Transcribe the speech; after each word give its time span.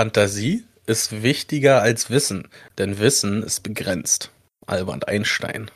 Fantasie 0.00 0.64
ist 0.86 1.22
wichtiger 1.22 1.82
als 1.82 2.08
Wissen, 2.08 2.48
denn 2.78 2.98
Wissen 2.98 3.42
ist 3.42 3.62
begrenzt. 3.62 4.32
Albert 4.66 5.06
Einstein. 5.06 5.70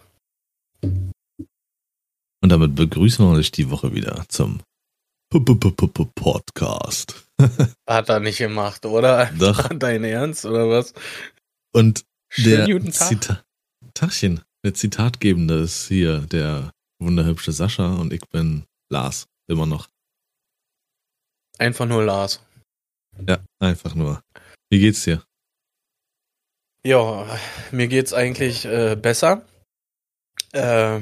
Und 0.81 1.13
damit 2.41 2.75
begrüßen 2.75 3.23
wir 3.23 3.37
euch 3.37 3.53
die 3.53 3.69
Woche 3.69 3.93
wieder 3.93 4.25
zum 4.31 4.63
P 5.31 5.41
-P 5.41 5.59
-P 5.59 5.77
-P 5.77 5.93
-P 5.93 6.09
Podcast. 6.15 7.29
Hat 7.87 8.09
er 8.09 8.21
nicht 8.21 8.39
gemacht, 8.39 8.87
oder? 8.87 9.31
Doch. 9.39 9.69
Dein 9.79 10.05
Ernst, 10.05 10.47
oder 10.47 10.71
was? 10.71 10.95
Und 11.75 12.07
der 12.39 12.65
Schönen 12.65 12.93
Tag. 12.93 13.09
Zita 13.09 13.45
Tachchen, 13.93 14.41
der 14.65 14.73
Zitatgebende 14.73 15.59
ist 15.59 15.89
hier 15.89 16.21
der 16.21 16.73
wunderhübsche 16.99 17.53
Sascha 17.53 17.97
und 17.97 18.11
ich 18.15 18.27
bin 18.31 18.65
Lars, 18.91 19.27
immer 19.51 19.67
noch. 19.67 19.91
Einfach 21.59 21.85
nur 21.85 22.03
Lars. 22.03 22.41
Ja, 23.27 23.39
einfach 23.59 23.95
nur. 23.95 24.23
Wie 24.71 24.81
geht's 24.81 25.05
dir? 25.05 25.23
Ja, 26.85 27.39
mir 27.71 27.89
geht's 27.89 28.13
eigentlich 28.13 28.67
äh, 28.67 28.97
besser. 28.97 29.47
Äh, 30.53 31.01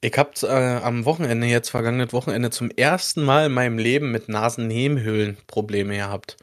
ich 0.00 0.18
hab 0.18 0.42
äh, 0.42 0.46
am 0.46 1.06
Wochenende, 1.06 1.46
jetzt 1.46 1.70
vergangenes 1.70 2.12
Wochenende, 2.12 2.50
zum 2.50 2.70
ersten 2.70 3.24
Mal 3.24 3.46
in 3.46 3.52
meinem 3.52 3.78
Leben 3.78 4.12
mit 4.12 4.28
Nasennebenhöhlen 4.28 5.38
Probleme 5.46 5.96
gehabt. 5.96 6.36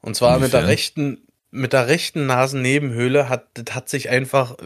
Und 0.00 0.14
zwar 0.14 0.38
mit 0.38 0.52
der 0.52 0.60
Inwiefern? 0.60 0.66
rechten, 0.66 1.26
mit 1.50 1.72
der 1.72 1.88
rechten 1.88 2.26
Nasennebenhöhle 2.26 3.28
hat, 3.28 3.48
hat 3.70 3.88
sich 3.88 4.08
einfach 4.10 4.56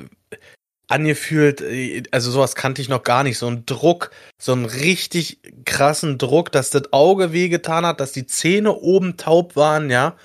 angefühlt, 0.88 1.60
äh, 1.60 2.02
also 2.10 2.30
sowas 2.30 2.54
kannte 2.54 2.82
ich 2.82 2.88
noch 2.88 3.02
gar 3.02 3.22
nicht, 3.22 3.38
so 3.38 3.46
ein 3.48 3.64
Druck, 3.66 4.10
so 4.40 4.52
einen 4.52 4.64
richtig 4.66 5.38
krassen 5.64 6.18
Druck, 6.18 6.52
dass 6.52 6.70
das 6.70 6.92
Auge 6.92 7.32
wehgetan 7.32 7.86
hat, 7.86 8.00
dass 8.00 8.12
die 8.12 8.26
Zähne 8.26 8.74
oben 8.74 9.16
taub 9.16 9.56
waren, 9.56 9.90
ja. 9.90 10.16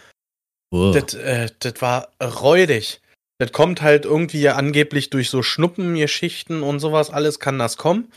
Oh, 0.71 0.91
Das, 0.91 1.13
äh, 1.13 1.49
das 1.59 1.81
war 1.81 2.09
räudig. 2.21 3.01
Das 3.39 3.51
kommt 3.51 3.81
halt 3.81 4.05
irgendwie 4.05 4.41
ja 4.41 4.55
angeblich 4.55 5.09
durch 5.09 5.29
so 5.29 5.43
Schnuppengeschichten 5.43 6.63
und 6.63 6.79
sowas, 6.79 7.09
alles 7.11 7.39
kann 7.39 7.59
das 7.59 7.77
kommen. 7.77 8.11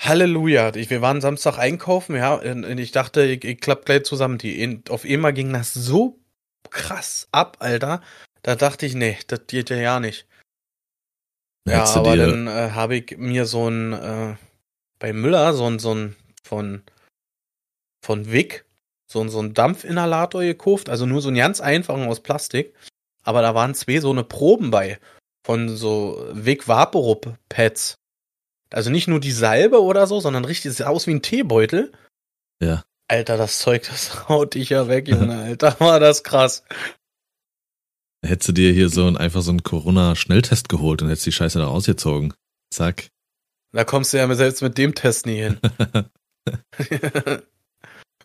Halleluja. 0.00 0.74
Ich, 0.74 0.90
wir 0.90 1.02
waren 1.02 1.20
Samstag 1.20 1.58
einkaufen, 1.58 2.16
ja, 2.16 2.34
und 2.34 2.64
und 2.64 2.78
ich 2.78 2.90
dachte, 2.90 3.22
ich, 3.24 3.44
ich 3.44 3.60
klapp 3.60 3.84
gleich 3.84 4.04
zusammen. 4.04 4.38
Die, 4.38 4.82
auf 4.88 5.04
einmal 5.04 5.32
ging 5.32 5.52
das 5.52 5.74
so 5.74 6.18
krass 6.70 7.28
ab, 7.32 7.58
Alter. 7.60 8.00
Da 8.42 8.56
dachte 8.56 8.86
ich, 8.86 8.94
nee, 8.94 9.18
das 9.26 9.40
geht 9.46 9.70
ja 9.70 9.76
ja 9.76 10.00
nicht. 10.00 10.26
Ja, 11.68 11.84
aber 11.94 12.16
dann 12.16 12.46
äh, 12.46 12.70
habe 12.72 12.96
ich 12.96 13.16
mir 13.18 13.46
so 13.46 13.68
ein, 13.68 13.92
äh, 13.92 14.36
bei 14.98 15.12
Müller, 15.12 15.54
so 15.54 15.66
ein, 15.66 15.78
so 15.78 15.94
ein, 15.94 16.16
von, 16.42 16.82
von 18.04 18.32
Wick, 18.32 18.64
so 19.06 19.20
ein, 19.20 19.28
so 19.28 19.40
ein 19.40 19.54
Dampfinhalator 19.54 20.42
gekauft, 20.42 20.88
also 20.88 21.06
nur 21.06 21.20
so 21.20 21.28
einen 21.28 21.36
ganz 21.36 21.60
einfachen 21.60 22.08
aus 22.08 22.20
Plastik. 22.20 22.74
Aber 23.22 23.42
da 23.42 23.54
waren 23.54 23.74
zwei 23.74 24.00
so 24.00 24.10
eine 24.10 24.24
Proben 24.24 24.70
bei, 24.70 24.98
von 25.44 25.68
so 25.68 26.26
Wick 26.32 26.68
Vaporub 26.68 27.36
Pads. 27.48 27.96
Also 28.70 28.90
nicht 28.90 29.08
nur 29.08 29.20
die 29.20 29.32
Salbe 29.32 29.82
oder 29.82 30.06
so, 30.06 30.20
sondern 30.20 30.44
richtig, 30.44 30.72
sieht 30.72 30.86
aus 30.86 31.06
wie 31.06 31.14
ein 31.14 31.22
Teebeutel. 31.22 31.92
Ja. 32.62 32.84
Alter, 33.08 33.36
das 33.36 33.58
Zeug, 33.58 33.82
das 33.88 34.28
haut 34.28 34.54
dich 34.54 34.70
ja 34.70 34.88
weg, 34.88 35.08
Junge, 35.08 35.36
Alter, 35.36 35.78
war 35.80 35.98
das 35.98 36.22
krass. 36.22 36.62
Hättest 38.24 38.48
du 38.48 38.52
dir 38.52 38.72
hier 38.72 38.88
so 38.88 39.06
ein, 39.06 39.16
einfach 39.16 39.42
so 39.42 39.50
einen 39.50 39.62
Corona-Schnelltest 39.62 40.68
geholt 40.68 41.02
und 41.02 41.08
hättest 41.08 41.26
die 41.26 41.32
Scheiße 41.32 41.58
da 41.58 41.66
rausgezogen. 41.66 42.34
Zack. 42.72 43.08
Da 43.72 43.84
kommst 43.84 44.12
du 44.12 44.18
ja 44.18 44.34
selbst 44.34 44.62
mit 44.62 44.78
dem 44.78 44.94
Test 44.94 45.26
nie 45.26 45.36
hin. 45.36 45.60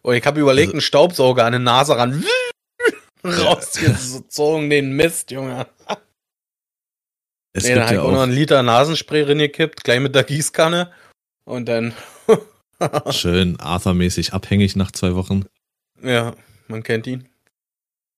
oh, 0.03 0.11
ich 0.11 0.25
habe 0.25 0.39
überlegt, 0.39 0.67
Also- 0.67 0.73
einen 0.73 0.81
Staubsauger 0.81 1.45
an 1.45 1.53
die 1.53 1.59
Nase 1.59 1.97
ran. 1.97 2.23
Rausgezogen, 3.23 4.69
den 4.69 4.91
Mist, 4.95 5.31
Junge. 5.31 5.67
Es 7.53 7.63
nee, 7.63 7.69
dann 7.69 7.79
gibt 7.79 7.87
hab 7.87 7.93
ja 7.95 8.01
auch 8.03 8.11
noch 8.11 8.21
einen 8.21 8.33
Liter 8.33 8.61
Nasenspray 8.63 9.23
reingekippt, 9.23 9.83
gleich 9.83 9.99
mit 9.99 10.13
der 10.13 10.25
Gießkanne. 10.25 10.91
Und 11.45 11.67
dann, 11.67 11.93
schön 13.11 13.59
Arthur-mäßig 13.59 14.33
abhängig 14.33 14.75
nach 14.75 14.91
zwei 14.91 15.15
Wochen. 15.15 15.45
ja, 16.03 16.35
man 16.67 16.83
kennt 16.83 17.07
ihn. 17.07 17.27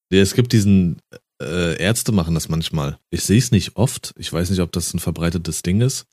Es 0.10 0.34
gibt 0.34 0.54
diesen, 0.54 1.00
äh, 1.42 1.78
Ärzte 1.82 2.12
machen 2.12 2.34
das 2.34 2.50
manchmal. 2.50 2.98
Ich 3.10 3.24
sehe 3.24 3.38
es 3.38 3.52
nicht 3.52 3.76
oft. 3.76 4.14
Ich 4.18 4.32
weiß 4.32 4.50
nicht, 4.50 4.60
ob 4.62 4.72
das 4.72 4.94
ein 4.94 5.00
verbreitetes 5.00 5.62
Ding 5.64 5.82
ist. 5.82 6.06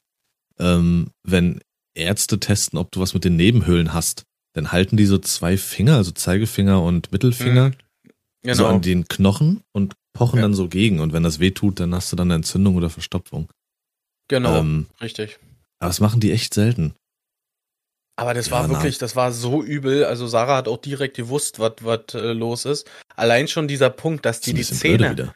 Ähm, 0.59 1.11
wenn 1.23 1.61
Ärzte 1.95 2.39
testen, 2.41 2.79
ob 2.79 2.91
du 2.93 3.01
was 3.01 3.15
mit 3.15 3.25
den 3.25 3.37
Nebenhöhlen 3.37 3.93
hast, 3.95 4.25
dann 4.53 4.71
halten 4.73 4.97
die 4.97 5.07
so 5.07 5.19
zwei 5.19 5.57
Finger, 5.57 5.97
also 5.97 6.11
Zeigefinger 6.13 6.83
und 6.83 7.11
Mittelfinger, 7.13 7.73
Genau. 8.43 8.55
so 8.57 8.67
an 8.67 8.83
den 8.83 9.09
Knochen 9.09 9.63
und 9.73 9.95
pochen 10.13 10.37
Ja. 10.37 10.43
dann 10.43 10.55
so 10.55 10.69
gegen. 10.69 11.01
Und 11.01 11.13
wenn 11.13 11.23
das 11.23 11.41
weh 11.41 11.51
tut, 11.51 11.81
dann 11.81 11.95
hast 11.95 12.13
du 12.13 12.17
dann 12.17 12.29
eine 12.29 12.37
Entzündung 12.37 12.77
oder 12.77 12.91
Verstopfung. 12.91 13.49
genau, 14.29 14.59
Ähm, 14.61 14.87
richtig. 15.01 15.39
aber 15.81 15.89
das 15.89 16.01
machen 16.01 16.21
die 16.21 16.31
echt 16.33 16.55
selten. 16.55 16.95
Aber 18.17 18.35
das 18.35 18.47
Ja, 18.47 18.53
war 18.53 18.69
wirklich, 18.69 18.99
das 18.99 19.17
war 19.17 19.33
so 19.33 19.63
übel. 19.63 20.05
Also 20.05 20.27
Sarah 20.27 20.57
hat 20.57 20.69
auch 20.69 20.79
direkt 20.79 21.17
gewusst, 21.17 21.59
was 21.59 21.73
was 21.81 22.15
äh, 22.15 22.33
los 22.33 22.65
ist. 22.65 22.89
Allein 23.17 23.49
schon 23.49 23.67
dieser 23.69 23.91
Punkt, 23.91 24.25
dass 24.25 24.41
die 24.41 24.55
die 24.55 24.63
Zähne, 24.63 25.35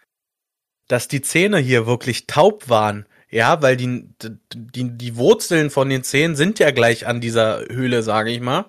dass 0.86 1.08
die 1.08 1.22
Zähne 1.22 1.58
hier 1.58 1.86
wirklich 1.86 2.26
taub 2.26 2.68
waren. 2.68 3.06
Ja, 3.30 3.60
weil 3.60 3.76
die, 3.76 4.08
die, 4.54 4.96
die 4.96 5.16
Wurzeln 5.16 5.68
von 5.68 5.90
den 5.90 6.02
Zähnen 6.02 6.34
sind 6.34 6.58
ja 6.58 6.70
gleich 6.70 7.06
an 7.06 7.20
dieser 7.20 7.60
Höhle, 7.68 8.02
sage 8.02 8.30
ich 8.30 8.40
mal. 8.40 8.64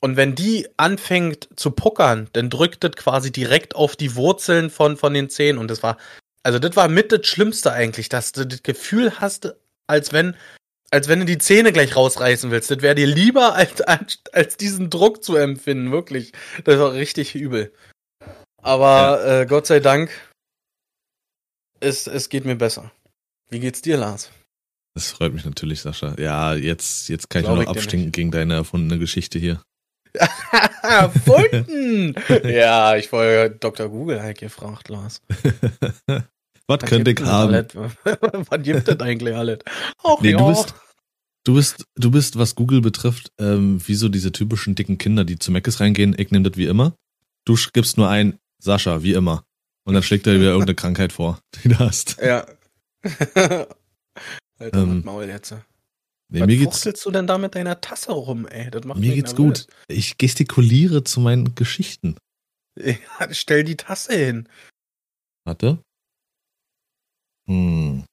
Und 0.00 0.16
wenn 0.16 0.34
die 0.34 0.68
anfängt 0.76 1.48
zu 1.56 1.72
puckern, 1.72 2.28
dann 2.32 2.50
drückt 2.50 2.84
das 2.84 2.92
quasi 2.92 3.32
direkt 3.32 3.74
auf 3.74 3.96
die 3.96 4.14
Wurzeln 4.14 4.70
von, 4.70 4.96
von 4.96 5.14
den 5.14 5.30
Zähnen. 5.30 5.58
Und 5.58 5.68
das 5.68 5.82
war, 5.82 5.96
also 6.44 6.58
das 6.58 6.76
war 6.76 6.88
mit 6.88 7.10
das 7.12 7.26
Schlimmste 7.26 7.72
eigentlich, 7.72 8.08
dass 8.08 8.32
du 8.32 8.46
das 8.46 8.62
Gefühl 8.62 9.20
hast, 9.20 9.54
als 9.88 10.12
wenn, 10.12 10.36
als 10.92 11.08
wenn 11.08 11.20
du 11.20 11.24
die 11.24 11.38
Zähne 11.38 11.72
gleich 11.72 11.96
rausreißen 11.96 12.50
willst. 12.50 12.70
Das 12.70 12.82
wäre 12.82 12.94
dir 12.94 13.06
lieber, 13.06 13.54
als, 13.54 13.80
als, 13.80 14.20
als 14.32 14.56
diesen 14.58 14.90
Druck 14.90 15.24
zu 15.24 15.36
empfinden, 15.36 15.90
wirklich. 15.90 16.32
Das 16.64 16.78
war 16.78 16.92
richtig 16.92 17.34
übel. 17.34 17.72
Aber 18.62 19.24
äh, 19.26 19.46
Gott 19.46 19.66
sei 19.66 19.80
Dank, 19.80 20.10
es, 21.80 22.06
es 22.06 22.28
geht 22.28 22.44
mir 22.44 22.56
besser. 22.56 22.92
Wie 23.48 23.58
geht's 23.58 23.82
dir, 23.82 23.96
Lars? 23.96 24.30
Das 24.94 25.10
freut 25.10 25.32
mich 25.32 25.46
natürlich, 25.46 25.80
Sascha. 25.80 26.14
Ja, 26.18 26.54
jetzt, 26.54 27.08
jetzt 27.08 27.30
kann 27.30 27.40
ich 27.40 27.46
Glaub 27.46 27.54
nur 27.56 27.62
ich 27.62 27.68
noch 27.68 27.74
dir 27.74 27.80
abstinken 27.80 28.12
gegen 28.12 28.30
deine 28.30 28.54
erfundene 28.54 28.98
Geschichte 28.98 29.38
hier. 29.38 29.62
Erfunden! 30.82 32.14
ja, 32.44 32.96
ich 32.96 33.10
wollte 33.12 33.56
Dr. 33.56 33.88
Google 33.88 34.22
halt 34.22 34.38
gefragt, 34.38 34.88
Lars. 34.88 35.22
Was 36.66 36.80
könnte 36.80 37.10
ich 37.10 37.20
haben? 37.20 37.52
Was 38.04 38.62
gibt 38.62 38.88
es 38.88 39.00
eigentlich 39.00 39.34
alles? 39.34 39.58
Ach, 40.02 40.20
Nee, 40.20 40.30
ja. 40.32 40.38
du 40.38 40.46
bist, 40.48 40.74
du 41.44 41.54
bist, 41.54 41.84
du 41.96 42.10
bist, 42.10 42.38
was 42.38 42.54
Google 42.54 42.80
betrifft, 42.80 43.32
ähm, 43.38 43.80
wie 43.86 43.94
so 43.94 44.08
diese 44.08 44.32
typischen 44.32 44.74
dicken 44.74 44.98
Kinder, 44.98 45.24
die 45.24 45.38
zu 45.38 45.50
Meckes 45.50 45.80
reingehen. 45.80 46.14
Ich 46.18 46.30
nehme 46.30 46.48
das 46.48 46.56
wie 46.56 46.66
immer. 46.66 46.94
Du 47.44 47.56
gibst 47.72 47.96
nur 47.98 48.08
ein 48.08 48.38
Sascha, 48.58 49.02
wie 49.02 49.12
immer. 49.12 49.44
Und 49.84 49.94
dann 49.94 50.02
schlägt 50.02 50.26
er 50.26 50.34
wieder 50.34 50.50
irgendeine 50.50 50.76
Krankheit 50.76 51.12
vor, 51.12 51.40
die 51.64 51.68
du 51.70 51.78
hast. 51.78 52.18
Ja. 52.22 52.46
Alter, 54.58 54.78
Ähm, 54.82 55.02
Maul 55.04 55.24
jetzt. 55.24 55.54
Nee, 56.28 56.40
Was 56.40 56.46
mir 56.46 56.56
geht's, 56.56 57.02
du 57.02 57.10
denn 57.10 57.26
da 57.26 57.36
mit 57.36 57.54
deiner 57.56 57.80
Tasse 57.80 58.12
rum, 58.12 58.46
ey? 58.46 58.70
Das 58.70 58.84
macht 58.84 59.00
mir 59.00 59.14
geht's 59.14 59.34
gut. 59.34 59.66
Ich 59.88 60.16
gestikuliere 60.16 61.04
zu 61.04 61.20
meinen 61.20 61.54
Geschichten. 61.54 62.16
Ja, 62.74 62.96
stell 63.32 63.64
die 63.64 63.76
Tasse 63.76 64.14
hin. 64.16 64.48
Warte. 65.44 65.78
Hm. 67.46 68.04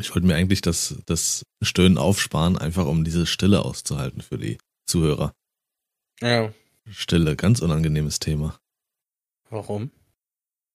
Ich 0.00 0.14
wollte 0.14 0.26
mir 0.26 0.34
eigentlich 0.36 0.62
das, 0.62 0.96
das 1.06 1.44
Stöhnen 1.62 1.98
aufsparen, 1.98 2.56
einfach 2.56 2.86
um 2.86 3.04
diese 3.04 3.26
Stille 3.26 3.64
auszuhalten 3.64 4.22
für 4.22 4.38
die 4.38 4.58
Zuhörer. 4.86 5.34
Ja. 6.20 6.52
Stille, 6.90 7.36
ganz 7.36 7.60
unangenehmes 7.60 8.18
Thema. 8.18 8.58
Warum? 9.50 9.90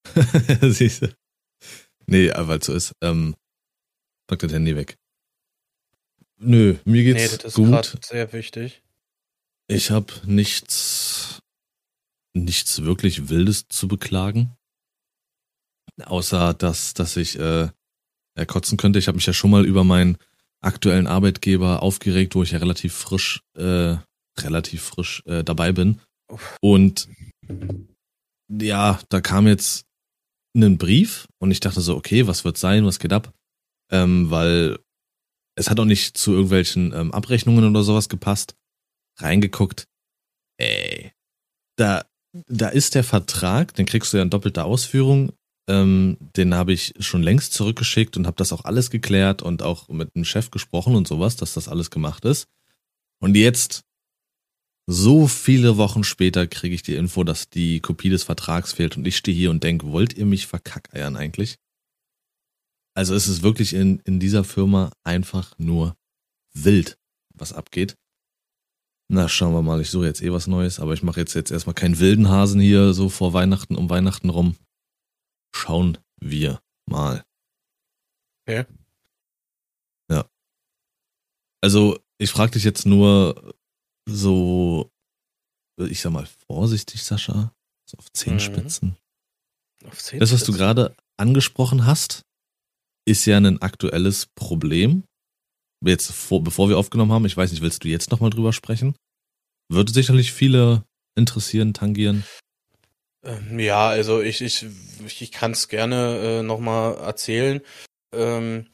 Siehst 0.62 1.01
du? 1.01 1.16
Nee, 2.06 2.30
weil 2.36 2.60
es 2.60 2.66
so 2.68 2.74
ist. 2.74 2.94
Ähm, 3.01 3.36
pack 4.28 4.39
das 4.39 4.54
Handy 4.54 4.75
weg. 4.75 4.98
Nö, 6.38 6.78
mir 6.86 7.04
Nee, 7.04 7.13
geht's 7.13 7.38
das 7.38 7.45
ist 7.45 7.56
gut. 7.56 7.98
sehr 8.06 8.31
wichtig. 8.34 8.84
Ich 9.68 9.89
habe 9.89 10.13
nichts, 10.25 11.39
nichts 12.34 12.84
wirklich 12.84 13.30
Wildes 13.30 13.68
zu 13.69 13.88
beklagen. 13.88 14.56
Außer, 16.03 16.53
dass, 16.53 16.94
dass 16.94 17.15
ich 17.18 17.39
äh, 17.39 17.69
kotzen 18.47 18.77
könnte. 18.77 19.00
Ich 19.00 19.07
habe 19.07 19.15
mich 19.15 19.25
ja 19.25 19.33
schon 19.33 19.51
mal 19.51 19.65
über 19.65 19.83
meinen 19.83 20.18
aktuellen 20.62 21.07
Arbeitgeber 21.07 21.83
aufgeregt, 21.83 22.36
wo 22.36 22.44
ich 22.44 22.51
ja 22.51 22.59
relativ 22.59 22.94
frisch, 22.94 23.42
äh, 23.56 23.95
relativ 24.38 24.83
frisch 24.83 25.24
äh, 25.25 25.44
dabei 25.44 25.71
bin. 25.71 26.01
Und 26.62 27.07
ja, 28.50 29.00
da 29.09 29.21
kam 29.21 29.47
jetzt 29.47 29.86
ein 30.56 30.77
Brief 30.77 31.27
und 31.39 31.51
ich 31.51 31.59
dachte 31.59 31.81
so, 31.81 31.95
okay, 31.95 32.27
was 32.27 32.45
wird 32.45 32.57
sein, 32.57 32.86
was 32.86 33.00
geht 33.00 33.13
ab? 33.13 33.33
Ähm, 33.91 34.31
weil 34.31 34.80
es 35.56 35.69
hat 35.69 35.80
auch 35.80 35.86
nicht 35.86 36.18
zu 36.18 36.33
irgendwelchen 36.33 36.94
ähm, 36.94 37.13
Abrechnungen 37.13 37.69
oder 37.69 37.83
sowas 37.83 38.09
gepasst. 38.09 38.56
Reingeguckt. 39.19 39.88
Ey, 40.57 41.13
da 41.77 42.06
da 42.48 42.69
ist 42.69 42.95
der 42.95 43.03
Vertrag, 43.03 43.74
den 43.75 43.86
kriegst 43.86 44.12
du 44.12 44.18
ja 44.18 44.24
in 44.24 44.30
doppelter 44.30 44.65
Ausführung. 44.65 45.31
Ähm, 45.67 46.17
den 46.35 46.53
habe 46.53 46.73
ich 46.73 46.94
schon 47.00 47.23
längst 47.23 47.53
zurückgeschickt 47.53 48.17
und 48.17 48.27
habe 48.27 48.38
das 48.38 48.53
auch 48.53 48.65
alles 48.65 48.91
geklärt 48.91 49.41
und 49.41 49.63
auch 49.63 49.89
mit 49.89 50.13
dem 50.15 50.25
Chef 50.25 50.51
gesprochen 50.51 50.95
und 50.95 51.07
sowas, 51.07 51.35
dass 51.35 51.53
das 51.53 51.67
alles 51.67 51.89
gemacht 51.89 52.23
ist. 52.25 52.47
Und 53.19 53.35
jetzt, 53.35 53.83
so 54.88 55.27
viele 55.27 55.77
Wochen 55.77 56.03
später, 56.03 56.45
kriege 56.45 56.75
ich 56.75 56.83
die 56.83 56.94
Info, 56.94 57.23
dass 57.23 57.50
die 57.50 57.79
Kopie 57.79 58.09
des 58.09 58.23
Vertrags 58.23 58.73
fehlt 58.73 58.97
und 58.97 59.07
ich 59.07 59.17
stehe 59.17 59.35
hier 59.35 59.50
und 59.50 59.63
denke, 59.63 59.91
wollt 59.91 60.13
ihr 60.13 60.25
mich 60.25 60.45
verkackeiern 60.45 61.15
eigentlich? 61.15 61.57
Also 62.95 63.15
es 63.15 63.27
ist 63.27 63.41
wirklich 63.41 63.73
in, 63.73 64.00
in 64.06 64.19
dieser 64.19 64.44
Firma 64.44 64.91
einfach 65.03 65.57
nur 65.57 65.95
wild, 66.53 66.97
was 67.33 67.51
abgeht. 67.51 67.97
Na, 69.07 69.27
schauen 69.27 69.53
wir 69.53 69.62
mal, 69.62 69.81
ich 69.81 69.89
suche 69.89 70.06
jetzt 70.06 70.21
eh 70.21 70.31
was 70.31 70.47
Neues, 70.47 70.79
aber 70.79 70.94
ich 70.94 71.03
mache 71.03 71.19
jetzt, 71.19 71.33
jetzt 71.33 71.51
erstmal 71.51 71.75
keinen 71.75 72.00
wilden 72.00 72.29
Hasen 72.29 72.62
hier 72.62 72.94
so 72.94 73.09
vor 73.09 73.33
Weihnachten, 73.33 73.75
um 73.75 73.89
Weihnachten 73.89 74.29
rum. 74.29 74.56
Schauen 75.56 75.98
wir 76.19 76.62
mal. 76.86 77.24
Okay. 78.46 78.66
Ja. 80.12 80.30
Also, 81.62 82.00
ich 82.18 82.30
frage 82.30 82.52
dich 82.52 82.63
jetzt 82.63 82.86
nur 82.86 83.56
so, 84.07 84.92
ich 85.80 86.02
sag 86.02 86.12
mal, 86.12 86.28
vorsichtig, 86.48 87.04
Sascha. 87.04 87.54
So 87.90 87.98
auf 87.98 88.12
Zehenspitzen. 88.12 88.98
Mhm. 89.81 89.88
Auf 89.88 89.98
Zehenspitzen. 90.04 90.19
Das, 90.19 90.34
was 90.34 90.44
du 90.44 90.52
gerade 90.52 90.96
angesprochen 91.18 91.86
hast, 91.86 92.24
ist 93.08 93.25
ja 93.25 93.38
ein 93.38 93.62
aktuelles 93.62 94.28
Problem 94.36 95.04
jetzt 95.86 96.12
vor, 96.12 96.44
bevor 96.44 96.69
wir 96.69 96.78
aufgenommen 96.78 97.12
haben, 97.12 97.25
ich 97.25 97.38
weiß 97.38 97.51
nicht, 97.51 97.62
willst 97.62 97.84
du 97.84 97.88
jetzt 97.88 98.12
nochmal 98.12 98.30
drüber 98.30 98.51
sprechen? 98.51 98.96
Würde 99.69 99.94
sicherlich 99.94 100.34
viele 100.34 100.84
interessieren, 101.16 101.74
tangieren. 101.74 102.24
Ähm, 103.25 103.60
ja, 103.60 103.88
also 103.89 104.22
ich, 104.22 104.42
ich, 104.42 104.66
ich 105.06 105.31
kann 105.31 105.51
es 105.51 105.68
gerne 105.68 106.39
äh, 106.39 106.44
nochmal 106.44 106.95
erzählen. 106.98 107.62
Ähm, 108.13 108.68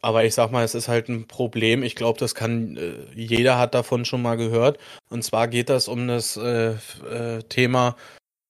aber 0.00 0.24
ich 0.24 0.34
sag 0.34 0.50
mal, 0.50 0.64
es 0.64 0.74
ist 0.74 0.88
halt 0.88 1.08
ein 1.08 1.28
Problem. 1.28 1.82
Ich 1.82 1.94
glaube, 1.94 2.18
das 2.18 2.34
kann, 2.34 2.76
äh, 2.76 2.94
jeder 3.14 3.58
hat 3.58 3.74
davon 3.74 4.04
schon 4.04 4.22
mal 4.22 4.36
gehört. 4.36 4.78
Und 5.10 5.22
zwar 5.24 5.46
geht 5.48 5.68
das 5.68 5.88
um 5.88 6.08
das 6.08 6.36
äh, 6.36 6.72
äh, 6.72 7.42
Thema 7.48 7.96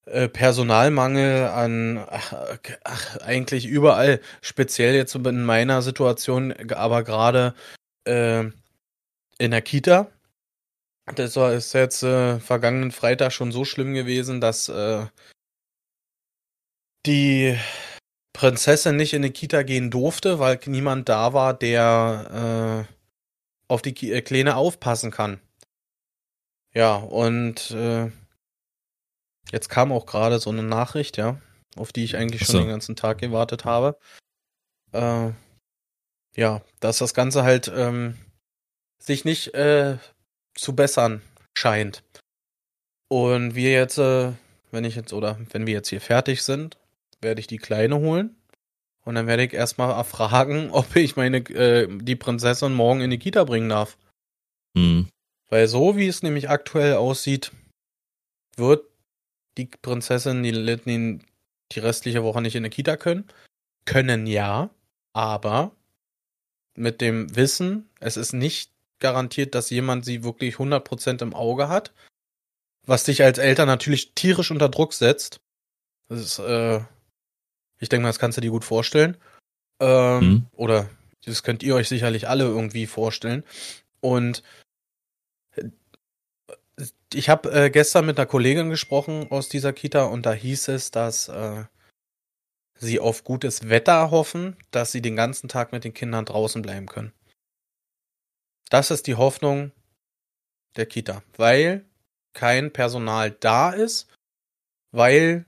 äh, 0.07 0.29
Personalmangel 0.29 1.47
an 1.49 2.05
ach, 2.09 2.35
ach, 2.85 3.17
eigentlich 3.19 3.67
überall, 3.67 4.21
speziell 4.41 4.95
jetzt 4.95 5.15
in 5.15 5.45
meiner 5.45 5.83
Situation, 5.83 6.53
aber 6.73 7.05
gerade 7.05 7.55
äh, 8.05 8.45
in 9.39 9.51
der 9.51 9.63
Kita. 9.63 10.09
Das 11.07 11.37
war, 11.37 11.53
ist 11.53 11.73
jetzt 11.73 12.03
äh, 12.03 12.39
vergangenen 12.39 12.93
Freitag 12.93 13.33
schon 13.33 13.51
so 13.51 13.65
schlimm 13.65 13.93
gewesen, 13.93 14.41
dass 14.41 14.69
äh, 14.69 15.07
die 17.07 17.59
Prinzessin 18.33 18.97
nicht 18.97 19.13
in 19.13 19.23
die 19.23 19.31
Kita 19.31 19.63
gehen 19.63 19.91
durfte, 19.91 20.39
weil 20.39 20.61
niemand 20.67 21.09
da 21.09 21.33
war, 21.33 21.55
der 21.55 22.87
äh, 22.89 22.95
auf 23.69 23.83
die 23.83 24.13
äh, 24.13 24.23
Kleine 24.23 24.57
aufpassen 24.57 25.11
kann. 25.11 25.41
Ja, 26.73 26.97
und 26.97 27.73
äh, 27.73 28.11
jetzt 29.51 29.69
kam 29.69 29.93
auch 29.93 30.07
gerade 30.07 30.39
so 30.39 30.51
eine 30.51 30.63
Nachricht, 30.63 31.17
ja, 31.17 31.41
auf 31.77 31.93
die 31.93 32.05
ich 32.05 32.17
eigentlich 32.17 32.47
schon 32.47 32.61
den 32.61 32.69
ganzen 32.69 32.97
Tag 32.97 33.19
gewartet 33.19 33.65
habe. 33.65 33.99
Äh, 34.93 35.33
ja, 36.35 36.63
dass 36.81 36.99
das 36.99 37.13
Ganze 37.13 37.43
halt 37.43 37.71
ähm, 37.75 38.17
sich 38.99 39.25
nicht 39.25 39.55
zu 40.55 40.75
bessern 40.75 41.23
scheint. 41.55 42.03
Und 43.09 43.55
wir 43.55 43.73
jetzt, 43.73 43.99
äh, 43.99 44.33
wenn 44.71 44.85
ich 44.85 44.97
jetzt, 44.97 45.13
oder 45.13 45.39
wenn 45.51 45.67
wir 45.67 45.75
jetzt 45.75 45.89
hier 45.89 46.01
fertig 46.01 46.43
sind, 46.43 46.79
werde 47.21 47.41
ich 47.41 47.47
die 47.47 47.59
Kleine 47.59 47.99
holen. 47.99 48.37
Und 49.05 49.17
dann 49.17 49.27
werde 49.27 49.45
ich 49.45 49.53
erstmal 49.53 49.91
erfragen, 49.91 50.71
ob 50.73 50.97
ich 50.97 51.17
meine, 51.17 51.39
äh, 51.51 51.89
die 51.91 52.17
Prinzessin 52.17 52.73
morgen 52.73 53.01
in 53.01 53.11
die 53.11 53.19
Kita 53.19 53.45
bringen 53.45 53.69
darf. 53.69 53.99
Mhm. 54.75 55.09
Weil 55.49 55.69
so 55.69 55.97
wie 55.97 56.07
es 56.07 56.23
nämlich 56.23 56.49
aktuell 56.49 56.95
aussieht, 56.95 57.53
wird 58.57 58.85
die 59.59 59.67
Prinzessin 59.67 60.43
die, 60.43 60.53
die, 60.53 61.21
die 61.73 61.79
restliche 61.79 62.23
Woche 62.23 62.41
nicht 62.41 62.57
in 62.57 62.63
die 62.63 62.71
Kita 62.71 62.97
können. 62.97 63.29
Können 63.85 64.27
ja, 64.27 64.71
aber 65.13 65.73
mit 66.75 67.01
dem 67.01 67.35
Wissen, 67.37 67.91
es 68.01 68.17
ist 68.17 68.33
nicht 68.33 68.72
garantiert, 69.03 69.55
dass 69.55 69.69
jemand 69.69 70.07
sie 70.07 70.25
wirklich 70.25 70.57
100% 70.57 71.21
im 71.21 71.35
Auge 71.35 71.69
hat, 71.69 71.93
was 72.87 73.05
dich 73.05 73.23
als 73.23 73.39
Eltern 73.39 73.67
natürlich 73.67 74.15
tierisch 74.15 74.51
unter 74.51 74.71
Druck 74.71 74.95
setzt. 74.95 75.41
Das 76.09 76.21
ist, 76.21 76.39
äh, 76.39 76.81
ich 77.79 77.89
denke 77.89 78.03
mal, 78.03 78.09
das 78.09 78.19
kannst 78.19 78.39
du 78.39 78.43
dir 78.43 78.51
gut 78.51 78.65
vorstellen. 78.65 79.19
Ähm, 79.81 80.21
mhm. 80.21 80.47
Oder 80.53 80.89
das 81.25 81.43
könnt 81.43 81.63
ihr 81.63 81.75
euch 81.75 81.89
sicherlich 81.89 82.29
alle 82.29 82.45
irgendwie 82.45 82.87
vorstellen. 82.87 83.45
Und 84.01 84.43
äh, 85.57 85.69
ich 87.13 87.29
habe 87.29 87.53
äh, 87.53 87.71
gestern 87.71 88.07
mit 88.07 88.19
einer 88.19 88.27
Kollegin 88.27 88.71
gesprochen 88.71 89.31
aus 89.31 89.49
dieser 89.49 89.73
Kita 89.73 90.05
und 90.05 90.25
da 90.27 90.33
hieß 90.33 90.69
es, 90.69 90.91
dass 90.91 91.29
äh, 91.29 91.65
sie 92.83 93.01
auf 93.01 93.25
gutes 93.25 93.69
Wetter 93.69 94.11
hoffen, 94.11 94.57
dass 94.71 94.93
sie 94.93 95.03
den 95.03 95.17
ganzen 95.17 95.49
Tag 95.49 95.73
mit 95.73 95.85
den 95.85 95.95
Kindern 95.95 96.25
draußen 96.25 96.63
bleiben 96.63 96.87
können. 96.87 97.13
Das 98.73 98.91
ist 98.91 99.07
die 99.07 99.17
Hoffnung 99.17 99.71
der 100.77 100.87
Kita, 100.87 101.23
weil 101.37 101.85
kein 102.33 102.73
Personal 102.73 103.31
da 103.31 103.71
ist, 103.71 104.09
weil 104.93 105.45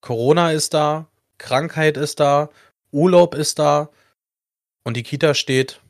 Corona 0.00 0.52
ist 0.52 0.74
da, 0.74 1.08
Krankheit 1.38 1.96
ist 1.96 2.20
da, 2.20 2.50
Urlaub 2.92 3.34
ist 3.34 3.58
da 3.58 3.90
und 4.84 4.96
die 4.96 5.02
Kita 5.02 5.34
steht 5.34 5.80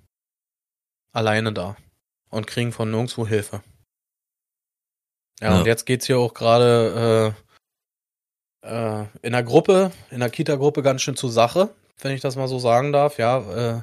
alleine 1.12 1.52
da 1.52 1.76
und 2.30 2.46
kriegen 2.46 2.72
von 2.72 2.90
nirgendwo 2.90 3.26
Hilfe. 3.26 3.62
Ja, 5.42 5.50
ja. 5.50 5.58
und 5.58 5.66
jetzt 5.66 5.84
geht's 5.84 6.06
hier 6.06 6.20
auch 6.20 6.32
gerade 6.32 7.34
äh, 8.64 9.02
äh, 9.02 9.06
in 9.20 9.32
der 9.32 9.42
Gruppe, 9.42 9.92
in 10.10 10.20
der 10.20 10.30
Kita-Gruppe 10.30 10.82
ganz 10.82 11.02
schön 11.02 11.16
zur 11.16 11.30
Sache, 11.30 11.74
wenn 12.00 12.14
ich 12.14 12.22
das 12.22 12.36
mal 12.36 12.48
so 12.48 12.58
sagen 12.58 12.92
darf. 12.94 13.18
Ja, 13.18 13.80
äh, 13.80 13.82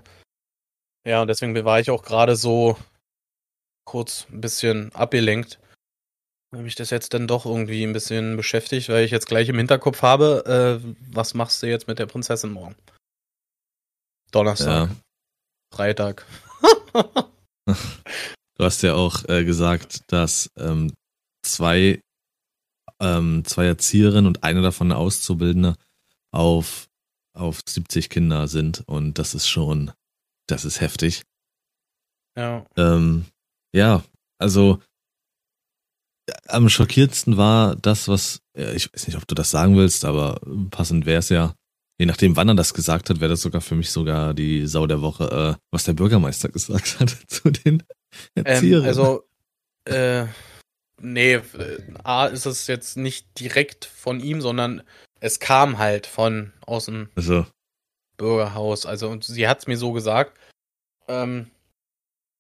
ja, 1.08 1.22
und 1.22 1.28
deswegen 1.28 1.56
war 1.66 1.80
ich 1.80 1.90
auch 1.90 2.04
gerade 2.04 2.36
so 2.36 2.78
kurz 3.86 4.28
ein 4.30 4.42
bisschen 4.42 4.94
abgelenkt, 4.94 5.60
weil 6.52 6.64
mich 6.64 6.76
das 6.76 6.90
jetzt 6.90 7.14
dann 7.14 7.28
doch 7.28 7.46
irgendwie 7.46 7.84
ein 7.84 7.94
bisschen 7.94 8.36
beschäftigt, 8.36 8.90
weil 8.90 9.06
ich 9.06 9.12
jetzt 9.12 9.28
gleich 9.28 9.50
im 9.50 9.58
Hinterkopf 9.58 10.02
habe, 10.02 10.82
äh, 10.84 10.94
was 11.14 11.34
machst 11.34 11.64
du 11.64 11.68
jetzt 11.68 11.88
mit 11.88 12.00
der 12.00 12.06
Prinzessin 12.06 12.52
morgen? 12.52 12.76
Donnerstag. 14.32 14.90
Ja. 14.90 14.96
Freitag. 15.74 16.26
du 17.66 18.64
hast 18.64 18.84
ja 18.84 18.94
auch 18.94 19.24
äh, 19.30 19.46
gesagt, 19.46 20.02
dass 20.12 20.50
ähm, 20.58 20.94
zwei 21.44 22.02
ähm, 23.00 23.44
zwei 23.46 23.66
Erzieherinnen 23.66 24.26
und 24.26 24.44
eine 24.44 24.62
davon 24.62 24.92
eine 24.92 25.00
Auszubildende 25.00 25.76
auf, 26.32 26.88
auf 27.34 27.60
70 27.68 28.10
Kinder 28.10 28.48
sind. 28.48 28.84
Und 28.88 29.20
das 29.20 29.36
ist 29.36 29.48
schon, 29.48 29.92
das 30.48 30.66
ist 30.66 30.82
heftig. 30.82 31.24
Ja. 32.38 32.66
Ähm, 32.76 33.26
ja, 33.74 34.04
also 34.40 34.80
am 36.48 36.70
schockierendsten 36.70 37.38
war 37.38 37.76
das, 37.76 38.08
was, 38.08 38.42
ich 38.54 38.94
weiß 38.94 39.08
nicht, 39.08 39.18
ob 39.18 39.28
du 39.28 39.36
das 39.36 39.50
sagen 39.50 39.78
willst, 39.78 40.06
aber 40.06 40.42
passend 40.72 41.06
wäre 41.06 41.20
es 41.20 41.30
ja, 41.30 41.54
je 42.00 42.06
nachdem, 42.06 42.36
wann 42.36 42.50
er 42.50 42.56
das 42.56 42.74
gesagt 42.74 43.10
hat, 43.10 43.20
wäre 43.20 43.30
das 43.30 43.42
sogar 43.42 43.62
für 43.62 43.76
mich 43.76 43.92
sogar 43.92 44.34
die 44.34 44.68
Sau 44.68 44.88
der 44.88 45.02
Woche, 45.02 45.58
äh, 45.58 45.62
was 45.72 45.86
der 45.86 45.94
Bürgermeister 45.94 46.50
gesagt 46.50 47.00
hat 47.00 47.10
zu 47.28 47.50
den 47.50 47.84
ähm, 48.36 48.46
Erzieherinnen. 48.46 48.84
Ähm, 48.84 48.88
also, 48.88 49.24
äh, 49.86 50.28
Nee, 51.02 51.42
A 52.04 52.26
ist 52.26 52.46
es 52.46 52.68
jetzt 52.68 52.98
nicht 52.98 53.40
direkt 53.40 53.86
von 53.86 54.20
ihm, 54.20 54.42
sondern 54.42 54.82
es 55.20 55.40
kam 55.40 55.78
halt 55.78 56.08
von 56.08 56.54
aus 56.66 56.86
dem 56.86 57.10
also. 57.16 57.46
Bürgerhaus. 58.18 58.86
Also 58.86 59.10
und 59.10 59.24
sie 59.24 59.48
hat 59.48 59.60
es 59.60 59.68
mir 59.68 59.78
so 59.78 59.92
gesagt. 59.94 60.38
Ähm, 61.08 61.50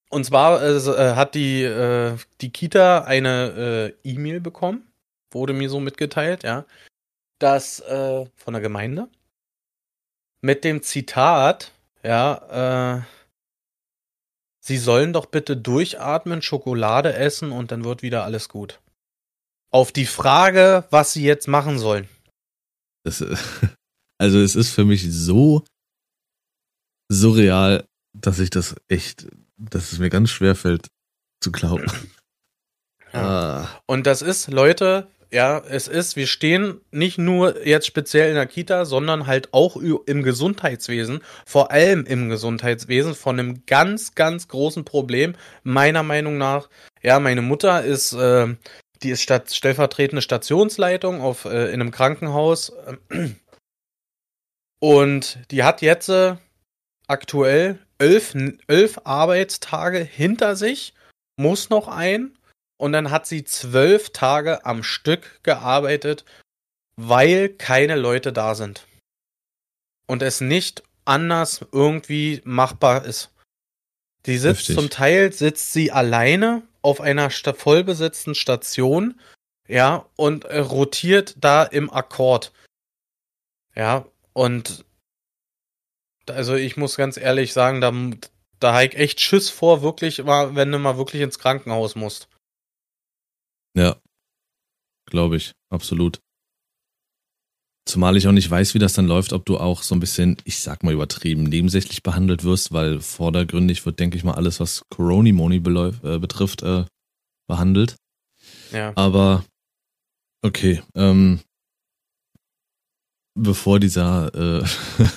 und 0.09 0.25
zwar 0.25 0.63
äh, 0.63 1.15
hat 1.15 1.35
die, 1.35 1.63
äh, 1.63 2.17
die 2.41 2.51
Kita 2.51 3.03
eine 3.03 3.93
äh, 4.03 4.09
E-Mail 4.09 4.39
bekommen, 4.39 4.91
wurde 5.31 5.53
mir 5.53 5.69
so 5.69 5.79
mitgeteilt, 5.79 6.43
ja, 6.43 6.65
dass 7.39 7.79
äh, 7.81 8.25
von 8.35 8.53
der 8.53 8.61
Gemeinde 8.61 9.09
mit 10.41 10.63
dem 10.63 10.81
Zitat, 10.81 11.71
ja, 12.03 12.97
äh, 12.97 13.01
Sie 14.67 14.77
sollen 14.77 15.13
doch 15.13 15.27
bitte 15.27 15.55
durchatmen, 15.55 16.41
Schokolade 16.41 17.13
essen 17.13 17.53
und 17.53 17.71
dann 17.71 17.85
wird 17.85 18.01
wieder 18.01 18.25
alles 18.25 18.49
gut. 18.49 18.81
Auf 19.71 19.93
die 19.93 20.05
Frage, 20.05 20.83
was 20.89 21.13
sie 21.13 21.23
jetzt 21.23 21.47
machen 21.47 21.79
sollen. 21.79 22.09
Das, 23.03 23.23
also 24.17 24.39
es 24.39 24.55
ist 24.55 24.71
für 24.71 24.85
mich 24.85 25.05
so 25.11 25.63
surreal, 27.09 27.85
dass 28.13 28.39
ich 28.39 28.49
das 28.49 28.75
echt, 28.87 29.27
dass 29.57 29.91
es 29.91 29.99
mir 29.99 30.09
ganz 30.09 30.29
schwer 30.29 30.55
fällt 30.55 30.87
zu 31.41 31.51
glauben. 31.51 31.85
Ja. 33.13 33.21
Ah. 33.21 33.81
Und 33.85 34.05
das 34.05 34.21
ist, 34.21 34.51
Leute, 34.51 35.07
ja, 35.31 35.59
es 35.59 35.87
ist, 35.87 36.17
wir 36.17 36.27
stehen 36.27 36.81
nicht 36.91 37.17
nur 37.17 37.65
jetzt 37.65 37.87
speziell 37.87 38.29
in 38.29 38.35
der 38.35 38.47
Kita, 38.47 38.85
sondern 38.85 39.27
halt 39.27 39.53
auch 39.53 39.77
im 39.77 40.23
Gesundheitswesen, 40.23 41.21
vor 41.45 41.71
allem 41.71 42.05
im 42.05 42.29
Gesundheitswesen, 42.29 43.15
von 43.15 43.39
einem 43.39 43.65
ganz, 43.65 44.13
ganz 44.13 44.49
großen 44.49 44.85
Problem, 44.85 45.35
meiner 45.63 46.03
Meinung 46.03 46.37
nach. 46.37 46.69
Ja, 47.01 47.19
meine 47.19 47.41
Mutter 47.41 47.83
ist, 47.83 48.13
äh, 48.13 48.55
die 49.03 49.11
ist 49.11 49.21
statt, 49.21 49.53
stellvertretende 49.53 50.21
Stationsleitung 50.21 51.21
auf, 51.21 51.45
äh, 51.45 51.67
in 51.67 51.81
einem 51.81 51.91
Krankenhaus. 51.91 52.73
Und 54.79 55.39
die 55.51 55.63
hat 55.63 55.81
jetzt 55.81 56.09
äh, 56.09 56.35
aktuell 57.07 57.79
elf, 57.97 58.35
elf 58.67 58.99
Arbeitstage 59.03 59.99
hinter 59.99 60.55
sich, 60.55 60.93
muss 61.35 61.69
noch 61.69 61.87
ein 61.87 62.37
und 62.77 62.91
dann 62.91 63.11
hat 63.11 63.25
sie 63.25 63.43
zwölf 63.43 64.11
Tage 64.11 64.65
am 64.65 64.83
Stück 64.83 65.39
gearbeitet, 65.43 66.25
weil 66.95 67.49
keine 67.49 67.95
Leute 67.95 68.31
da 68.33 68.55
sind. 68.55 68.87
Und 70.07 70.21
es 70.21 70.41
nicht 70.41 70.83
anders 71.05 71.65
irgendwie 71.71 72.41
machbar 72.43 73.05
ist. 73.05 73.31
Die 74.25 74.37
sitzt 74.37 74.61
Heftig. 74.61 74.75
zum 74.75 74.89
Teil, 74.89 75.31
sitzt 75.31 75.73
sie 75.73 75.91
alleine 75.91 76.63
auf 76.81 77.01
einer 77.01 77.29
vollbesetzten 77.29 78.35
Station, 78.35 79.19
ja, 79.67 80.05
und 80.15 80.45
äh, 80.45 80.59
rotiert 80.59 81.35
da 81.37 81.63
im 81.63 81.91
Akkord. 81.91 82.53
Ja, 83.75 84.05
und 84.37 84.85
also 86.29 86.53
ich 86.53 86.77
muss 86.77 86.95
ganz 86.95 87.17
ehrlich 87.17 87.53
sagen, 87.53 87.81
da, 87.81 87.91
da 88.59 88.73
habe 88.73 88.85
ich 88.85 88.93
echt 88.95 89.19
Schiss 89.19 89.49
vor, 89.49 89.81
wirklich, 89.81 90.19
wenn 90.27 90.71
du 90.71 90.77
mal 90.77 90.95
wirklich 90.95 91.23
ins 91.23 91.39
Krankenhaus 91.39 91.95
musst. 91.95 92.27
Ja, 93.75 93.95
glaube 95.07 95.37
ich, 95.37 95.53
absolut. 95.71 96.19
Zumal 97.87 98.15
ich 98.15 98.27
auch 98.27 98.31
nicht 98.31 98.51
weiß, 98.51 98.75
wie 98.75 98.79
das 98.79 98.93
dann 98.93 99.07
läuft, 99.07 99.33
ob 99.33 99.43
du 99.43 99.57
auch 99.57 99.81
so 99.81 99.95
ein 99.95 99.99
bisschen, 99.99 100.37
ich 100.43 100.59
sag 100.59 100.83
mal 100.83 100.93
übertrieben, 100.93 101.41
nebensächlich 101.43 102.03
behandelt 102.03 102.43
wirst, 102.43 102.71
weil 102.71 102.99
vordergründig 102.99 103.87
wird, 103.87 103.99
denke 103.99 104.17
ich 104.17 104.23
mal, 104.23 104.35
alles, 104.35 104.59
was 104.59 104.83
Coronimoni 104.89 105.55
äh, 105.55 106.19
betrifft, 106.19 106.61
äh, 106.61 106.85
behandelt. 107.47 107.95
Ja. 108.71 108.93
Aber 108.95 109.45
okay, 110.43 110.83
ähm, 110.93 111.39
bevor 113.37 113.79
dieser 113.79 114.33
äh, 114.35 114.65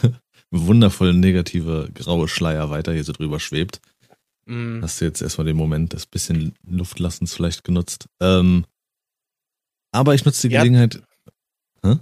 wundervoll 0.50 1.14
negative 1.14 1.88
graue 1.94 2.28
Schleier 2.28 2.70
weiter 2.70 2.92
hier 2.92 3.04
so 3.04 3.12
drüber 3.12 3.40
schwebt, 3.40 3.80
Mhm. 4.50 4.82
Hast 4.82 5.00
du 5.00 5.04
jetzt 5.04 5.22
erstmal 5.22 5.46
den 5.46 5.56
Moment 5.56 5.92
des 5.92 6.06
bisschen 6.06 6.54
Luftlassens 6.68 7.34
vielleicht 7.34 7.62
genutzt. 7.62 8.06
Ähm, 8.20 8.66
aber 9.92 10.14
ich 10.14 10.24
nutze 10.24 10.48
die 10.48 10.54
ja. 10.54 10.60
Gelegenheit. 10.60 11.02
Hä? 11.84 11.98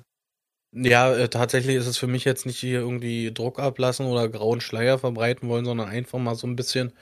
Ja, 0.73 1.15
äh, 1.15 1.29
tatsächlich 1.29 1.77
ist 1.77 1.87
es 1.87 1.99
für 1.99 2.07
mich 2.07 2.25
jetzt 2.25 2.47
nicht 2.47 2.59
hier 2.59 2.81
irgendwie 2.81 3.33
Druck 3.33 3.59
ablassen 3.59 4.07
oder 4.07 4.31
grauen 4.31 4.63
Schleier 4.63 4.99
verbreiten 4.99 5.49
wollen, 5.49 5.67
sondern 5.67 5.89
einfach 5.89 6.19
mal 6.19 6.37
so 6.37 6.47
ein 6.47 6.57
bisschen 6.57 6.93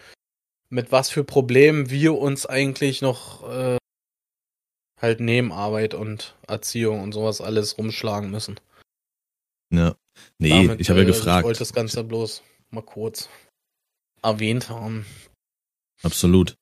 mit 0.69 0.91
was 0.91 1.11
für 1.11 1.23
Problemen 1.23 1.91
wir 1.91 2.19
uns 2.19 2.47
eigentlich 2.47 3.01
noch 3.01 3.49
äh, 3.49 3.77
halt 5.01 5.21
neben 5.21 5.53
Arbeit 5.53 5.95
und 5.95 6.35
Erziehung 6.49 7.03
und 7.03 7.13
sowas 7.13 7.41
alles 7.41 7.79
rumschlagen 7.79 8.33
müssen. 8.33 8.59
Ja. 9.73 9.97
Nee, 10.39 10.51
Damit, 10.51 10.81
ich 10.81 10.89
habe 10.89 11.01
ja 11.01 11.05
äh, 11.05 11.09
gefragt. 11.09 11.41
Ich 11.41 11.47
wollte 11.47 11.59
das 11.59 11.73
Ganze 11.73 12.05
bloß 12.05 12.43
mal 12.71 12.83
kurz 12.83 13.29
erwähnt 14.23 14.69
haben. 14.69 15.07
Absolut. 16.03 16.57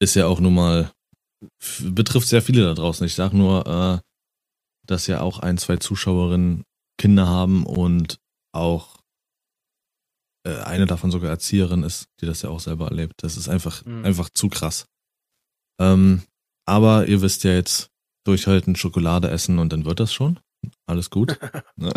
Ist 0.00 0.14
ja 0.14 0.26
auch 0.26 0.40
nun 0.40 0.54
mal, 0.54 0.92
betrifft 1.80 2.28
sehr 2.28 2.42
viele 2.42 2.64
da 2.64 2.74
draußen. 2.74 3.06
Ich 3.06 3.14
sag 3.14 3.32
nur, 3.32 3.66
äh, 3.66 4.00
dass 4.86 5.06
ja 5.06 5.20
auch 5.20 5.38
ein, 5.38 5.58
zwei 5.58 5.76
Zuschauerinnen 5.76 6.64
Kinder 6.98 7.26
haben 7.26 7.64
und 7.64 8.18
auch 8.52 8.98
äh, 10.46 10.60
eine 10.62 10.86
davon 10.86 11.10
sogar 11.10 11.30
Erzieherin 11.30 11.82
ist, 11.82 12.06
die 12.20 12.26
das 12.26 12.42
ja 12.42 12.50
auch 12.50 12.60
selber 12.60 12.88
erlebt. 12.88 13.14
Das 13.18 13.36
ist 13.36 13.48
einfach, 13.48 13.84
mhm. 13.84 14.04
einfach 14.04 14.28
zu 14.30 14.48
krass. 14.48 14.86
Ähm, 15.80 16.22
aber 16.66 17.06
ihr 17.06 17.22
wisst 17.22 17.44
ja 17.44 17.52
jetzt, 17.52 17.90
durchhalten, 18.24 18.76
Schokolade 18.76 19.30
essen 19.30 19.58
und 19.58 19.72
dann 19.72 19.84
wird 19.84 20.00
das 20.00 20.12
schon. 20.12 20.40
Alles 20.86 21.10
gut. 21.10 21.38
Ne? 21.76 21.92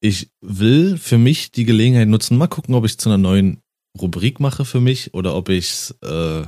ich 0.00 0.30
will 0.40 0.98
für 0.98 1.18
mich 1.18 1.52
die 1.52 1.64
Gelegenheit 1.64 2.08
nutzen, 2.08 2.36
mal 2.36 2.48
gucken, 2.48 2.74
ob 2.74 2.84
ich 2.84 2.98
zu 2.98 3.08
einer 3.08 3.18
neuen 3.18 3.62
Rubrik 4.00 4.40
mache 4.40 4.64
für 4.64 4.80
mich 4.80 5.14
oder 5.14 5.34
ob 5.34 5.48
ich 5.48 5.70
es 5.70 5.90
äh, 6.02 6.46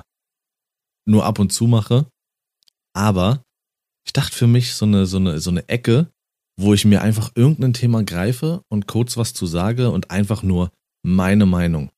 nur 1.06 1.24
ab 1.24 1.38
und 1.38 1.52
zu 1.52 1.66
mache. 1.66 2.06
Aber 2.94 3.44
ich 4.06 4.12
dachte 4.12 4.36
für 4.36 4.46
mich 4.46 4.74
so 4.74 4.86
eine, 4.86 5.06
so 5.06 5.18
eine, 5.18 5.38
so 5.40 5.50
eine 5.50 5.68
Ecke, 5.68 6.10
wo 6.56 6.74
ich 6.74 6.84
mir 6.84 7.02
einfach 7.02 7.32
irgendein 7.34 7.72
Thema 7.72 8.02
greife 8.02 8.62
und 8.68 8.86
kurz 8.86 9.16
was 9.16 9.34
zu 9.34 9.46
sage 9.46 9.90
und 9.90 10.10
einfach 10.10 10.42
nur 10.42 10.70
meine 11.04 11.46
Meinung. 11.46 11.90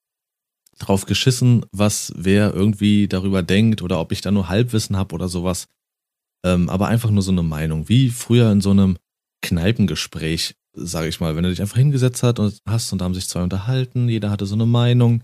Drauf 0.78 1.06
geschissen, 1.06 1.64
was 1.72 2.12
wer 2.16 2.52
irgendwie 2.52 3.08
darüber 3.08 3.42
denkt 3.42 3.80
oder 3.80 3.98
ob 4.00 4.12
ich 4.12 4.20
da 4.20 4.30
nur 4.30 4.48
Halbwissen 4.48 4.96
habe 4.96 5.14
oder 5.14 5.28
sowas. 5.28 5.66
Ähm, 6.44 6.68
aber 6.68 6.88
einfach 6.88 7.10
nur 7.10 7.22
so 7.22 7.32
eine 7.32 7.42
Meinung, 7.42 7.88
wie 7.88 8.10
früher 8.10 8.50
in 8.52 8.60
so 8.60 8.70
einem 8.70 8.96
Kneipengespräch, 9.42 10.54
sage 10.74 11.08
ich 11.08 11.20
mal, 11.20 11.36
wenn 11.36 11.44
du 11.44 11.50
dich 11.50 11.60
einfach 11.60 11.76
hingesetzt 11.76 12.22
hast 12.22 12.38
und 12.38 12.60
hast 12.66 12.92
und 12.92 13.00
da 13.00 13.04
haben 13.04 13.14
sich 13.14 13.28
zwei 13.28 13.42
unterhalten, 13.42 14.08
jeder 14.08 14.30
hatte 14.30 14.46
so 14.46 14.54
eine 14.54 14.66
Meinung, 14.66 15.22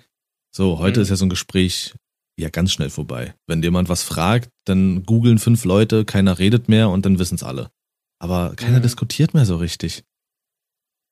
so, 0.54 0.78
heute 0.78 1.00
mhm. 1.00 1.02
ist 1.02 1.08
ja 1.08 1.16
so 1.16 1.24
ein 1.26 1.30
Gespräch 1.30 1.94
ja 2.38 2.50
ganz 2.50 2.72
schnell 2.72 2.90
vorbei. 2.90 3.34
Wenn 3.46 3.62
jemand 3.62 3.88
was 3.88 4.02
fragt, 4.02 4.50
dann 4.64 5.04
googeln 5.04 5.38
fünf 5.38 5.64
Leute, 5.64 6.04
keiner 6.04 6.38
redet 6.38 6.68
mehr 6.68 6.90
und 6.90 7.06
dann 7.06 7.18
wissen 7.18 7.36
es 7.36 7.42
alle. 7.42 7.70
Aber 8.18 8.54
keiner 8.54 8.78
mhm. 8.78 8.82
diskutiert 8.82 9.34
mehr 9.34 9.46
so 9.46 9.56
richtig. 9.56 10.04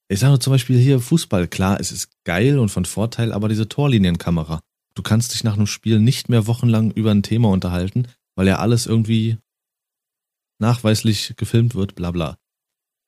Ich 0.09 0.21
sage 0.21 0.39
zum 0.41 0.53
Beispiel 0.53 0.79
hier 0.79 1.01
Fußball, 1.01 1.49
klar, 1.49 1.79
es 1.81 1.93
ist 1.93 2.11
geil 2.25 2.59
und 2.59 2.69
von 2.69 2.85
Vorteil, 2.85 3.33
aber 3.33 3.49
diese 3.49 3.69
Torlinienkamera. 3.69 4.61
Du 4.95 5.03
kannst 5.03 5.33
dich 5.35 5.45
nach 5.45 5.55
einem 5.55 5.67
Spiel 5.67 6.01
nicht 6.01 6.29
mehr 6.29 6.47
wochenlang 6.47 6.91
über 6.91 7.13
ein 7.13 7.23
Thema 7.23 7.49
unterhalten, 7.49 8.09
weil 8.35 8.49
ja 8.49 8.59
alles 8.59 8.87
irgendwie 8.87 9.39
nachweislich 10.61 11.35
gefilmt 11.37 11.75
wird, 11.75 11.95
bla 11.95 12.11
bla. 12.11 12.37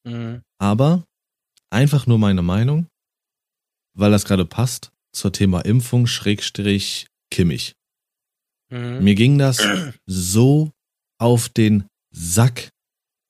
Mhm. 0.05 0.43
Aber 0.59 1.05
einfach 1.71 2.07
nur 2.07 2.19
meine 2.19 2.43
Meinung, 2.43 2.87
weil 3.95 4.11
das 4.11 4.25
gerade 4.25 4.45
passt 4.45 4.93
zur 5.13 5.33
Thema 5.33 5.61
Impfung 5.61 6.07
Schrägstrich 6.07 7.07
Kimmich. 7.31 7.75
Mhm. 8.71 9.05
Mir 9.05 9.15
ging 9.15 9.39
das 9.39 9.63
so 10.07 10.71
auf 11.19 11.49
den 11.49 11.85
Sack, 12.11 12.71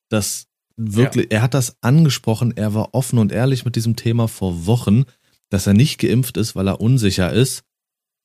dass 0.08 0.46
wirklich, 0.76 1.26
ja. 1.26 1.38
er 1.38 1.42
hat 1.42 1.54
das 1.54 1.76
angesprochen, 1.82 2.56
er 2.56 2.74
war 2.74 2.94
offen 2.94 3.18
und 3.18 3.32
ehrlich 3.32 3.64
mit 3.64 3.76
diesem 3.76 3.96
Thema 3.96 4.28
vor 4.28 4.66
Wochen, 4.66 5.04
dass 5.50 5.66
er 5.66 5.74
nicht 5.74 5.98
geimpft 5.98 6.36
ist, 6.36 6.56
weil 6.56 6.68
er 6.68 6.80
unsicher 6.80 7.32
ist. 7.32 7.62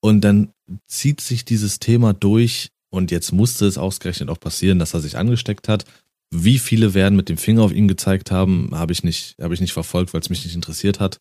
Und 0.01 0.21
dann 0.21 0.53
zieht 0.87 1.21
sich 1.21 1.43
dieses 1.43 1.79
Thema 1.79 2.13
durch 2.13 2.69
und 2.89 3.11
jetzt 3.11 3.31
musste 3.31 3.65
es 3.65 3.77
ausgerechnet 3.77 4.29
auch 4.29 4.39
passieren, 4.39 4.79
dass 4.79 4.93
er 4.93 5.01
sich 5.01 5.17
angesteckt 5.17 5.67
hat. 5.67 5.85
Wie 6.29 6.59
viele 6.59 6.93
werden 6.93 7.15
mit 7.15 7.29
dem 7.29 7.37
Finger 7.37 7.63
auf 7.63 7.71
ihn 7.71 7.87
gezeigt 7.87 8.31
haben, 8.31 8.71
habe 8.73 8.91
ich 8.91 9.03
nicht, 9.03 9.35
habe 9.41 9.53
ich 9.53 9.61
nicht 9.61 9.73
verfolgt, 9.73 10.13
weil 10.13 10.21
es 10.21 10.29
mich 10.29 10.43
nicht 10.43 10.55
interessiert 10.55 10.99
hat. 10.99 11.19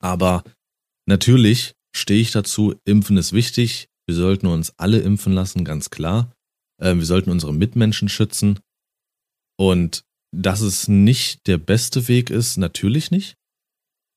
Aber 0.00 0.44
Natürlich 1.06 1.74
stehe 1.94 2.20
ich 2.20 2.30
dazu, 2.30 2.74
Impfen 2.84 3.16
ist 3.16 3.32
wichtig. 3.32 3.88
Wir 4.06 4.14
sollten 4.14 4.46
uns 4.46 4.78
alle 4.78 5.00
impfen 5.00 5.32
lassen, 5.32 5.64
ganz 5.64 5.90
klar. 5.90 6.32
Ähm, 6.80 6.98
wir 6.98 7.06
sollten 7.06 7.30
unsere 7.30 7.52
Mitmenschen 7.52 8.08
schützen. 8.08 8.60
Und 9.56 10.04
dass 10.34 10.60
es 10.60 10.88
nicht 10.88 11.46
der 11.46 11.58
beste 11.58 12.08
Weg 12.08 12.30
ist, 12.30 12.56
natürlich 12.56 13.10
nicht. 13.10 13.36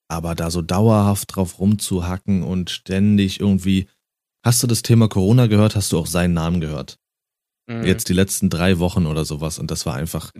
Aber 0.09 0.35
da 0.35 0.49
so 0.49 0.61
dauerhaft 0.61 1.35
drauf 1.35 1.59
rumzuhacken 1.59 2.43
und 2.43 2.69
ständig 2.69 3.39
irgendwie. 3.39 3.87
Hast 4.47 4.63
du 4.63 4.67
das 4.67 4.81
Thema 4.81 5.09
Corona 5.09 5.47
gehört? 5.47 5.75
Hast 5.75 5.91
du 5.91 5.99
auch 5.99 6.05
seinen 6.05 6.33
Namen 6.33 6.61
gehört? 6.61 6.99
Mhm. 7.65 7.83
Jetzt 7.83 8.07
die 8.07 8.13
letzten 8.13 8.49
drei 8.49 8.79
Wochen 8.79 9.05
oder 9.05 9.25
sowas 9.25 9.59
und 9.59 9.71
das 9.71 9.85
war 9.85 9.95
einfach. 9.95 10.31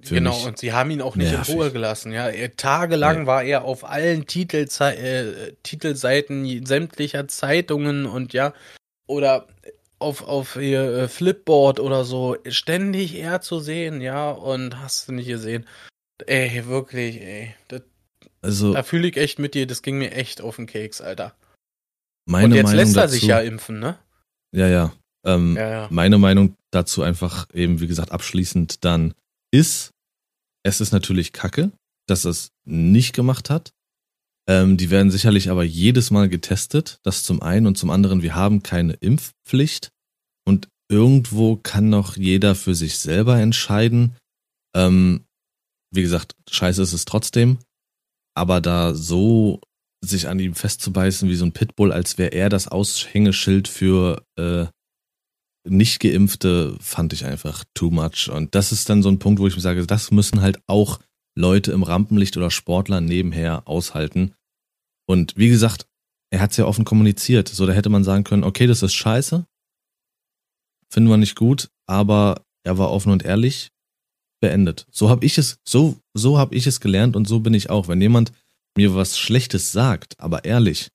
genau, 0.00 0.36
und 0.44 0.58
sie 0.58 0.72
haben 0.72 0.90
ihn 0.90 1.00
auch 1.00 1.14
nicht 1.14 1.30
nervig. 1.30 1.54
in 1.54 1.60
Ruhe 1.60 1.70
gelassen. 1.70 2.10
Ja, 2.10 2.28
tagelang 2.56 3.20
nee. 3.20 3.26
war 3.26 3.44
er 3.44 3.62
auf 3.62 3.84
allen 3.84 4.26
Titelze 4.26 4.96
äh, 4.96 5.52
Titelseiten 5.62 6.66
sämtlicher 6.66 7.28
Zeitungen 7.28 8.04
und 8.04 8.32
ja, 8.32 8.52
oder 9.06 9.46
auf, 10.00 10.26
auf 10.26 10.56
ihr 10.56 10.82
äh, 10.82 11.08
Flipboard 11.08 11.78
oder 11.78 12.04
so, 12.04 12.36
ständig 12.48 13.14
er 13.14 13.42
zu 13.42 13.60
sehen, 13.60 14.00
ja, 14.00 14.32
und 14.32 14.80
hast 14.80 15.06
du 15.06 15.12
nicht 15.12 15.28
gesehen. 15.28 15.68
Ey, 16.26 16.66
wirklich, 16.66 17.20
ey. 17.20 17.54
Das, 17.68 17.82
also, 18.40 18.72
da 18.72 18.82
fühle 18.82 19.06
ich 19.06 19.16
echt 19.16 19.38
mit 19.38 19.54
dir, 19.54 19.68
das 19.68 19.82
ging 19.82 19.98
mir 19.98 20.10
echt 20.10 20.40
auf 20.40 20.56
den 20.56 20.66
Keks, 20.66 21.00
Alter. 21.00 21.36
Meine 22.26 22.46
und 22.46 22.54
jetzt 22.54 22.64
Meinung 22.64 22.78
lässt 22.78 22.96
er 22.96 23.02
dazu, 23.02 23.14
sich 23.14 23.22
ja 23.24 23.40
impfen, 23.40 23.80
ne? 23.80 23.98
Ja, 24.54 24.68
ja. 24.68 24.92
Ähm, 25.24 25.56
ja, 25.56 25.68
ja. 25.68 25.88
Meine 25.90 26.18
Meinung 26.18 26.56
dazu 26.70 27.02
einfach 27.02 27.48
eben, 27.52 27.80
wie 27.80 27.86
gesagt, 27.86 28.12
abschließend 28.12 28.84
dann 28.84 29.14
ist, 29.52 29.90
es 30.64 30.80
ist 30.80 30.92
natürlich 30.92 31.32
kacke, 31.32 31.72
dass 32.06 32.24
es 32.24 32.50
nicht 32.64 33.14
gemacht 33.14 33.50
hat. 33.50 33.72
Ähm, 34.48 34.76
die 34.76 34.90
werden 34.90 35.10
sicherlich 35.10 35.50
aber 35.50 35.62
jedes 35.62 36.10
Mal 36.10 36.28
getestet. 36.28 36.98
Das 37.02 37.24
zum 37.24 37.42
einen 37.42 37.66
und 37.66 37.78
zum 37.78 37.90
anderen, 37.90 38.22
wir 38.22 38.34
haben 38.34 38.62
keine 38.62 38.94
Impfpflicht. 38.94 39.90
Und 40.44 40.68
irgendwo 40.88 41.56
kann 41.56 41.88
noch 41.88 42.16
jeder 42.16 42.54
für 42.54 42.74
sich 42.74 42.98
selber 42.98 43.38
entscheiden. 43.38 44.16
Ähm, 44.74 45.24
wie 45.92 46.02
gesagt, 46.02 46.34
scheiße 46.50 46.82
ist 46.82 46.92
es 46.92 47.04
trotzdem. 47.04 47.58
Aber 48.34 48.60
da 48.60 48.94
so 48.94 49.60
sich 50.04 50.28
an 50.28 50.38
ihm 50.40 50.54
festzubeißen 50.54 51.28
wie 51.28 51.36
so 51.36 51.44
ein 51.44 51.52
Pitbull, 51.52 51.92
als 51.92 52.18
wäre 52.18 52.32
er 52.32 52.48
das 52.48 52.68
Aushängeschild 52.68 53.68
für 53.68 54.24
äh, 54.36 54.66
nicht 55.64 56.00
geimpfte, 56.00 56.76
fand 56.80 57.12
ich 57.12 57.24
einfach 57.24 57.64
too 57.74 57.90
much. 57.90 58.28
Und 58.28 58.54
das 58.54 58.72
ist 58.72 58.88
dann 58.88 59.02
so 59.02 59.08
ein 59.08 59.20
Punkt, 59.20 59.40
wo 59.40 59.46
ich 59.46 59.54
mir 59.54 59.62
sage, 59.62 59.86
das 59.86 60.10
müssen 60.10 60.40
halt 60.40 60.60
auch 60.66 60.98
Leute 61.36 61.72
im 61.72 61.84
Rampenlicht 61.84 62.36
oder 62.36 62.50
Sportler 62.50 63.00
nebenher 63.00 63.66
aushalten. 63.68 64.34
Und 65.06 65.36
wie 65.36 65.48
gesagt, 65.48 65.86
er 66.30 66.40
hat 66.40 66.50
es 66.50 66.56
ja 66.56 66.66
offen 66.66 66.84
kommuniziert. 66.84 67.48
So, 67.48 67.66
da 67.66 67.72
hätte 67.72 67.90
man 67.90 68.04
sagen 68.04 68.24
können, 68.24 68.44
okay, 68.44 68.66
das 68.66 68.82
ist 68.82 68.94
scheiße. 68.94 69.46
Finden 70.90 71.10
wir 71.10 71.16
nicht 71.16 71.36
gut, 71.36 71.70
aber 71.86 72.44
er 72.64 72.78
war 72.78 72.90
offen 72.90 73.12
und 73.12 73.24
ehrlich. 73.24 73.70
Beendet. 74.40 74.86
So 74.90 75.08
habe 75.08 75.24
ich 75.24 75.38
es, 75.38 75.60
so, 75.64 76.00
so 76.14 76.36
habe 76.36 76.56
ich 76.56 76.66
es 76.66 76.80
gelernt 76.80 77.14
und 77.14 77.28
so 77.28 77.38
bin 77.38 77.54
ich 77.54 77.70
auch. 77.70 77.86
Wenn 77.86 78.00
jemand 78.00 78.32
mir 78.76 78.94
was 78.94 79.18
Schlechtes 79.18 79.72
sagt, 79.72 80.18
aber 80.18 80.44
ehrlich, 80.44 80.88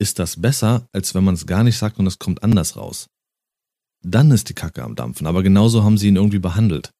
ist 0.00 0.18
das 0.18 0.40
besser, 0.40 0.88
als 0.92 1.14
wenn 1.14 1.24
man 1.24 1.34
es 1.34 1.46
gar 1.46 1.62
nicht 1.62 1.76
sagt 1.76 1.98
und 1.98 2.06
es 2.06 2.18
kommt 2.18 2.42
anders 2.42 2.76
raus. 2.76 3.08
Dann 4.02 4.30
ist 4.30 4.48
die 4.48 4.54
Kacke 4.54 4.82
am 4.82 4.96
Dampfen. 4.96 5.26
Aber 5.26 5.42
genauso 5.42 5.84
haben 5.84 5.98
sie 5.98 6.08
ihn 6.08 6.16
irgendwie 6.16 6.38
behandelt. 6.38 6.90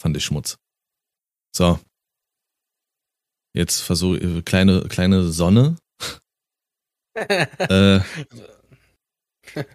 Fand 0.00 0.16
ich 0.16 0.24
Schmutz. 0.24 0.56
So. 1.54 1.78
Jetzt 3.54 3.80
versuche 3.80 4.18
äh, 4.18 4.42
kleine, 4.42 4.82
kleine 4.88 5.24
Sonne. 5.30 5.76
äh, 7.14 8.00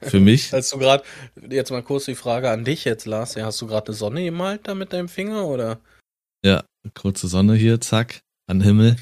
für 0.02 0.20
mich. 0.20 0.52
Hast 0.52 0.74
du 0.74 0.80
gerade, 0.80 1.04
jetzt 1.50 1.72
mal 1.72 1.84
kurz 1.84 2.06
die 2.06 2.16
Frage 2.16 2.50
an 2.50 2.66
dich 2.66 2.84
jetzt, 2.84 3.06
Lars. 3.06 3.36
Ja, 3.36 3.46
hast 3.46 3.62
du 3.62 3.68
gerade 3.68 3.88
eine 3.88 3.96
Sonne 3.96 4.24
gemalt 4.26 4.68
da 4.68 4.76
mit 4.76 4.92
deinem 4.92 5.08
Finger 5.08 5.46
oder? 5.46 5.80
Ja, 6.44 6.66
kurze 6.94 7.28
Sonne 7.28 7.56
hier, 7.56 7.80
zack, 7.80 8.22
an 8.48 8.62
Himmel. 8.62 8.96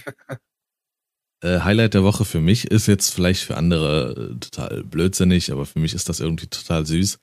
äh, 1.41 1.59
Highlight 1.59 1.93
der 1.93 2.03
Woche 2.03 2.25
für 2.25 2.41
mich 2.41 2.65
ist 2.65 2.87
jetzt 2.87 3.13
vielleicht 3.13 3.43
für 3.43 3.57
andere 3.57 4.11
äh, 4.11 4.39
total 4.39 4.83
blödsinnig, 4.83 5.51
aber 5.51 5.65
für 5.65 5.79
mich 5.79 5.93
ist 5.93 6.09
das 6.09 6.19
irgendwie 6.19 6.47
total 6.47 6.85
süß, 6.85 7.19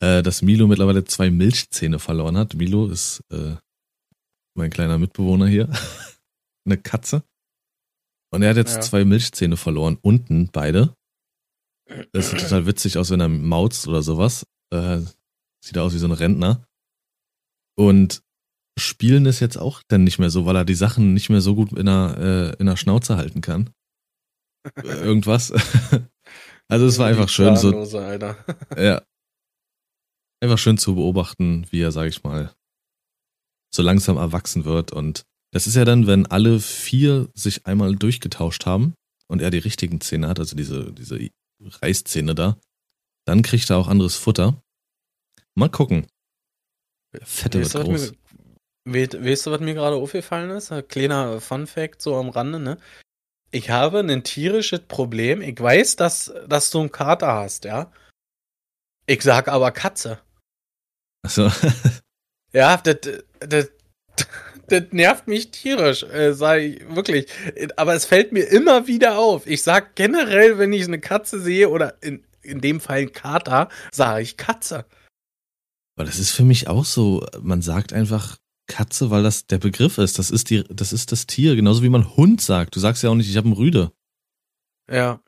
äh, 0.00 0.22
dass 0.22 0.42
Milo 0.42 0.66
mittlerweile 0.66 1.04
zwei 1.04 1.30
Milchzähne 1.30 1.98
verloren 1.98 2.36
hat. 2.36 2.54
Milo 2.54 2.88
ist 2.88 3.24
äh, 3.30 3.56
mein 4.54 4.70
kleiner 4.70 4.98
Mitbewohner 4.98 5.46
hier, 5.46 5.68
eine 6.64 6.78
Katze. 6.78 7.22
Und 8.30 8.42
er 8.42 8.50
hat 8.50 8.56
jetzt 8.56 8.74
ja. 8.74 8.80
zwei 8.82 9.04
Milchzähne 9.04 9.56
verloren, 9.56 9.98
unten 10.02 10.48
beide. 10.48 10.94
Das 12.12 12.28
sieht 12.30 12.40
total 12.40 12.66
witzig 12.66 12.98
aus, 12.98 13.10
wenn 13.10 13.20
er 13.20 13.28
mauzt 13.28 13.88
oder 13.88 14.02
sowas. 14.02 14.46
Äh, 14.70 15.00
sieht 15.64 15.78
aus 15.78 15.94
wie 15.94 15.98
so 15.98 16.06
ein 16.06 16.12
Rentner. 16.12 16.66
Und 17.74 18.22
spielen 18.78 19.26
ist 19.26 19.40
jetzt 19.40 19.56
auch 19.56 19.82
dann 19.88 20.04
nicht 20.04 20.18
mehr 20.18 20.30
so, 20.30 20.46
weil 20.46 20.56
er 20.56 20.64
die 20.64 20.74
Sachen 20.74 21.14
nicht 21.14 21.30
mehr 21.30 21.40
so 21.40 21.54
gut 21.54 21.72
in 21.72 21.86
der, 21.86 22.16
äh, 22.58 22.60
in 22.60 22.66
der 22.66 22.76
Schnauze 22.76 23.16
halten 23.16 23.40
kann. 23.40 23.70
Irgendwas. 24.82 25.52
also 26.68 26.86
es 26.86 26.98
war 26.98 27.06
einfach 27.06 27.28
schön 27.28 27.56
so. 27.56 27.72
Ja. 28.76 29.02
Einfach 30.40 30.58
schön 30.58 30.78
zu 30.78 30.94
beobachten, 30.94 31.66
wie 31.70 31.80
er, 31.80 31.90
sag 31.90 32.06
ich 32.06 32.22
mal, 32.22 32.54
so 33.74 33.82
langsam 33.82 34.16
erwachsen 34.16 34.64
wird. 34.64 34.92
Und 34.92 35.24
das 35.52 35.66
ist 35.66 35.74
ja 35.74 35.84
dann, 35.84 36.06
wenn 36.06 36.26
alle 36.26 36.60
vier 36.60 37.28
sich 37.34 37.66
einmal 37.66 37.96
durchgetauscht 37.96 38.66
haben 38.66 38.94
und 39.26 39.42
er 39.42 39.50
die 39.50 39.58
richtigen 39.58 40.00
Zähne 40.00 40.28
hat, 40.28 40.38
also 40.38 40.56
diese, 40.56 40.92
diese 40.92 41.18
Reißzähne 41.60 42.34
da, 42.34 42.56
dann 43.26 43.42
kriegt 43.42 43.68
er 43.70 43.78
auch 43.78 43.88
anderes 43.88 44.16
Futter. 44.16 44.62
Mal 45.54 45.68
gucken. 45.68 46.06
Fette 47.22 47.60
wird 47.60 47.72
groß. 47.72 48.12
Weißt, 48.90 49.22
weißt 49.22 49.46
du, 49.46 49.50
was 49.50 49.60
mir 49.60 49.74
gerade 49.74 49.96
aufgefallen 49.96 50.50
ist? 50.50 50.72
Ein 50.72 50.88
kleiner 50.88 51.40
Fun-Fact 51.40 52.00
so 52.00 52.16
am 52.16 52.30
Rande, 52.30 52.58
ne? 52.58 52.78
Ich 53.50 53.70
habe 53.70 54.00
ein 54.00 54.24
tierisches 54.24 54.80
Problem. 54.80 55.42
Ich 55.42 55.60
weiß, 55.60 55.96
dass, 55.96 56.32
dass 56.46 56.70
du 56.70 56.80
einen 56.80 56.92
Kater 56.92 57.34
hast, 57.34 57.64
ja? 57.64 57.92
Ich 59.06 59.22
sag 59.22 59.48
aber 59.48 59.72
Katze. 59.72 60.18
Achso. 61.22 61.50
ja, 62.52 62.78
das, 62.78 62.96
das, 63.40 63.70
das 64.68 64.82
nervt 64.90 65.28
mich 65.28 65.50
tierisch, 65.50 66.02
äh, 66.04 66.32
sag 66.32 66.60
ich 66.60 66.94
wirklich. 66.94 67.26
Aber 67.76 67.94
es 67.94 68.06
fällt 68.06 68.32
mir 68.32 68.44
immer 68.44 68.86
wieder 68.86 69.18
auf. 69.18 69.46
Ich 69.46 69.62
sag 69.62 69.96
generell, 69.96 70.58
wenn 70.58 70.72
ich 70.72 70.84
eine 70.84 71.00
Katze 71.00 71.40
sehe 71.40 71.68
oder 71.68 72.02
in, 72.02 72.24
in 72.40 72.60
dem 72.62 72.80
Fall 72.80 73.00
ein 73.00 73.12
Kater, 73.12 73.68
sage 73.92 74.22
ich 74.22 74.38
Katze. 74.38 74.86
Aber 75.96 76.06
das 76.06 76.18
ist 76.18 76.30
für 76.30 76.44
mich 76.44 76.68
auch 76.68 76.84
so. 76.84 77.26
Man 77.40 77.60
sagt 77.60 77.92
einfach 77.92 78.38
Katze, 78.68 79.10
weil 79.10 79.22
das 79.24 79.46
der 79.46 79.58
Begriff 79.58 79.98
ist. 79.98 80.18
Das 80.18 80.30
ist 80.30 80.50
die, 80.50 80.62
das 80.64 80.92
ist 80.92 81.10
das 81.10 81.26
Tier, 81.26 81.56
genauso 81.56 81.82
wie 81.82 81.88
man 81.88 82.16
Hund 82.16 82.40
sagt. 82.40 82.76
Du 82.76 82.80
sagst 82.80 83.02
ja 83.02 83.10
auch 83.10 83.14
nicht, 83.14 83.28
ich 83.28 83.36
habe 83.36 83.46
einen 83.46 83.56
Rüde. 83.56 83.92
Ja. 84.90 85.20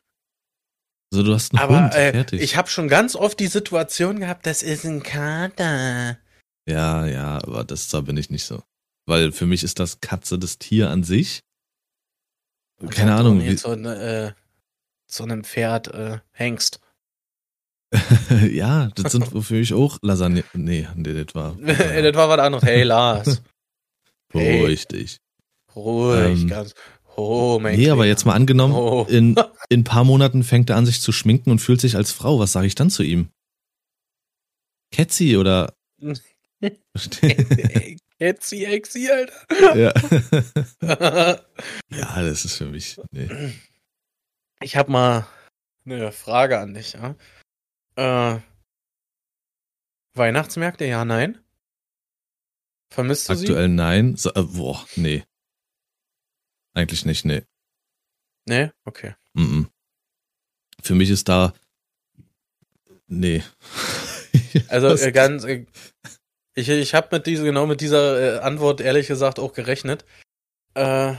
Also 1.11 1.23
du 1.23 1.33
hast 1.33 1.51
einen 1.51 1.59
Aber, 1.59 1.83
Hund, 1.83 1.93
äh, 1.93 2.11
fertig. 2.11 2.41
Ich 2.41 2.55
habe 2.55 2.69
schon 2.69 2.87
ganz 2.87 3.15
oft 3.15 3.39
die 3.39 3.47
Situation 3.47 4.19
gehabt, 4.19 4.45
das 4.45 4.63
ist 4.63 4.85
ein 4.85 5.03
Kater. 5.03 6.17
Ja, 6.65 7.05
ja, 7.05 7.43
aber 7.43 7.63
das 7.65 7.89
da 7.89 8.01
bin 8.01 8.15
ich 8.15 8.29
nicht 8.29 8.45
so. 8.45 8.63
Weil 9.05 9.31
für 9.31 9.45
mich 9.45 9.63
ist 9.63 9.79
das 9.79 9.99
Katze 9.99 10.39
das 10.39 10.57
Tier 10.57 10.89
an 10.89 11.03
sich. 11.03 11.41
Keine 12.89 13.15
Ahnung. 13.15 13.43
Wie 13.43 13.57
so, 13.57 13.69
eine, 13.69 13.95
äh, 13.95 14.31
so 15.07 15.23
einem 15.23 15.43
Pferd 15.43 15.87
äh, 15.89 16.19
Hengst. 16.31 16.79
ja, 18.51 18.89
das 18.95 19.11
sind 19.11 19.27
für 19.27 19.53
mich 19.53 19.73
auch 19.73 19.97
Lasagne. 20.01 20.43
Nee, 20.53 20.87
nee 20.95 21.23
das 21.23 21.35
war. 21.35 21.55
das 21.61 22.15
war 22.15 22.29
was 22.29 22.39
anderes. 22.39 22.63
Hey, 22.63 22.83
Lars. 22.83 23.41
Hey. 24.33 24.77
dich. 24.89 25.17
Ruhig, 25.75 26.43
ähm, 26.43 26.47
ganz. 26.47 26.73
Oh, 27.17 27.59
mein 27.61 27.73
Nee, 27.73 27.79
Kleiner. 27.79 27.91
aber 27.91 28.05
jetzt 28.05 28.25
mal 28.25 28.33
angenommen, 28.33 28.73
oh. 28.73 29.05
in, 29.09 29.35
in 29.67 29.81
ein 29.81 29.83
paar 29.83 30.05
Monaten 30.05 30.45
fängt 30.45 30.69
er 30.69 30.77
an, 30.77 30.85
sich 30.85 31.01
zu 31.01 31.11
schminken 31.11 31.51
und 31.51 31.59
fühlt 31.59 31.81
sich 31.81 31.97
als 31.97 32.13
Frau. 32.13 32.39
Was 32.39 32.53
sage 32.53 32.65
ich 32.65 32.75
dann 32.75 32.89
zu 32.89 33.03
ihm? 33.03 33.27
Ketzi 34.93 35.35
oder. 35.35 35.73
Ketzi, 38.19 38.63
Exi, 38.63 39.09
Alter. 39.09 39.77
Ja. 39.77 39.93
ja, 41.91 42.21
das 42.21 42.45
ist 42.45 42.55
für 42.55 42.67
mich. 42.67 43.01
Nee. 43.11 43.51
Ich 44.61 44.77
habe 44.77 44.91
mal 44.93 45.27
eine 45.85 46.13
Frage 46.13 46.57
an 46.57 46.73
dich, 46.73 46.93
ja? 46.93 47.15
Äh, 48.01 48.39
Weihnachtsmärkte, 50.13 50.85
ja, 50.85 51.05
nein? 51.05 51.37
Vermisst 52.89 53.29
du 53.29 53.33
Aktuell 53.33 53.69
sie? 53.69 53.75
nein. 53.75 54.15
So, 54.15 54.33
äh, 54.33 54.41
boah, 54.41 54.85
nee. 54.95 55.23
Eigentlich 56.73 57.05
nicht, 57.05 57.25
nee. 57.25 57.43
Nee? 58.45 58.71
Okay. 58.85 59.13
Mm 59.33 59.43
-mm. 59.43 59.65
Für 60.81 60.95
mich 60.95 61.09
ist 61.09 61.29
da. 61.29 61.53
Nee. 63.07 63.43
also 64.67 64.87
äh, 64.95 65.11
ganz. 65.11 65.43
Äh, 65.43 65.67
ich 66.55 66.69
ich 66.69 66.93
habe 66.95 67.15
mit 67.15 67.27
dieser, 67.27 67.43
genau 67.43 67.67
mit 67.67 67.81
dieser 67.81 68.37
äh, 68.37 68.39
Antwort 68.39 68.81
ehrlich 68.81 69.07
gesagt 69.07 69.39
auch 69.39 69.53
gerechnet. 69.53 70.05
Äh, 70.73 71.15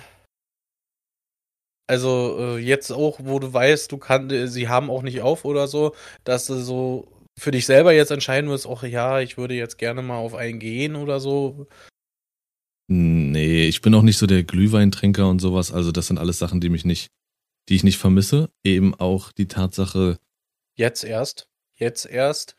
also 1.87 2.37
äh, 2.38 2.59
jetzt 2.59 2.90
auch, 2.90 3.18
wo 3.23 3.38
du 3.38 3.53
weißt, 3.53 3.90
du 3.92 3.99
kannst, 3.99 4.33
äh, 4.33 4.49
sie 4.49 4.68
haben 4.68 4.90
auch 4.90 5.03
nicht 5.03 5.21
auf 5.21 5.45
oder 5.45 5.68
so, 5.68 5.95
dass 6.25 6.47
du 6.47 6.55
so 6.55 7.09
für 7.38 7.51
dich 7.51 7.66
selber 7.66 7.92
jetzt 7.92 8.11
entscheiden 8.11 8.51
wirst, 8.51 8.66
ach 8.66 8.83
ja, 8.83 9.21
ich 9.21 9.37
würde 9.37 9.55
jetzt 9.55 9.79
gerne 9.79 10.03
mal 10.03 10.16
auf 10.16 10.35
einen 10.35 10.59
gehen 10.59 10.97
oder 10.97 11.21
so. 11.21 11.66
Nee, 12.88 13.68
ich 13.68 13.81
bin 13.81 13.95
auch 13.95 14.03
nicht 14.03 14.18
so 14.18 14.27
der 14.27 14.45
Glühweintrinker 14.45 15.29
und 15.29 15.38
sowas. 15.38 15.73
Also 15.73 15.92
das 15.92 16.09
sind 16.09 16.18
alles 16.18 16.38
Sachen, 16.38 16.61
die 16.61 16.68
mich 16.68 16.85
nicht, 16.85 17.11
die 17.68 17.77
ich 17.77 17.85
nicht 17.85 17.99
vermisse. 17.99 18.51
Eben 18.64 18.95
auch 18.95 19.33
die 19.33 19.49
Tatsache. 19.49 20.18
Jetzt 20.77 21.05
erst. 21.05 21.49
Jetzt 21.75 22.07
erst. 22.07 22.57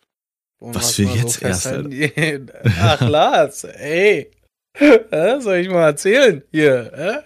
Was 0.59 0.95
für 0.95 1.03
jetzt 1.03 1.41
so 1.41 1.45
erst? 1.45 1.67
Ach 2.79 3.01
Lars, 3.01 3.63
ey. 3.65 4.31
Soll 4.79 5.57
ich 5.57 5.69
mal 5.69 5.85
erzählen 5.85 6.41
hier? 6.51 6.93
Äh? 6.93 7.21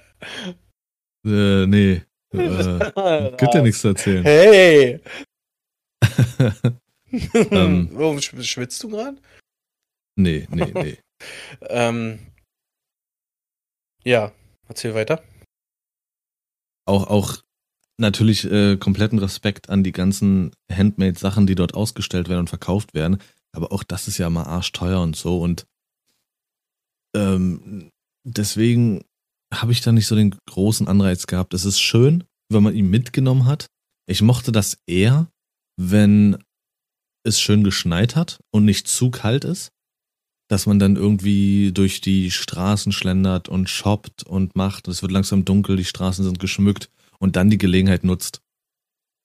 Äh, 1.28 1.68
nee. 1.68 2.02
Äh, 2.34 3.32
gibt 3.38 3.54
ja 3.54 3.62
nichts 3.62 3.82
zu 3.82 3.88
erzählen. 3.88 4.24
Hey! 4.24 5.00
ähm, 7.52 7.90
Warum 7.94 8.22
schwitzt 8.22 8.84
du 8.84 8.90
gerade? 8.90 9.18
Nee, 10.18 10.48
nee, 10.52 10.72
nee. 10.74 10.98
ähm, 11.70 12.20
ja, 14.04 14.34
erzähl 14.68 14.94
weiter. 14.94 15.24
Auch, 16.86 17.08
auch 17.08 17.38
natürlich 17.98 18.46
äh, 18.46 18.78
kompletten 18.78 19.20
Respekt 19.20 19.70
an 19.70 19.84
die 19.84 19.92
ganzen 19.92 20.52
Handmade-Sachen, 20.72 21.48
die 21.48 21.56
dort 21.56 21.74
ausgestellt 21.74 22.30
werden 22.30 22.42
und 22.42 22.50
verkauft 22.50 22.94
werden. 22.94 23.20
Aber 23.54 23.72
auch 23.72 23.84
das 23.84 24.08
ist 24.08 24.18
ja 24.18 24.30
mal 24.30 24.44
arschteuer 24.44 25.02
und 25.02 25.16
so. 25.16 25.42
Und 25.42 25.66
ähm, 27.16 27.90
deswegen 28.24 29.04
habe 29.54 29.72
ich 29.72 29.82
da 29.82 29.92
nicht 29.92 30.08
so 30.08 30.16
den 30.16 30.36
großen 30.50 30.88
Anreiz 30.88 31.28
gehabt. 31.28 31.54
Es 31.54 31.66
ist 31.66 31.80
schön, 31.80 32.24
wenn 32.50 32.64
man 32.64 32.76
ihn 32.76 32.90
mitgenommen 32.90 33.46
hat. 33.46 33.68
Ich 34.08 34.22
mochte 34.22 34.52
das 34.52 34.78
eher, 34.88 35.30
wenn 35.80 36.38
es 37.24 37.40
schön 37.40 37.64
geschneit 37.64 38.16
hat 38.16 38.40
und 38.52 38.66
nicht 38.66 38.88
zu 38.88 39.12
kalt 39.12 39.44
ist, 39.44 39.72
dass 40.50 40.66
man 40.66 40.80
dann 40.80 40.96
irgendwie 40.96 41.72
durch 41.74 42.00
die 42.02 42.32
Straßen 42.32 42.92
schlendert 42.92 43.50
und 43.50 43.70
shoppt 43.70 44.24
und 44.24 44.56
macht. 44.56 44.88
Es 44.88 45.02
wird 45.02 45.12
langsam 45.12 45.44
dunkel, 45.46 45.76
die 45.76 45.86
Straßen 45.86 46.24
sind 46.24 46.40
geschmückt 46.40 46.90
und 47.20 47.36
dann 47.36 47.50
die 47.50 47.58
Gelegenheit 47.58 48.04
nutzt, 48.04 48.42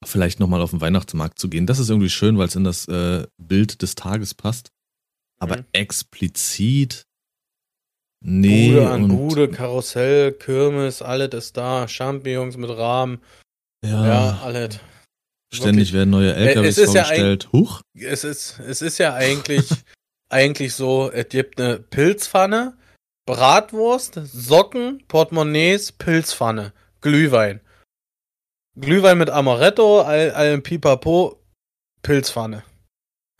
vielleicht 0.05 0.41
nochmal 0.41 0.61
auf 0.61 0.71
den 0.71 0.81
Weihnachtsmarkt 0.81 1.39
zu 1.39 1.49
gehen. 1.49 1.67
Das 1.67 1.79
ist 1.79 1.91
irgendwie 1.91 2.11
schön, 2.11 2.39
weil 2.39 2.49
es 2.49 2.57
in 2.57 2.65
das 2.65 2.87
äh, 2.89 3.27
Bild 3.39 3.83
des 3.83 3.95
Tages 3.95 4.35
passt. 4.35 4.71
Aber 5.41 5.59
mhm. 5.59 5.65
explizit. 5.73 7.07
Nee. 8.25 8.73
Bude 8.73 8.91
an 8.91 9.09
Bude, 9.09 9.49
Karussell, 9.49 10.33
Kirmes, 10.33 11.03
alles 11.03 11.35
ist 11.35 11.57
da. 11.57 11.89
Champignons 11.89 12.57
mit 12.57 12.71
Rahmen. 12.71 13.21
Ja, 13.85 14.07
ja 14.07 14.41
alles. 14.45 14.79
Ständig 15.53 15.93
Wirklich. 15.93 15.93
werden 15.93 16.11
neue 16.11 16.35
LKWs 16.35 16.79
äh, 16.79 16.87
vorgestellt. 16.87 17.45
Ja 17.45 17.53
Huch. 17.53 17.83
Es 17.95 18.25
ist, 18.25 18.59
es 18.61 18.81
ist 18.81 18.99
ja 18.99 19.15
eigentlich, 19.15 19.69
eigentlich 20.31 20.75
so, 20.75 21.11
es 21.11 21.29
gibt 21.29 21.61
eine 21.61 21.79
Pilzpfanne, 21.79 22.77
Bratwurst, 23.27 24.21
Socken, 24.25 25.05
Portemonnaies, 25.09 25.93
Pilzpfanne, 25.93 26.73
Glühwein. 27.01 27.61
Glühwein 28.81 29.19
mit 29.19 29.29
Amaretto, 29.29 30.01
all, 30.01 30.31
all 30.31 30.61
Pipapo, 30.63 31.43
Pilzpfanne. 32.03 32.65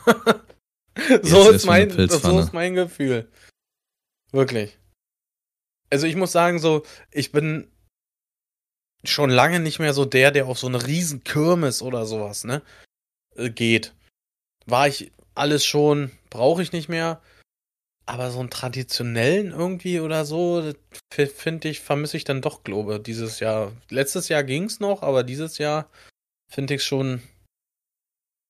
so, 1.23 1.51
ist 1.51 1.65
mein, 1.65 1.91
so 2.09 2.41
ist 2.41 2.53
mein 2.53 2.75
Gefühl. 2.75 3.29
Wirklich. 4.33 4.79
Also 5.91 6.07
ich 6.07 6.17
muss 6.17 6.33
sagen, 6.33 6.59
so, 6.59 6.85
ich 7.11 7.33
bin 7.33 7.71
schon 9.05 9.31
lange 9.31 9.61
nicht 9.61 9.79
mehr 9.79 9.95
so 9.95 10.05
der, 10.05 10.31
der 10.31 10.47
auf 10.47 10.59
so 10.59 10.67
eine 10.67 10.87
riesen 10.87 11.23
Kirmes 11.25 11.83
oder 11.83 12.07
sowas, 12.07 12.45
ne, 12.45 12.63
äh, 13.37 13.51
geht. 13.51 13.95
War 14.67 14.89
ich 14.89 15.13
alles 15.35 15.65
schon, 15.65 16.11
brauche 16.31 16.63
ich 16.63 16.73
nicht 16.73 16.89
mehr. 16.89 17.21
Aber 18.05 18.33
so 18.33 18.41
einen 18.41 18.51
traditionellen 18.51 19.53
irgendwie 19.53 20.01
oder 20.01 20.25
so, 20.25 20.73
finde 21.11 21.69
ich, 21.69 21.81
vermisse 21.81 22.17
ich 22.17 22.25
dann 22.25 22.43
doch, 22.43 22.65
glaube 22.65 22.99
dieses 22.99 23.39
Jahr. 23.39 23.73
Letztes 23.91 24.29
Jahr 24.29 24.43
ging 24.43 24.65
es 24.65 24.81
noch, 24.81 25.03
aber 25.03 25.23
dieses 25.23 25.59
Jahr 25.59 25.89
finde 26.51 26.75
ich 26.75 26.83
schon 26.83 27.23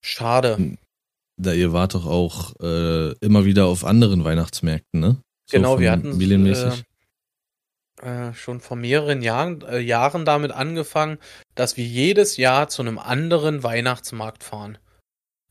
schade. 0.02 0.56
Hm. 0.56 0.78
Da 1.40 1.52
ihr 1.52 1.72
wart 1.72 1.94
doch 1.94 2.06
auch 2.06 2.54
äh, 2.60 3.12
immer 3.18 3.44
wieder 3.44 3.66
auf 3.66 3.84
anderen 3.84 4.24
Weihnachtsmärkten, 4.24 5.00
ne? 5.00 5.22
So 5.52 5.58
genau, 5.58 5.78
wir 5.80 5.92
hatten 5.92 6.18
äh, 6.18 6.72
äh, 8.00 8.32
schon 8.32 8.60
vor 8.60 8.78
mehreren 8.78 9.20
Jahren, 9.20 9.60
äh, 9.60 9.80
Jahren 9.80 10.24
damit 10.24 10.50
angefangen, 10.50 11.18
dass 11.54 11.76
wir 11.76 11.84
jedes 11.84 12.38
Jahr 12.38 12.68
zu 12.68 12.80
einem 12.80 12.98
anderen 12.98 13.62
Weihnachtsmarkt 13.62 14.44
fahren. 14.44 14.78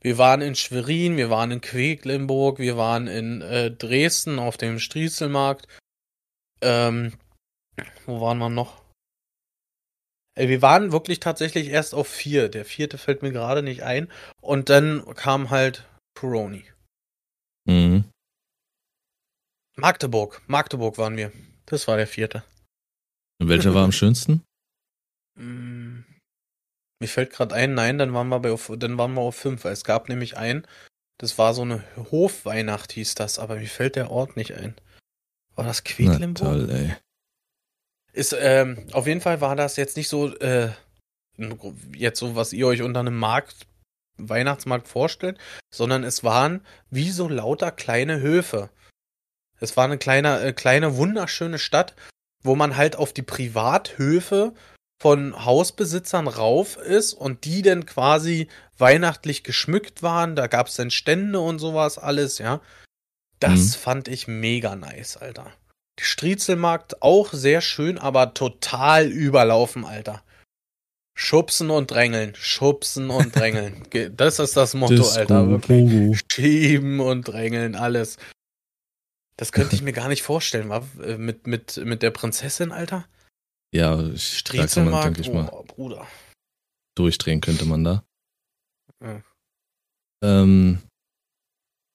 Wir 0.01 0.17
waren 0.17 0.41
in 0.41 0.55
Schwerin, 0.55 1.17
wir 1.17 1.29
waren 1.29 1.51
in 1.51 1.61
Quedlinburg, 1.61 2.57
wir 2.57 2.77
waren 2.77 3.05
in 3.05 3.43
äh, 3.43 3.69
Dresden 3.69 4.39
auf 4.39 4.57
dem 4.57 4.79
Striezelmarkt. 4.79 5.67
Ähm, 6.61 7.13
wo 8.07 8.21
waren 8.21 8.39
wir 8.39 8.49
noch? 8.49 8.81
Wir 10.35 10.63
waren 10.63 10.91
wirklich 10.91 11.19
tatsächlich 11.19 11.67
erst 11.67 11.93
auf 11.93 12.07
vier. 12.07 12.49
Der 12.49 12.65
vierte 12.65 12.97
fällt 12.97 13.21
mir 13.21 13.31
gerade 13.31 13.61
nicht 13.61 13.83
ein. 13.83 14.11
Und 14.41 14.69
dann 14.69 15.05
kam 15.13 15.51
halt 15.51 15.87
Coroni. 16.15 16.65
Mhm. 17.65 18.10
Magdeburg. 19.81 20.41
Magdeburg 20.45 20.99
waren 20.99 21.17
wir. 21.17 21.31
Das 21.65 21.87
war 21.87 21.97
der 21.97 22.05
vierte. 22.05 22.43
Und 23.39 23.49
welcher 23.49 23.73
war 23.73 23.83
am 23.83 23.91
schönsten? 23.91 24.43
Mm, 25.33 26.01
mir 26.99 27.07
fällt 27.07 27.31
gerade 27.31 27.55
ein, 27.55 27.73
nein, 27.73 27.97
dann 27.97 28.13
waren 28.13 28.27
wir 28.27 28.39
bei 28.39 28.51
auf, 28.51 28.71
dann 28.77 28.99
waren 28.99 29.15
wir 29.15 29.21
auf 29.21 29.35
fünf. 29.35 29.65
Es 29.65 29.83
gab 29.83 30.07
nämlich 30.07 30.37
einen, 30.37 30.67
das 31.17 31.39
war 31.39 31.55
so 31.55 31.63
eine 31.63 31.83
Hofweihnacht, 32.11 32.91
hieß 32.91 33.15
das, 33.15 33.39
aber 33.39 33.55
mir 33.55 33.67
fällt 33.67 33.95
der 33.95 34.11
Ort 34.11 34.37
nicht 34.37 34.53
ein. 34.53 34.75
War 35.55 35.65
das 35.65 35.83
Quedlinburg? 35.83 36.47
toll, 36.47 36.69
ey. 36.69 36.95
Ist, 38.13 38.35
ähm, 38.39 38.85
auf 38.91 39.07
jeden 39.07 39.21
Fall 39.21 39.41
war 39.41 39.55
das 39.55 39.77
jetzt 39.77 39.97
nicht 39.97 40.09
so, 40.09 40.35
äh, 40.37 40.69
jetzt 41.95 42.19
so, 42.19 42.35
was 42.35 42.53
ihr 42.53 42.67
euch 42.67 42.83
unter 42.83 42.99
einem 42.99 43.17
Markt, 43.17 43.65
Weihnachtsmarkt 44.17 44.87
vorstellt, 44.87 45.39
sondern 45.73 46.03
es 46.03 46.23
waren 46.23 46.63
wie 46.91 47.09
so 47.09 47.27
lauter 47.27 47.71
kleine 47.71 48.19
Höfe. 48.19 48.69
Es 49.61 49.77
war 49.77 49.85
eine 49.85 49.97
kleine, 49.97 50.41
äh, 50.41 50.53
kleine, 50.53 50.97
wunderschöne 50.97 51.59
Stadt, 51.59 51.95
wo 52.43 52.55
man 52.55 52.75
halt 52.75 52.95
auf 52.95 53.13
die 53.13 53.21
Privathöfe 53.21 54.53
von 55.01 55.45
Hausbesitzern 55.45 56.27
rauf 56.27 56.77
ist 56.77 57.13
und 57.13 57.45
die 57.45 57.61
dann 57.61 57.85
quasi 57.85 58.47
weihnachtlich 58.77 59.43
geschmückt 59.43 60.03
waren. 60.03 60.35
Da 60.35 60.47
gab 60.47 60.67
es 60.67 60.75
dann 60.75 60.91
Stände 60.91 61.39
und 61.39 61.59
sowas 61.59 61.97
alles, 61.97 62.39
ja. 62.39 62.59
Das 63.39 63.59
mhm. 63.59 63.79
fand 63.79 64.07
ich 64.07 64.27
mega 64.27 64.75
nice, 64.75 65.17
Alter. 65.17 65.51
Die 65.99 66.03
Striezelmarkt 66.03 67.01
auch 67.01 67.33
sehr 67.33 67.61
schön, 67.61 67.97
aber 67.97 68.33
total 68.33 69.07
überlaufen, 69.07 69.85
Alter. 69.85 70.23
Schubsen 71.15 71.69
und 71.69 71.91
drängeln, 71.91 72.33
schubsen 72.35 73.09
und 73.09 73.35
drängeln. 73.35 73.83
Das 74.15 74.39
ist 74.39 74.57
das 74.57 74.73
Motto, 74.73 74.95
Disco, 74.95 75.19
Alter. 75.19 75.49
Wirklich. 75.49 76.19
Schieben 76.31 76.99
und 76.99 77.27
drängeln, 77.27 77.75
alles. 77.75 78.17
Das 79.41 79.51
könnte 79.51 79.75
ich 79.75 79.81
mir 79.81 79.91
gar 79.91 80.07
nicht 80.07 80.21
vorstellen, 80.21 80.69
war 80.69 80.87
äh, 81.01 81.17
mit, 81.17 81.47
mit, 81.47 81.77
mit 81.77 82.03
der 82.03 82.11
Prinzessin, 82.11 82.71
Alter. 82.71 83.07
Ja, 83.73 83.95
man, 83.95 84.13
denke 85.03 85.21
ich 85.21 85.31
mal, 85.31 85.49
oh, 85.51 85.63
Bruder. 85.63 86.05
durchdrehen 86.95 87.41
könnte 87.41 87.65
man 87.65 87.83
da. 87.83 88.03
Ja. 89.03 89.23
Ähm, 90.23 90.83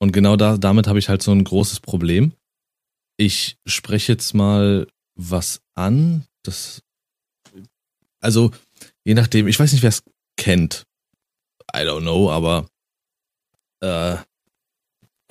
und 0.00 0.10
genau 0.10 0.34
da, 0.34 0.56
damit 0.56 0.88
habe 0.88 0.98
ich 0.98 1.08
halt 1.08 1.22
so 1.22 1.30
ein 1.30 1.44
großes 1.44 1.78
Problem. 1.78 2.32
Ich 3.16 3.58
spreche 3.64 4.12
jetzt 4.12 4.34
mal 4.34 4.88
was 5.14 5.60
an, 5.76 6.26
das, 6.42 6.82
also, 8.20 8.50
je 9.04 9.14
nachdem, 9.14 9.46
ich 9.46 9.60
weiß 9.60 9.70
nicht, 9.70 9.82
wer 9.82 9.90
es 9.90 10.02
kennt. 10.36 10.82
I 11.72 11.82
don't 11.82 12.00
know, 12.00 12.28
aber, 12.28 12.66
äh, 13.84 14.16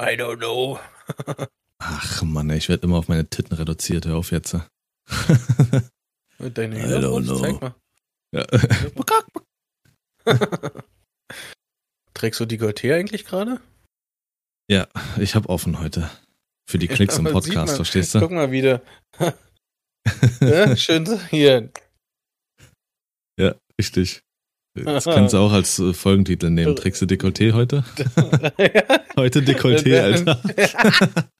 I 0.02 0.16
don't 0.16 0.38
know. 0.38 0.80
Ach 1.88 2.24
Mann, 2.24 2.50
ich 2.50 2.68
werde 2.68 2.84
immer 2.84 2.98
auf 2.98 3.08
meine 3.10 3.30
Titten 3.30 3.54
reduziert. 3.56 4.08
Hör 4.08 4.18
auf 4.18 4.32
jetzt. 4.32 4.58
Deine 6.40 6.80
Hände 6.80 7.38
zeig 7.40 7.62
mal. 7.62 7.76
Ja. 8.34 8.44
Trägst 12.16 12.40
du 12.40 12.46
die 12.46 12.58
Gaultier 12.58 12.96
eigentlich 12.96 13.26
gerade? 13.26 13.62
Ja, 14.68 14.88
ich 15.20 15.36
habe 15.36 15.50
offen 15.50 15.80
heute. 15.80 16.10
Für 16.68 16.80
die 16.80 16.88
Klicks 16.88 17.20
im 17.20 17.26
Podcast, 17.32 17.56
man, 17.56 17.76
verstehst 17.76 18.16
du? 18.16 18.20
Guck 18.20 18.32
mal 18.32 18.52
wieder. 18.52 18.82
ja, 20.40 20.76
schön 20.76 21.20
hier. 21.30 21.72
Ja, 23.40 23.54
richtig. 23.80 24.22
Das 24.84 25.06
kannst 25.06 25.34
du 25.34 25.38
auch 25.38 25.54
als 25.54 25.80
äh, 25.80 25.94
Folgentitel 25.94 26.50
nehmen. 26.50 26.76
Trägst 26.76 27.02
du 27.02 27.06
Dekolleté 27.06 27.54
heute? 27.54 27.86
heute 29.16 29.42
Dekolleté, 29.42 30.00
Alter. 30.02 30.42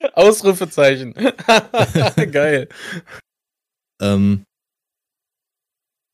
Ausrufezeichen. 0.14 1.14
Geil. 2.32 2.70
Ähm, 4.02 4.46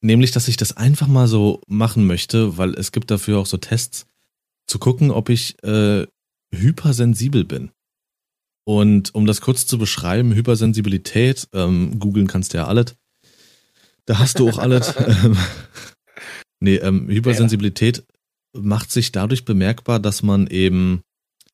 nämlich, 0.02 0.32
dass 0.32 0.48
ich 0.48 0.58
das 0.58 0.76
einfach 0.76 1.08
mal 1.08 1.28
so 1.28 1.62
machen 1.68 2.08
möchte, 2.08 2.58
weil 2.58 2.74
es 2.74 2.92
gibt 2.92 3.12
dafür 3.12 3.38
auch 3.38 3.46
so 3.46 3.58
Tests, 3.58 4.08
zu 4.68 4.80
gucken, 4.80 5.12
ob 5.12 5.30
ich 5.30 5.62
äh, 5.64 6.08
hypersensibel 6.54 7.44
bin. 7.46 7.72
Und 8.66 9.14
um 9.14 9.26
das 9.26 9.42
kurz 9.42 9.68
zu 9.68 9.78
beschreiben, 9.78 10.34
Hypersensibilität, 10.34 11.48
ähm, 11.54 12.00
googeln 12.00 12.28
kannst 12.28 12.54
du 12.54 12.58
ja 12.58 12.68
alles. 12.68 12.96
Da 14.06 14.20
hast 14.20 14.40
du 14.40 14.50
auch 14.50 14.58
alles. 14.58 14.96
Ähm, 14.98 15.38
Nee, 16.62 16.76
ähm, 16.76 17.10
Hypersensibilität 17.10 17.98
ja. 17.98 18.62
macht 18.62 18.92
sich 18.92 19.12
dadurch 19.12 19.46
bemerkbar, 19.46 20.00
dass 20.00 20.22
man 20.22 20.48
eben 20.48 21.02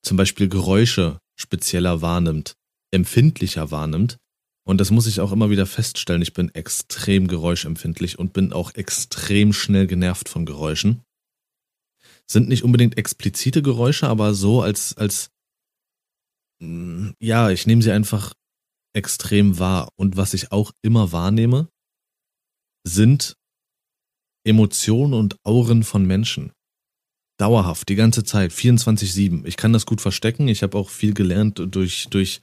zum 0.01 0.17
Beispiel 0.17 0.49
Geräusche 0.49 1.19
spezieller 1.35 2.01
wahrnimmt, 2.01 2.55
empfindlicher 2.91 3.71
wahrnimmt. 3.71 4.17
Und 4.65 4.81
das 4.81 4.91
muss 4.91 5.07
ich 5.07 5.21
auch 5.21 5.31
immer 5.31 5.49
wieder 5.49 5.65
feststellen. 5.65 6.21
Ich 6.21 6.33
bin 6.33 6.53
extrem 6.53 7.29
geräuschempfindlich 7.29 8.19
und 8.19 8.33
bin 8.33 8.51
auch 8.51 8.75
extrem 8.75 9.53
schnell 9.53 9.87
genervt 9.87 10.27
von 10.27 10.45
Geräuschen. 10.45 11.03
Sind 12.29 12.49
nicht 12.49 12.63
unbedingt 12.63 12.97
explizite 12.97 13.61
Geräusche, 13.61 14.09
aber 14.09 14.33
so 14.33 14.61
als, 14.61 14.97
als, 14.97 15.29
ja, 16.59 17.49
ich 17.49 17.65
nehme 17.65 17.81
sie 17.81 17.91
einfach 17.93 18.33
extrem 18.91 19.57
wahr. 19.57 19.87
Und 19.95 20.17
was 20.17 20.33
ich 20.33 20.51
auch 20.51 20.73
immer 20.81 21.13
wahrnehme, 21.13 21.69
sind 22.83 23.37
Emotionen 24.47 25.13
und 25.13 25.35
Auren 25.43 25.83
von 25.83 26.05
Menschen. 26.05 26.51
Dauerhaft, 27.37 27.89
die 27.89 27.95
ganze 27.95 28.23
Zeit, 28.23 28.51
24-7. 28.51 29.45
Ich 29.45 29.57
kann 29.57 29.73
das 29.73 29.85
gut 29.85 30.01
verstecken. 30.01 30.47
Ich 30.47 30.63
habe 30.63 30.77
auch 30.77 30.89
viel 30.89 31.13
gelernt 31.13 31.61
durch, 31.69 32.07
durch 32.09 32.41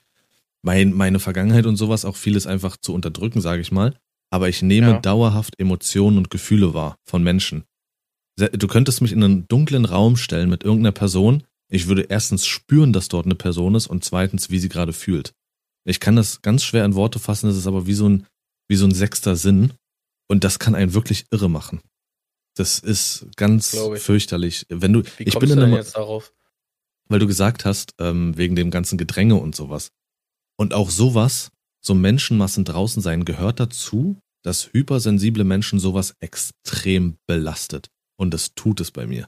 mein, 0.63 0.93
meine 0.93 1.19
Vergangenheit 1.19 1.67
und 1.67 1.77
sowas, 1.77 2.05
auch 2.05 2.17
vieles 2.17 2.47
einfach 2.47 2.77
zu 2.77 2.95
unterdrücken, 2.95 3.41
sage 3.41 3.63
ich 3.63 3.73
mal. 3.73 3.97
Aber 4.31 4.49
ich 4.49 4.63
nehme 4.63 4.89
ja. 4.89 4.99
dauerhaft 4.99 5.59
Emotionen 5.59 6.19
und 6.19 6.31
Gefühle 6.31 6.75
wahr 6.75 6.97
von 7.05 7.23
Menschen. 7.23 7.65
Du 8.37 8.67
könntest 8.67 9.01
mich 9.01 9.13
in 9.13 9.23
einen 9.23 9.49
dunklen 9.49 9.85
Raum 9.85 10.17
stellen 10.17 10.51
mit 10.51 10.63
irgendeiner 10.63 10.93
Person. 10.93 11.45
Ich 11.71 11.87
würde 11.87 12.03
erstens 12.03 12.47
spüren, 12.47 12.93
dass 12.93 13.09
dort 13.09 13.27
eine 13.27 13.37
Person 13.37 13.75
ist 13.75 13.87
und 13.87 14.05
zweitens, 14.05 14.51
wie 14.51 14.59
sie 14.59 14.69
gerade 14.69 14.93
fühlt. 14.93 15.33
Ich 15.85 16.01
kann 16.01 16.17
das 16.17 16.43
ganz 16.43 16.65
schwer 16.65 16.85
in 16.85 16.95
Worte 16.95 17.19
fassen, 17.19 17.47
das 17.47 17.57
ist 17.57 17.67
aber 17.67 17.87
wie 17.87 17.95
so 17.95 18.09
ein, 18.09 18.27
wie 18.69 18.77
so 18.77 18.87
ein 18.87 18.95
sechster 18.95 19.37
Sinn. 19.37 19.73
Und 20.29 20.45
das 20.45 20.59
kann 20.59 20.75
einen 20.75 20.95
wirklich 20.95 21.27
irre 21.31 21.51
machen. 21.51 21.81
Das 22.55 22.79
ist 22.79 23.27
ganz 23.37 23.77
fürchterlich. 23.97 24.67
Wenn 24.69 24.93
du, 24.93 25.03
Wie 25.19 25.25
ich 25.25 25.39
bin 25.39 25.49
du 25.49 25.55
denn 25.57 25.65
einem, 25.65 25.75
jetzt 25.75 25.97
darauf? 25.97 26.33
weil 27.09 27.19
du 27.19 27.27
gesagt 27.27 27.65
hast, 27.65 27.95
ähm, 27.99 28.37
wegen 28.37 28.57
dem 28.57 28.71
ganzen 28.71 28.97
Gedränge 28.99 29.37
und 29.37 29.55
sowas. 29.55 29.91
Und 30.57 30.73
auch 30.73 30.91
sowas, 30.91 31.51
so 31.81 31.95
Menschenmassen 31.95 32.65
draußen 32.65 33.03
sein, 33.03 33.25
gehört 33.25 33.61
dazu, 33.61 34.19
dass 34.43 34.73
hypersensible 34.73 35.45
Menschen 35.45 35.79
sowas 35.79 36.15
extrem 36.21 37.17
belastet. 37.27 37.89
Und 38.17 38.33
das 38.33 38.55
tut 38.55 38.81
es 38.81 38.91
bei 38.91 39.07
mir. 39.07 39.27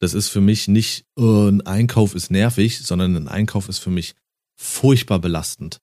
Das 0.00 0.14
ist 0.14 0.28
für 0.28 0.40
mich 0.40 0.68
nicht, 0.68 1.04
äh, 1.18 1.22
ein 1.22 1.60
Einkauf 1.62 2.14
ist 2.14 2.30
nervig, 2.30 2.80
sondern 2.80 3.16
ein 3.16 3.28
Einkauf 3.28 3.68
ist 3.68 3.78
für 3.78 3.90
mich 3.90 4.14
furchtbar 4.56 5.18
belastend. 5.18 5.78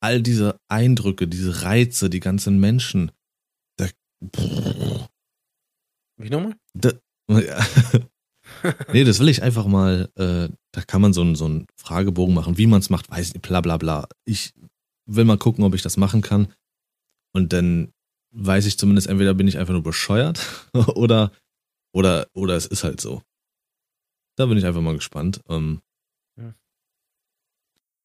All 0.00 0.22
diese 0.22 0.56
Eindrücke, 0.68 1.28
diese 1.28 1.62
Reize, 1.62 2.08
die 2.08 2.20
ganzen 2.20 2.58
Menschen. 2.58 3.10
Da, 3.76 3.88
Wie 6.20 6.30
nochmal? 6.30 6.54
da, 6.74 6.92
ja. 7.28 7.66
nee, 8.92 9.04
das 9.04 9.20
will 9.20 9.28
ich 9.28 9.42
einfach 9.42 9.66
mal, 9.66 10.10
äh, 10.16 10.48
da 10.72 10.82
kann 10.82 11.00
man 11.00 11.12
so 11.12 11.22
einen 11.22 11.34
so 11.34 11.46
einen 11.46 11.66
Fragebogen 11.76 12.34
machen, 12.34 12.58
wie 12.58 12.66
man 12.66 12.80
es 12.80 12.90
macht, 12.90 13.10
weiß 13.10 13.34
nicht, 13.34 13.42
bla 13.42 13.60
bla 13.60 13.76
bla. 13.76 14.08
Ich 14.24 14.52
will 15.06 15.24
mal 15.24 15.38
gucken, 15.38 15.64
ob 15.64 15.74
ich 15.74 15.82
das 15.82 15.96
machen 15.96 16.20
kann. 16.20 16.52
Und 17.32 17.52
dann 17.52 17.92
weiß 18.32 18.66
ich 18.66 18.78
zumindest, 18.78 19.06
entweder 19.08 19.34
bin 19.34 19.48
ich 19.48 19.58
einfach 19.58 19.72
nur 19.72 19.82
bescheuert 19.82 20.68
oder, 20.94 21.32
oder, 21.92 22.26
oder 22.34 22.54
es 22.56 22.66
ist 22.66 22.84
halt 22.84 23.00
so. 23.00 23.22
Da 24.36 24.46
bin 24.46 24.58
ich 24.58 24.64
einfach 24.66 24.80
mal 24.82 24.94
gespannt. 24.94 25.40
Ähm, 25.48 25.80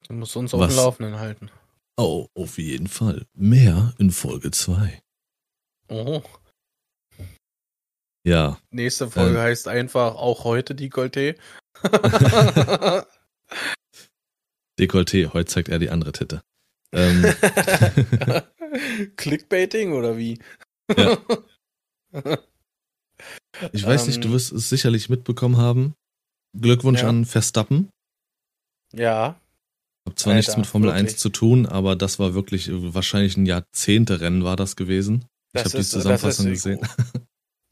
Du 0.08 0.14
musst 0.14 0.36
uns 0.36 0.54
auf 0.54 0.68
dem 0.68 0.76
Laufenden 0.76 1.18
halten. 1.18 1.50
oh, 1.98 2.28
auf 2.36 2.60
jeden 2.60 2.86
Fall. 2.88 3.26
Mehr 3.34 3.96
in 3.98 4.12
Folge 4.12 4.52
2. 4.52 5.02
Oh. 5.90 6.22
Ja, 8.26 8.58
Nächste 8.72 9.10
Folge 9.10 9.36
Ähm. 9.38 9.42
heißt 9.44 9.68
einfach 9.68 10.16
auch 10.16 10.44
heute 10.46 10.74
Dekolleté. 10.74 11.36
Dekolleté, 14.80 15.32
heute 15.34 15.46
zeigt 15.46 15.70
er 15.70 15.80
die 15.80 15.90
andere 15.90 16.12
Titte. 16.12 16.42
Ähm, 16.92 17.24
Clickbaiting 19.16 19.94
oder 19.94 20.18
wie? 20.18 20.40
Ja. 20.98 21.18
ich 23.72 23.86
weiß 23.86 24.08
nicht, 24.08 24.24
du 24.24 24.28
Ähm. 24.30 24.34
wirst 24.34 24.52
es 24.52 24.70
sicherlich 24.70 25.10
mitbekommen 25.10 25.58
haben. 25.58 25.94
Glückwunsch 26.60 27.02
Ja. 27.02 27.10
an 27.10 27.26
Verstappen. 27.26 27.90
Ja, 28.94 29.40
Hab 30.08 30.18
zwar 30.20 30.32
Alter, 30.34 30.38
nichts 30.38 30.58
mit 30.58 30.68
Formel 30.68 30.90
wirklich. 30.90 31.12
1 31.14 31.18
zu 31.18 31.30
tun, 31.30 31.66
aber 31.66 31.96
das 31.96 32.18
war 32.20 32.34
wirklich 32.34 32.70
äh, 32.70 32.94
wahrscheinlich 32.94 33.36
ein 33.38 33.46
Jahrzehnte-Rennen 33.46 34.44
war 34.44 34.56
das 34.56 34.76
gewesen. 34.76 35.26
Ich 35.54 35.62
Das 35.64 35.74
habe 35.74 35.84
die 35.84 35.90
Zusammenfassung 35.90 36.48
ist- 36.48 36.64
gesehen. 36.64 36.80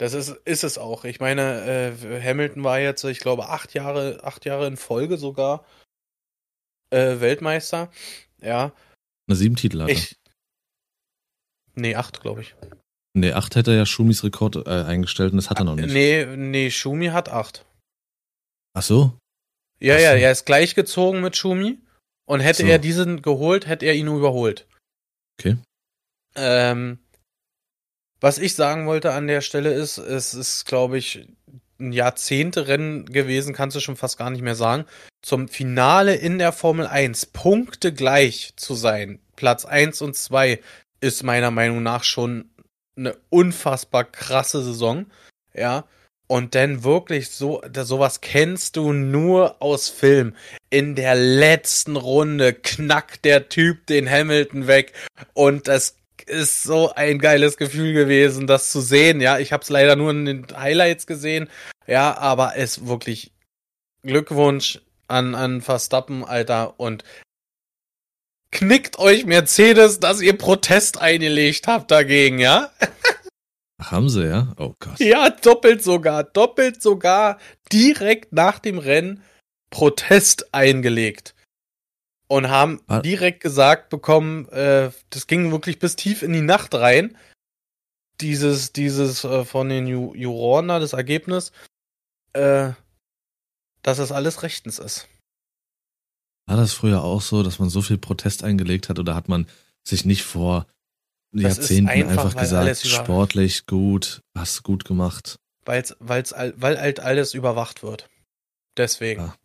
Das 0.04 0.13
ist, 0.13 0.30
ist 0.46 0.63
es 0.63 0.78
auch. 0.78 1.04
Ich 1.06 1.20
meine, 1.20 1.94
äh, 2.00 2.22
Hamilton 2.22 2.63
war 2.63 2.80
jetzt, 2.80 3.04
ich 3.04 3.20
glaube, 3.20 3.50
acht 3.50 3.74
Jahre, 3.74 4.24
acht 4.24 4.46
Jahre 4.46 4.68
in 4.68 4.78
Folge 4.78 5.18
sogar 5.18 5.66
äh, 6.89 7.20
Weltmeister. 7.20 7.92
Ja, 8.42 8.72
Eine 9.28 9.36
sieben 9.36 9.56
Titel 9.56 9.82
hat 9.82 9.89
er. 9.89 9.96
ich. 9.96 10.16
Nee, 11.76 11.96
acht, 11.96 12.22
glaube 12.22 12.42
ich. 12.42 12.56
Nee, 13.16 13.34
acht 13.34 13.56
hätte 13.56 13.72
er 13.72 13.78
ja 13.78 13.86
Schumis 13.86 14.24
Rekord 14.24 14.56
äh, 14.68 14.70
eingestellt 14.84 15.32
und 15.32 15.38
das 15.38 15.50
hat 15.50 15.60
er 15.60 15.66
noch 15.66 15.76
nicht. 15.76 15.92
Nee, 15.94 16.26
nee, 16.36 16.72
Schumi 16.72 17.08
hat 17.08 17.30
acht. 17.30 17.66
Ach 18.76 18.82
so? 18.84 19.18
Ja, 19.80 19.96
Ach 19.96 20.00
ja, 20.00 20.12
so. 20.12 20.18
er 20.18 20.32
ist 20.32 20.46
gleich 20.46 20.76
gezogen 20.76 21.22
mit 21.22 21.36
Schumi. 21.36 21.80
Und 22.26 22.39
hätte 22.39 22.63
So. 22.63 22.68
er 22.70 22.80
diesen 22.80 23.22
geholt, 23.22 23.68
hätte 23.68 23.86
er 23.86 23.94
ihn 23.96 24.08
überholt. 24.08 24.66
Okay. 25.39 25.58
Ähm, 26.36 27.00
was 28.24 28.38
ich 28.38 28.56
sagen 28.56 28.88
wollte 28.88 29.12
an 29.12 29.28
der 29.28 29.42
Stelle 29.42 29.74
ist, 29.74 29.98
es 29.98 30.34
ist, 30.34 30.66
glaube 30.66 30.98
ich, 30.98 31.28
ein 31.78 31.92
Jahrzehnte-Rennen 31.92 33.08
gewesen, 33.08 33.54
kannst 33.54 33.76
du 33.76 33.82
schon 33.82 33.98
fast 33.98 34.18
gar 34.18 34.30
nicht 34.30 34.42
mehr 34.42 34.56
sagen. 34.56 34.86
Zum 35.22 35.50
Finale 35.50 36.16
in 36.16 36.38
der 36.40 36.54
Formel 36.54 36.88
1 36.88 37.26
Punkte 37.28 37.92
gleich 37.92 38.54
zu 38.56 38.76
sein, 38.76 39.20
Platz 39.36 39.66
1 39.66 40.02
und 40.02 40.16
2, 40.16 40.62
ist 41.02 41.24
meiner 41.24 41.52
Meinung 41.52 41.84
nach 41.84 42.06
schon 42.06 42.50
eine 42.96 43.18
unfassbar 43.30 44.06
krasse 44.06 44.64
Saison. 44.64 45.08
Ja. 45.54 45.84
Und 46.28 46.56
dann 46.56 46.86
wirklich 46.86 47.30
so, 47.30 47.62
sowas 47.76 48.22
kennst 48.22 48.78
du 48.78 48.94
nur 48.94 49.62
aus 49.62 49.90
Film. 49.90 50.34
In 50.70 50.96
der 50.96 51.16
letzten 51.16 51.98
Runde 51.98 52.54
knackt 52.54 53.26
der 53.26 53.50
Typ 53.50 53.86
den 53.88 54.10
Hamilton 54.10 54.68
weg 54.68 54.94
und 55.34 55.68
das 55.68 55.98
ist 56.28 56.63
so 56.63 56.93
ein 56.93 57.19
geiles 57.19 57.58
Gefühl 57.58 57.93
gewesen, 57.93 58.47
das 58.47 58.71
zu 58.71 58.82
sehen. 58.82 59.21
Ja, 59.21 59.39
ich 59.39 59.52
habe 59.52 59.63
es 59.63 59.69
leider 59.69 59.95
nur 59.95 60.12
in 60.12 60.26
den 60.26 60.47
Highlights 60.56 61.08
gesehen. 61.08 61.49
Ja, 61.88 62.17
aber 62.17 62.56
es 62.56 62.88
wirklich 62.88 63.32
Glückwunsch 64.04 64.82
an 65.08 65.36
an 65.36 65.62
Verstappen, 65.62 66.23
Alter 66.23 66.80
und 66.80 67.04
knickt 68.52 68.99
euch 68.99 69.26
Mercedes, 69.26 69.99
dass 69.99 70.21
ihr 70.21 70.38
Protest 70.38 71.02
eingelegt 71.02 71.67
habt 71.67 71.91
dagegen, 71.91 72.39
ja? 72.39 72.71
Haben 73.82 74.10
sie, 74.10 74.28
ja? 74.28 74.54
Oh 74.58 74.73
Gott. 74.80 74.99
Ja, 74.99 75.30
doppelt 75.30 75.84
sogar, 75.84 76.23
doppelt 76.23 76.82
sogar 76.82 77.39
direkt 77.71 78.32
nach 78.32 78.60
dem 78.60 78.78
Rennen 78.78 79.23
Protest 79.69 80.54
eingelegt. 80.54 81.34
Und 82.34 82.50
haben 82.50 82.82
Ah. 82.88 83.00
direkt 83.00 83.41
gesagt 83.41 83.89
bekommen, 83.89 84.50
äh, 84.50 84.89
das 85.12 85.28
ging 85.28 85.52
wirklich 85.52 85.78
bis 85.78 85.96
tief 85.96 86.24
in 86.24 86.34
die 86.34 86.41
Nacht 86.41 86.74
rein. 86.74 87.15
Dieses, 88.22 88.74
dieses 88.74 89.24
äh, 89.24 89.46
von 89.46 89.69
den 89.69 89.86
Ju 89.86 90.15
Juroren 90.15 90.67
da, 90.67 90.80
das 90.80 90.93
Ergebnis, 90.93 91.52
äh, 92.34 92.72
dass 93.84 93.98
das 93.98 94.12
alles 94.12 94.41
rechtens 94.41 94.80
ist. 94.80 95.08
War 96.48 96.58
das 96.58 96.74
früher 96.74 97.04
auch 97.04 97.22
so, 97.22 97.43
dass 97.43 97.60
man 97.60 97.69
so 97.69 97.84
viel 97.84 98.00
Protest 98.00 98.43
eingelegt 98.43 98.89
hat 98.89 98.98
oder 98.98 99.13
hat 99.13 99.30
man 99.30 99.46
sich 99.88 100.04
nicht 100.04 100.24
vor 100.24 100.65
Das 101.32 101.58
Jahrzehnten 101.58 101.89
einfach, 101.91 102.26
einfach, 102.26 102.41
gesagt, 102.41 102.78
sportlich 102.88 103.67
gut, 103.67 104.22
hast 104.36 104.63
gut 104.63 104.86
gemacht. 104.86 105.38
Weil's, 105.65 105.96
weil's, 106.00 106.34
weil 106.56 106.80
halt 106.82 107.00
alles 107.00 107.36
überwacht 107.36 107.84
wird. 107.84 108.10
Deswegen. 108.76 109.22
Ja. 109.22 109.36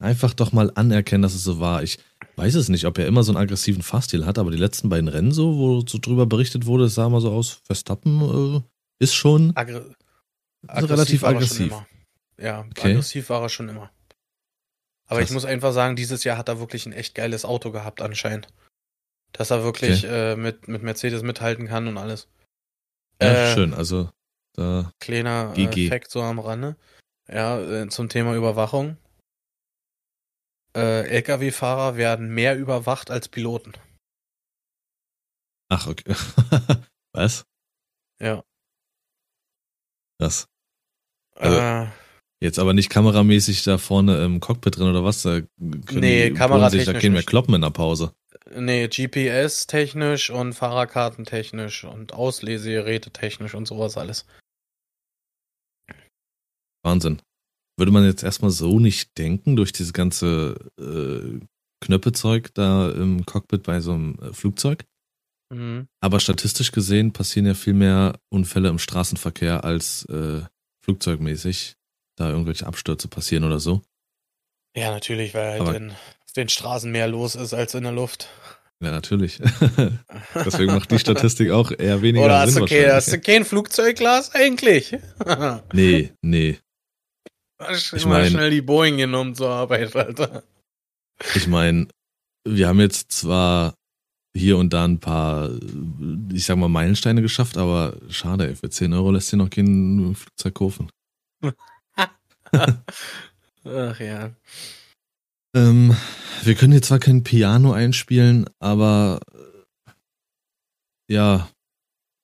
Einfach 0.00 0.34
doch 0.34 0.52
mal 0.52 0.72
anerkennen, 0.74 1.22
dass 1.22 1.34
es 1.34 1.44
so 1.44 1.60
war. 1.60 1.82
Ich 1.82 1.98
weiß 2.38 2.54
es 2.54 2.68
nicht, 2.68 2.86
ob 2.86 2.98
er 2.98 3.06
immer 3.06 3.22
so 3.22 3.32
einen 3.32 3.42
aggressiven 3.42 3.82
Fahrstil 3.82 4.24
hat, 4.24 4.38
aber 4.38 4.50
die 4.50 4.56
letzten 4.58 4.88
beiden 4.88 5.08
Rennen 5.08 5.32
so, 5.32 5.56
wo 5.58 5.80
so 5.86 5.98
drüber 5.98 6.26
berichtet 6.26 6.64
wurde, 6.66 6.84
es 6.84 6.94
sah 6.94 7.08
mal 7.08 7.20
so 7.20 7.30
aus, 7.32 7.60
Verstappen 7.64 8.56
äh, 8.56 8.62
ist 9.04 9.14
schon 9.14 9.54
Aggr 9.56 9.84
relativ 10.66 11.22
war 11.22 11.34
er 11.34 11.40
schon 11.42 11.70
aggressiv. 11.70 11.72
Ja, 12.40 12.60
Okay. 12.70 12.92
aggressiv 12.92 13.28
war 13.30 13.42
er 13.42 13.48
schon 13.48 13.68
immer. 13.68 13.90
Aber 15.06 15.20
Krass. 15.20 15.30
ich 15.30 15.34
muss 15.34 15.44
einfach 15.44 15.72
sagen, 15.72 15.96
dieses 15.96 16.24
Jahr 16.24 16.36
hat 16.36 16.48
er 16.48 16.60
wirklich 16.60 16.86
ein 16.86 16.92
echt 16.92 17.14
geiles 17.14 17.44
Auto 17.44 17.70
gehabt 17.72 18.00
anscheinend. 18.02 18.48
Dass 19.32 19.50
er 19.50 19.62
wirklich 19.64 20.04
äh, 20.04 20.36
mit, 20.36 20.68
mit 20.68 20.82
Mercedes 20.82 21.22
mithalten 21.22 21.66
kann 21.66 21.86
und 21.88 21.98
alles. 21.98 22.28
ja, 23.20 23.50
Äh, 23.50 23.54
schön. 23.54 23.74
Also 23.74 24.10
da 24.54 24.90
Kleiner 25.00 25.54
äh, 25.56 25.66
GG. 25.66 25.88
Fact 25.88 26.10
so 26.10 26.22
am 26.22 26.38
Rande. 26.38 26.76
Ja, 27.28 27.58
äh, 27.60 27.88
zum 27.88 28.08
Thema 28.08 28.34
Überwachung. 28.34 28.96
Äh, 30.76 31.08
Lkw-Fahrer 31.18 31.96
werden 31.96 32.32
mehr 32.34 32.56
überwacht 32.56 33.10
als 33.10 33.28
Piloten. 33.28 33.72
Ach, 35.70 35.86
okay. 35.86 36.14
Was? 37.12 37.44
Ja. 38.20 38.42
Das. 40.18 40.48
Also, 41.36 41.58
äh, 41.58 41.86
Jetzt 42.40 42.58
aber 42.58 42.72
nicht 42.72 42.88
kameramäßig 42.90 43.64
da 43.64 43.78
vorne 43.78 44.24
im 44.24 44.38
Cockpit 44.38 44.76
drin 44.76 44.88
oder 44.88 45.02
was? 45.02 45.22
Da 45.22 45.40
können 45.40 45.82
Nee, 45.90 46.28
die 46.28 46.34
kameratechnisch 46.34 46.84
sich 46.86 46.94
da 47.02 47.08
mehr 47.10 47.18
nicht. 47.18 47.26
kloppen 47.28 47.54
in 47.54 47.62
der 47.62 47.70
Pause. 47.70 48.14
Nee, 48.54 48.86
GPS-technisch 48.86 50.30
und 50.30 50.52
Fahrerkartentechnisch 50.54 51.82
und 51.84 52.12
Auslesegeräte 52.12 53.10
technisch 53.10 53.54
und 53.54 53.66
sowas 53.66 53.96
alles. 53.96 54.24
Wahnsinn. 56.84 57.20
Würde 57.78 57.92
man 57.92 58.04
jetzt 58.04 58.24
erstmal 58.24 58.50
so 58.50 58.80
nicht 58.80 59.16
denken, 59.18 59.56
durch 59.56 59.72
dieses 59.72 59.92
ganze 59.92 60.56
äh, 60.78 61.40
Knöppezeug 61.80 62.52
da 62.54 62.90
im 62.90 63.24
Cockpit 63.24 63.62
bei 63.62 63.80
so 63.80 63.92
einem 63.92 64.18
äh, 64.20 64.32
Flugzeug. 64.32 64.84
Mhm. 65.54 65.86
Aber 66.00 66.20
statistisch 66.20 66.72
gesehen 66.72 67.12
passieren 67.12 67.46
ja 67.46 67.54
viel 67.54 67.74
mehr 67.74 68.18
Unfälle 68.30 68.68
im 68.68 68.78
Straßenverkehr 68.78 69.64
als 69.64 70.04
äh, 70.06 70.42
flugzeugmäßig, 70.84 71.76
da 72.16 72.30
irgendwelche 72.30 72.66
Abstürze 72.66 73.08
passieren 73.08 73.44
oder 73.44 73.60
so. 73.60 73.82
Ja, 74.76 74.90
natürlich, 74.90 75.34
weil 75.34 75.64
halt 75.64 75.76
in 75.76 75.92
den 76.36 76.48
Straßen 76.48 76.90
mehr 76.90 77.08
los 77.08 77.34
ist 77.34 77.54
als 77.54 77.74
in 77.74 77.84
der 77.84 77.92
Luft. 77.92 78.28
Ja, 78.82 78.90
natürlich. 78.92 79.40
Deswegen 80.34 80.72
macht 80.72 80.90
die 80.90 80.98
Statistik 80.98 81.50
auch 81.50 81.72
eher 81.72 82.00
weniger 82.00 82.26
Oder 82.26 82.40
hast 82.40 82.54
Sinn 82.54 82.64
du, 82.64 82.68
kein, 82.68 82.84
hast 82.84 83.08
wahrscheinlich. 83.08 83.24
du 83.24 83.32
kein 83.32 83.44
Flugzeugglas 83.44 84.34
eigentlich? 84.34 84.96
Nee, 85.72 86.12
nee. 86.22 86.58
Ich 87.70 88.06
meine, 88.06 88.30
schnell 88.30 88.50
die 88.50 88.62
Boeing 88.62 88.96
genommen 88.96 89.34
zur 89.34 89.50
Arbeit, 89.50 89.94
Alter. 89.96 90.44
Ich 91.34 91.48
meine, 91.48 91.88
wir 92.44 92.68
haben 92.68 92.80
jetzt 92.80 93.10
zwar 93.10 93.74
hier 94.36 94.56
und 94.58 94.72
da 94.72 94.84
ein 94.84 95.00
paar, 95.00 95.50
ich 96.32 96.44
sag 96.44 96.56
mal, 96.56 96.68
Meilensteine 96.68 97.22
geschafft, 97.22 97.56
aber 97.56 97.96
schade, 98.08 98.48
ey, 98.48 98.54
für 98.54 98.70
10 98.70 98.92
Euro 98.92 99.10
lässt 99.10 99.28
sich 99.28 99.38
noch 99.38 99.50
kein 99.50 100.14
Flugzeug 100.14 100.54
kaufen. 100.54 100.90
Ach 102.52 104.00
ja. 104.00 104.30
Ähm, 105.54 105.96
wir 106.44 106.54
können 106.54 106.72
hier 106.72 106.82
zwar 106.82 106.98
kein 106.98 107.24
Piano 107.24 107.72
einspielen, 107.72 108.46
aber 108.60 109.20
ja, 111.10 111.48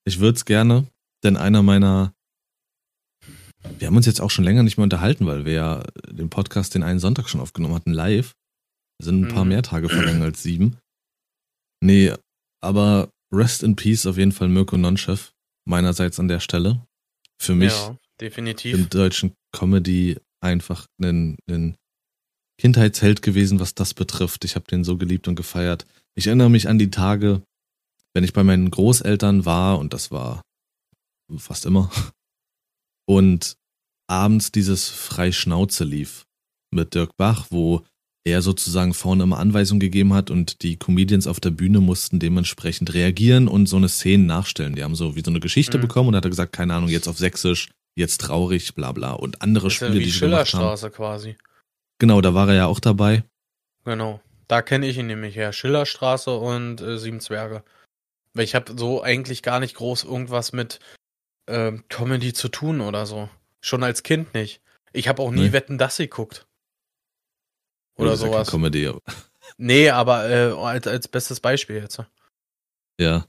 ich 0.05 0.21
würde 0.21 0.37
es 0.37 0.45
gerne, 0.45 0.87
denn 1.25 1.37
einer 1.37 1.63
meiner 1.63 2.13
wir 3.79 3.87
haben 3.87 3.97
uns 3.97 4.07
jetzt 4.07 4.21
auch 4.21 4.31
schon 4.31 4.45
länger 4.45 4.63
nicht 4.63 4.77
mehr 4.77 4.85
unterhalten, 4.85 5.27
weil 5.27 5.45
wir 5.45 5.53
ja 5.53 5.83
den 6.09 6.31
Podcast 6.31 6.75
den 6.75 6.83
einen 6.83 6.99
Sonntag 6.99 7.29
schon 7.29 7.41
aufgenommen 7.41 7.75
hatten, 7.75 7.93
live. 7.93 8.35
Da 8.99 9.07
sind 9.07 9.25
ein 9.25 9.29
paar 9.29 9.45
mhm. 9.45 9.51
mehr 9.51 9.63
Tage 9.63 9.89
vergangen 9.89 10.23
als 10.23 10.43
sieben. 10.43 10.79
Nee, 11.83 12.13
aber 12.63 13.11
Rest 13.33 13.63
in 13.63 13.77
Peace 13.77 14.07
auf 14.07 14.17
jeden 14.17 14.33
Fall 14.33 14.49
Mirko 14.49 14.77
Nonchef, 14.77 15.33
meinerseits 15.67 16.21
an 16.21 16.29
der 16.29 16.41
Stelle. 16.41 16.87
Für 17.41 17.55
mich 17.55 17.73
ja, 17.73 17.97
definitiv. 18.21 18.75
im 18.75 18.89
deutschen 18.89 19.35
Comedy 19.53 20.19
einfach 20.41 20.87
ein, 21.03 21.37
ein 21.51 21.77
Kindheitsheld 22.61 23.23
gewesen, 23.23 23.59
was 23.59 23.75
das 23.75 23.95
betrifft. 23.95 24.45
Ich 24.45 24.55
habe 24.55 24.67
den 24.67 24.85
so 24.85 24.97
geliebt 24.97 25.27
und 25.27 25.35
gefeiert. 25.35 25.87
Ich 26.15 26.27
erinnere 26.27 26.51
mich 26.51 26.69
an 26.69 26.79
die 26.79 26.91
Tage, 26.91 27.43
wenn 28.15 28.25
ich 28.25 28.33
bei 28.33 28.45
meinen 28.45 28.71
Großeltern 28.71 29.45
war, 29.45 29.79
und 29.79 29.93
das 29.93 30.11
war 30.11 30.43
fast 31.37 31.67
immer, 31.67 31.91
und 33.07 33.57
abends 34.07 34.53
dieses 34.53 34.89
Freischnauze 34.89 35.85
lief 35.85 36.27
mit 36.71 36.95
Dirk 36.95 37.17
Bach, 37.17 37.47
wo 37.51 37.85
er 38.25 38.41
sozusagen 38.41 38.95
vorne 38.95 39.23
immer 39.23 39.39
Anweisungen 39.39 39.81
gegeben 39.81 40.15
hat 40.15 40.31
und 40.31 40.63
die 40.63 40.79
Comedians 40.79 41.27
auf 41.27 41.41
der 41.41 41.51
Bühne 41.51 41.81
mussten 41.81 42.19
dementsprechend 42.19 42.95
reagieren 42.95 43.49
und 43.49 43.67
so 43.67 43.77
eine 43.77 43.89
Szene 43.89 44.25
nachstellen. 44.25 44.75
Die 44.75 44.83
haben 44.83 44.95
so 44.95 45.15
wie 45.15 45.23
so 45.23 45.31
eine 45.31 45.41
Geschichte 45.41 45.77
mhm. 45.77 45.83
bekommen 45.83 46.09
und 46.09 46.17
hat 46.17 46.25
er 46.25 46.31
gesagt, 46.31 46.53
keine 46.53 46.75
Ahnung, 46.75 46.89
jetzt 46.89 47.07
auf 47.07 47.19
Sächsisch, 47.19 47.69
jetzt 47.95 48.23
traurig, 48.23 48.75
bla 48.75 48.93
bla 48.93 49.13
und 49.13 49.43
andere 49.43 49.67
das 49.67 49.75
Spiele, 49.75 49.93
ja 49.93 50.01
wie 50.01 50.05
die 50.05 50.13
Schillerstraße 50.13 50.91
quasi. 50.91 51.37
Genau, 51.99 52.21
da 52.23 52.35
war 52.35 52.49
er 52.49 52.55
ja 52.55 52.67
auch 52.67 52.81
dabei. 52.81 53.25
Genau, 53.85 54.21
da 54.49 54.63
kenne 54.63 54.87
ich 54.87 54.97
ihn 54.97 55.07
nämlich 55.07 55.37
her, 55.37 55.53
Schillerstraße 55.53 56.35
und 56.35 56.81
äh, 56.81 56.99
Sieben 56.99 57.21
Zwerge. 57.21 57.63
Weil 58.33 58.45
ich 58.45 58.55
habe 58.55 58.75
so 58.77 59.03
eigentlich 59.03 59.43
gar 59.43 59.61
nicht 59.61 59.77
groß 59.77 60.05
irgendwas 60.05 60.53
mit 60.53 60.81
äh, 61.47 61.73
Comedy 61.89 62.33
zu 62.33 62.49
tun 62.49 62.81
oder 62.81 63.07
so. 63.07 63.29
Schon 63.61 63.83
als 63.83 64.03
Kind 64.03 64.35
nicht. 64.35 64.61
Ich 64.93 65.09
habe 65.09 65.23
auch 65.23 65.31
nie 65.31 65.43
nee. 65.43 65.53
Wetten, 65.53 65.79
dass 65.79 65.97
sie 65.97 66.09
guckt. 66.09 66.47
Oder 67.97 68.11
ja, 68.11 68.17
sowas. 68.17 68.49
Ja 68.49 68.51
Comedy. 68.51 68.87
Aber. 68.87 69.01
Nee, 69.57 69.91
aber 69.91 70.29
äh, 70.29 70.53
als, 70.53 70.87
als 70.87 71.07
bestes 71.07 71.39
Beispiel 71.39 71.77
jetzt. 71.77 72.03
Ja. 72.99 73.27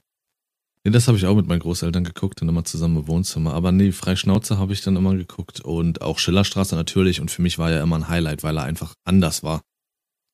Nee, 0.82 0.90
das 0.90 1.06
habe 1.08 1.18
ich 1.18 1.26
auch 1.26 1.34
mit 1.34 1.46
meinen 1.46 1.60
Großeltern 1.60 2.04
geguckt 2.04 2.40
und 2.42 2.48
immer 2.48 2.64
zusammen 2.64 2.96
im 2.96 3.06
Wohnzimmer. 3.06 3.54
Aber 3.54 3.70
nee, 3.70 3.92
Freischnauze 3.92 4.58
habe 4.58 4.72
ich 4.72 4.80
dann 4.80 4.96
immer 4.96 5.14
geguckt 5.14 5.60
und 5.60 6.00
auch 6.00 6.18
Schillerstraße 6.18 6.74
natürlich. 6.74 7.20
Und 7.20 7.30
für 7.30 7.42
mich 7.42 7.58
war 7.58 7.70
er 7.70 7.82
immer 7.82 7.96
ein 7.96 8.08
Highlight, 8.08 8.42
weil 8.42 8.56
er 8.56 8.64
einfach 8.64 8.94
anders 9.04 9.42
war. 9.42 9.62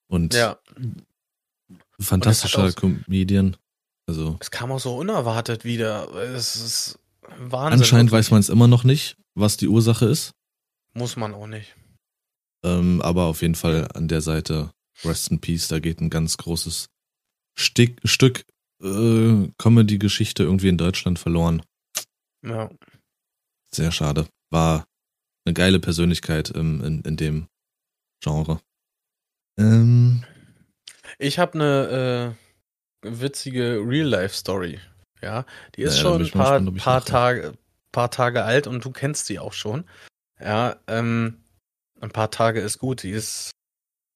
Und 0.08 0.34
ja. 0.34 0.58
fantastischer 1.98 2.64
und 2.64 2.76
Comedian. 2.76 3.56
Also. 4.06 4.36
Es 4.40 4.50
kam 4.50 4.72
auch 4.72 4.80
so 4.80 4.96
unerwartet 4.96 5.64
wieder. 5.64 6.14
Es 6.14 6.56
ist 6.56 6.98
Wahnsinn. 7.38 7.80
Anscheinend 7.80 8.12
weiß 8.12 8.30
man 8.30 8.40
es 8.40 8.48
immer 8.48 8.68
noch 8.68 8.84
nicht, 8.84 9.16
was 9.34 9.56
die 9.56 9.68
Ursache 9.68 10.06
ist. 10.06 10.32
Muss 10.94 11.16
man 11.16 11.34
auch 11.34 11.46
nicht. 11.46 11.74
Ähm, 12.64 13.00
aber 13.02 13.24
auf 13.24 13.42
jeden 13.42 13.54
Fall 13.54 13.88
an 13.94 14.08
der 14.08 14.20
Seite 14.20 14.72
Rest 15.04 15.30
in 15.30 15.40
Peace, 15.40 15.68
da 15.68 15.80
geht 15.80 16.00
ein 16.00 16.10
ganz 16.10 16.36
großes 16.36 16.88
Stick, 17.58 18.00
Stück 18.04 18.44
äh, 18.82 19.48
Comedy-Geschichte 19.58 20.42
irgendwie 20.42 20.68
in 20.68 20.78
Deutschland 20.78 21.18
verloren. 21.18 21.62
Ja. 22.44 22.70
Sehr 23.74 23.92
schade. 23.92 24.28
War 24.50 24.86
eine 25.44 25.54
geile 25.54 25.80
Persönlichkeit 25.80 26.52
ähm, 26.54 26.82
in, 26.84 27.02
in 27.02 27.16
dem 27.16 27.48
Genre. 28.20 28.60
Ähm, 29.58 30.24
ich 31.18 31.38
habe 31.38 31.54
eine 31.54 32.36
äh, 33.02 33.10
witzige 33.10 33.82
Real-Life-Story 33.84 34.78
ja, 35.22 35.46
die 35.76 35.82
ist 35.82 35.96
ja, 35.96 36.02
schon 36.02 36.22
ein 36.22 36.30
paar, 36.30 36.46
spannend, 36.46 36.78
paar 36.78 37.04
Tage, 37.04 37.54
paar 37.92 38.10
Tage 38.10 38.44
alt 38.44 38.66
und 38.66 38.84
du 38.84 38.90
kennst 38.90 39.26
sie 39.26 39.38
auch 39.38 39.52
schon. 39.52 39.84
Ja, 40.40 40.76
ähm, 40.88 41.42
ein 42.00 42.10
paar 42.10 42.30
Tage 42.30 42.60
ist 42.60 42.78
gut. 42.78 43.04
Die 43.04 43.10
ist 43.10 43.52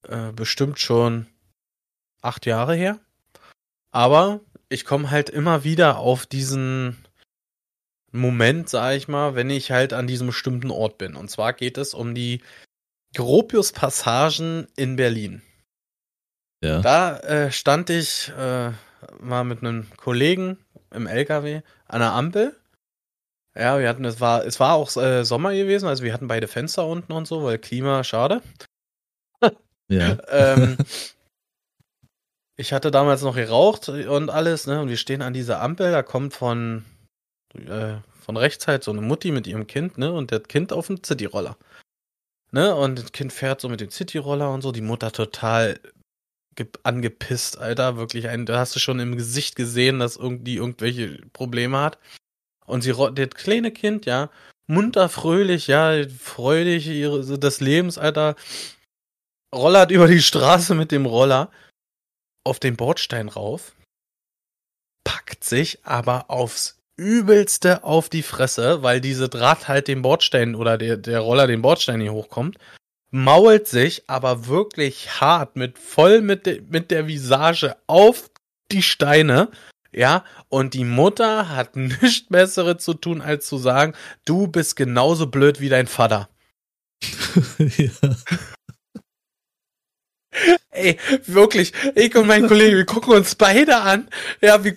äh, 0.09 0.33
bestimmt 0.33 0.81
schon 0.81 1.27
acht 2.21 2.47
Jahre 2.47 2.75
her. 2.75 2.99
Aber 3.93 4.41
ich 4.69 4.85
komme 4.85 5.11
halt 5.11 5.31
immer 5.31 5.65
wieder 5.65 5.99
auf 5.99 6.27
diesen 6.27 6.97
Moment, 8.11 8.69
sag 8.69 8.97
ich 8.97 9.09
mal, 9.09 9.35
wenn 9.35 9.51
ich 9.51 9.71
halt 9.71 9.93
an 9.93 10.07
diesem 10.07 10.29
bestimmten 10.29 10.71
Ort 10.71 10.99
bin. 10.99 11.15
Und 11.15 11.31
zwar 11.31 11.53
geht 11.53 11.79
es 11.79 11.95
um 11.95 12.15
die 12.15 12.43
Gropius-Passagen 13.15 14.67
in 14.77 14.97
Berlin. 14.97 15.43
Ja. 16.63 16.81
Da 16.81 17.19
äh, 17.21 17.53
stand 17.53 17.91
ich 17.91 18.31
äh, 18.37 18.73
mal 19.21 19.45
mit 19.45 19.61
einem 19.61 19.87
Kollegen 19.97 20.59
im 20.97 21.07
LKW 21.07 21.63
an 21.87 22.01
der 22.01 22.13
Ampel. 22.13 22.57
Ja, 23.55 23.79
wir 23.79 23.89
hatten, 23.89 24.05
es 24.05 24.21
war, 24.21 24.45
es 24.45 24.61
war 24.61 24.75
auch 24.75 24.95
äh, 24.97 25.25
Sommer 25.25 25.55
gewesen, 25.55 25.89
also 25.89 26.03
wir 26.03 26.13
hatten 26.13 26.29
beide 26.29 26.47
Fenster 26.47 26.87
unten 26.87 27.13
und 27.13 27.27
so, 27.27 27.43
weil 27.43 27.59
Klima, 27.59 28.05
schade. 28.05 28.43
ja. 29.89 30.19
ähm, 30.29 30.77
ich 32.57 32.75
hatte 32.75 32.91
damals 32.91 33.23
noch 33.23 33.35
geraucht 33.35 33.89
und 33.89 34.29
alles, 34.29 34.67
ne, 34.67 34.81
und 34.81 34.91
wir 34.91 34.99
stehen 34.99 35.23
an 35.23 35.33
dieser 35.33 35.63
Ampel, 35.63 35.91
da 35.91 36.03
kommt 36.03 36.35
von, 36.35 36.85
äh, 37.55 37.95
von 38.21 38.37
rechts 38.37 38.67
halt 38.67 38.85
so 38.85 38.91
eine 38.91 39.01
Mutti 39.01 39.31
mit 39.31 39.47
ihrem 39.47 39.67
Kind, 39.67 39.97
ne, 39.97 40.13
und 40.13 40.33
das 40.33 40.43
Kind 40.45 40.73
auf 40.73 40.89
dem 40.89 41.03
Cityroller. 41.03 41.57
Ne, 42.53 42.75
und 42.75 42.99
das 42.99 43.13
Kind 43.13 43.33
fährt 43.33 43.63
so 43.63 43.71
mit 43.71 43.81
dem 43.81 43.91
Cityroller 43.91 44.53
und 44.53 44.61
so, 44.61 44.71
die 44.71 44.83
Mutter 44.83 45.13
total 45.13 45.81
angepisst, 46.83 47.59
Alter. 47.59 47.97
Wirklich 47.97 48.29
ein, 48.29 48.47
da 48.47 48.59
hast 48.59 48.75
du 48.75 48.81
schon 48.81 49.01
im 49.01 49.17
Gesicht 49.17 49.57
gesehen, 49.57 49.99
dass 49.99 50.17
irgendwie 50.17 50.57
irgendwelche 50.57 51.21
Probleme 51.33 51.79
hat. 51.79 51.99
Und 52.67 52.83
sie, 52.83 52.93
das 52.93 53.31
kleine 53.31 53.71
Kind, 53.71 54.07
ja, 54.07 54.31
munter, 54.67 55.09
fröhlich, 55.09 55.67
ja, 55.67 56.03
freudig 56.09 56.87
ihre, 56.89 57.39
des 57.39 57.61
Lebens, 57.61 57.99
Alter, 57.99 58.35
rollert 59.55 59.91
über 59.91 60.09
die 60.09 60.23
Straße 60.23 60.75
mit 60.75 60.93
dem 60.93 61.07
Roller 61.07 61.51
auf 62.45 62.59
den 62.59 62.77
Bordstein 62.77 63.29
rauf, 63.29 63.75
packt 65.05 65.45
sich 65.45 65.85
aber 65.85 66.31
aufs 66.31 66.79
übelste 66.97 67.85
auf 67.85 68.09
die 68.09 68.23
Fresse, 68.23 68.83
weil 68.83 69.01
diese 69.01 69.29
Draht 69.29 69.69
halt 69.69 69.87
den 69.87 70.03
Bordstein 70.03 70.55
oder 70.55 70.79
der, 70.79 70.97
der 70.97 71.21
Roller 71.21 71.47
den 71.47 71.63
Bordstein 71.63 71.99
nicht 71.99 72.11
hochkommt 72.11 72.59
mault 73.17 73.67
sich 73.67 74.09
aber 74.09 74.47
wirklich 74.47 75.21
hart 75.21 75.57
mit 75.57 75.79
voll 75.79 76.21
mit, 76.21 76.47
de, 76.47 76.63
mit 76.69 76.91
der 76.91 77.07
Visage 77.07 77.77
auf 77.87 78.31
die 78.71 78.83
Steine. 78.83 79.51
Ja, 79.93 80.25
und 80.49 80.75
die 80.75 80.85
Mutter 80.85 81.49
hat 81.49 81.77
nichts 81.77 82.29
Besseres 82.29 82.85
zu 82.85 82.95
tun, 82.95 83.21
als 83.23 83.47
zu 83.47 83.59
sagen, 83.59 83.95
du 84.25 84.47
bist 84.47 84.77
genauso 84.77 85.27
blöd 85.27 85.61
wie 85.61 85.69
dein 85.69 85.87
Vater. 85.87 86.29
ja. 87.59 87.91
Ey, 90.71 90.99
wirklich, 91.27 91.73
ich 91.95 92.15
und 92.17 92.27
mein 92.27 92.47
Kollege, 92.47 92.77
wir 92.77 92.85
gucken 92.85 93.15
uns 93.15 93.35
beide 93.35 93.77
an. 93.77 94.09
Ja, 94.43 94.63
wir, 94.63 94.75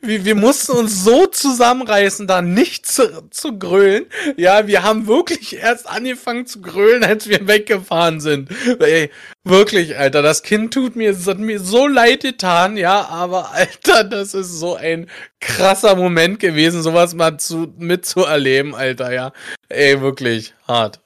wir, 0.00 0.24
wir 0.24 0.34
mussten 0.34 0.72
uns 0.72 1.04
so 1.04 1.26
zusammenreißen, 1.26 2.26
da 2.26 2.42
nicht 2.42 2.86
zu, 2.86 3.28
zu 3.30 3.56
grölen. 3.56 4.06
Ja, 4.36 4.66
wir 4.66 4.82
haben 4.82 5.06
wirklich 5.06 5.56
erst 5.56 5.88
angefangen 5.88 6.46
zu 6.46 6.60
grölen, 6.60 7.04
als 7.04 7.28
wir 7.28 7.46
weggefahren 7.46 8.20
sind. 8.20 8.50
Ey, 8.80 9.10
wirklich, 9.44 9.96
Alter, 9.96 10.22
das 10.22 10.42
Kind 10.42 10.74
tut 10.74 10.96
mir, 10.96 11.12
das 11.12 11.26
hat 11.28 11.38
mir 11.38 11.60
so 11.60 11.86
leid 11.86 12.22
getan, 12.22 12.76
ja, 12.76 13.06
aber 13.06 13.52
Alter, 13.52 14.02
das 14.04 14.34
ist 14.34 14.58
so 14.58 14.74
ein 14.74 15.08
krasser 15.40 15.94
Moment 15.94 16.40
gewesen, 16.40 16.82
sowas 16.82 17.14
mal 17.14 17.38
zu, 17.38 17.72
mitzuerleben, 17.78 18.74
Alter, 18.74 19.12
ja. 19.12 19.32
Ey, 19.68 20.00
wirklich, 20.00 20.54
hart. 20.66 21.00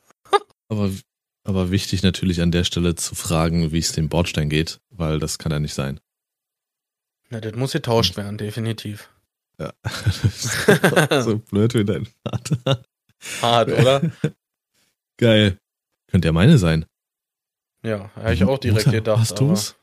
Aber 0.69 0.91
aber 1.45 1.71
wichtig 1.71 2.03
natürlich 2.03 2.41
an 2.41 2.51
der 2.51 2.65
Stelle 2.65 2.95
zu 2.95 3.15
fragen, 3.15 3.73
wie 3.73 3.79
es 3.79 3.93
dem 3.93 4.09
Bordstein 4.09 4.49
geht, 4.49 4.81
weil 4.91 5.19
das 5.19 5.39
kann 5.39 5.53
ja 5.53 5.61
nicht 5.61 5.75
sein. 5.75 6.01
Na, 7.31 7.41
das 7.41 7.55
muss 7.55 7.73
getauscht 7.73 8.17
werden, 8.17 8.39
definitiv. 8.39 9.11
Ja. 9.59 9.73
so 11.23 11.39
blöd 11.51 11.75
wie 11.75 11.85
dein 11.85 12.07
Vater. 12.27 12.83
Hart, 13.41 13.69
oder? 13.71 14.11
Geil. 15.19 15.59
Könnte 16.09 16.29
ja 16.29 16.33
meine 16.33 16.59
sein. 16.59 16.87
Ja, 17.83 18.11
habe 18.17 18.35
ich 18.35 18.45
auch 18.45 18.59
direkt 18.59 18.87
Mutter, 18.87 18.99
gedacht. 18.99 19.21
Hast 19.21 19.41
du's? 19.41 19.77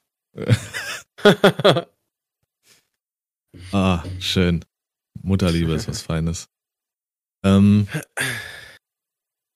ah, 3.71 4.03
schön. 4.19 4.65
Mutterliebe 5.21 5.73
ist 5.73 5.87
was 5.87 6.01
Feines. 6.01 6.49
Ähm, 7.43 7.87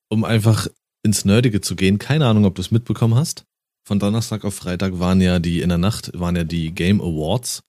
um 0.10 0.24
einfach 0.24 0.68
ins 1.06 1.24
Nerdige 1.24 1.62
zu 1.62 1.76
gehen, 1.76 2.00
keine 2.00 2.26
Ahnung, 2.26 2.46
ob 2.46 2.56
du 2.56 2.62
es 2.62 2.72
mitbekommen 2.72 3.16
hast. 3.16 3.46
Von 3.88 4.00
Donnerstag 4.00 4.44
auf 4.44 4.56
Freitag 4.56 5.00
waren 5.00 5.22
ja 5.22 5.38
die, 5.40 5.62
in 5.62 5.70
der 5.70 5.78
Nacht 5.78 6.20
waren 6.20 6.36
ja 6.36 6.44
die 6.44 6.74
Game 6.74 7.00
Awards. 7.00 7.64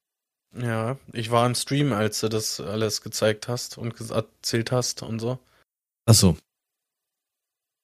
Ja, 0.59 0.97
ich 1.12 1.30
war 1.30 1.47
im 1.47 1.55
Stream, 1.55 1.93
als 1.93 2.20
du 2.20 2.30
das 2.30 2.59
alles 2.59 3.03
gezeigt 3.03 3.47
hast 3.47 3.76
und 3.76 3.95
erzählt 4.11 4.72
hast 4.72 5.03
und 5.03 5.20
so. 5.20 5.39
Ach 6.07 6.14
so. 6.14 6.39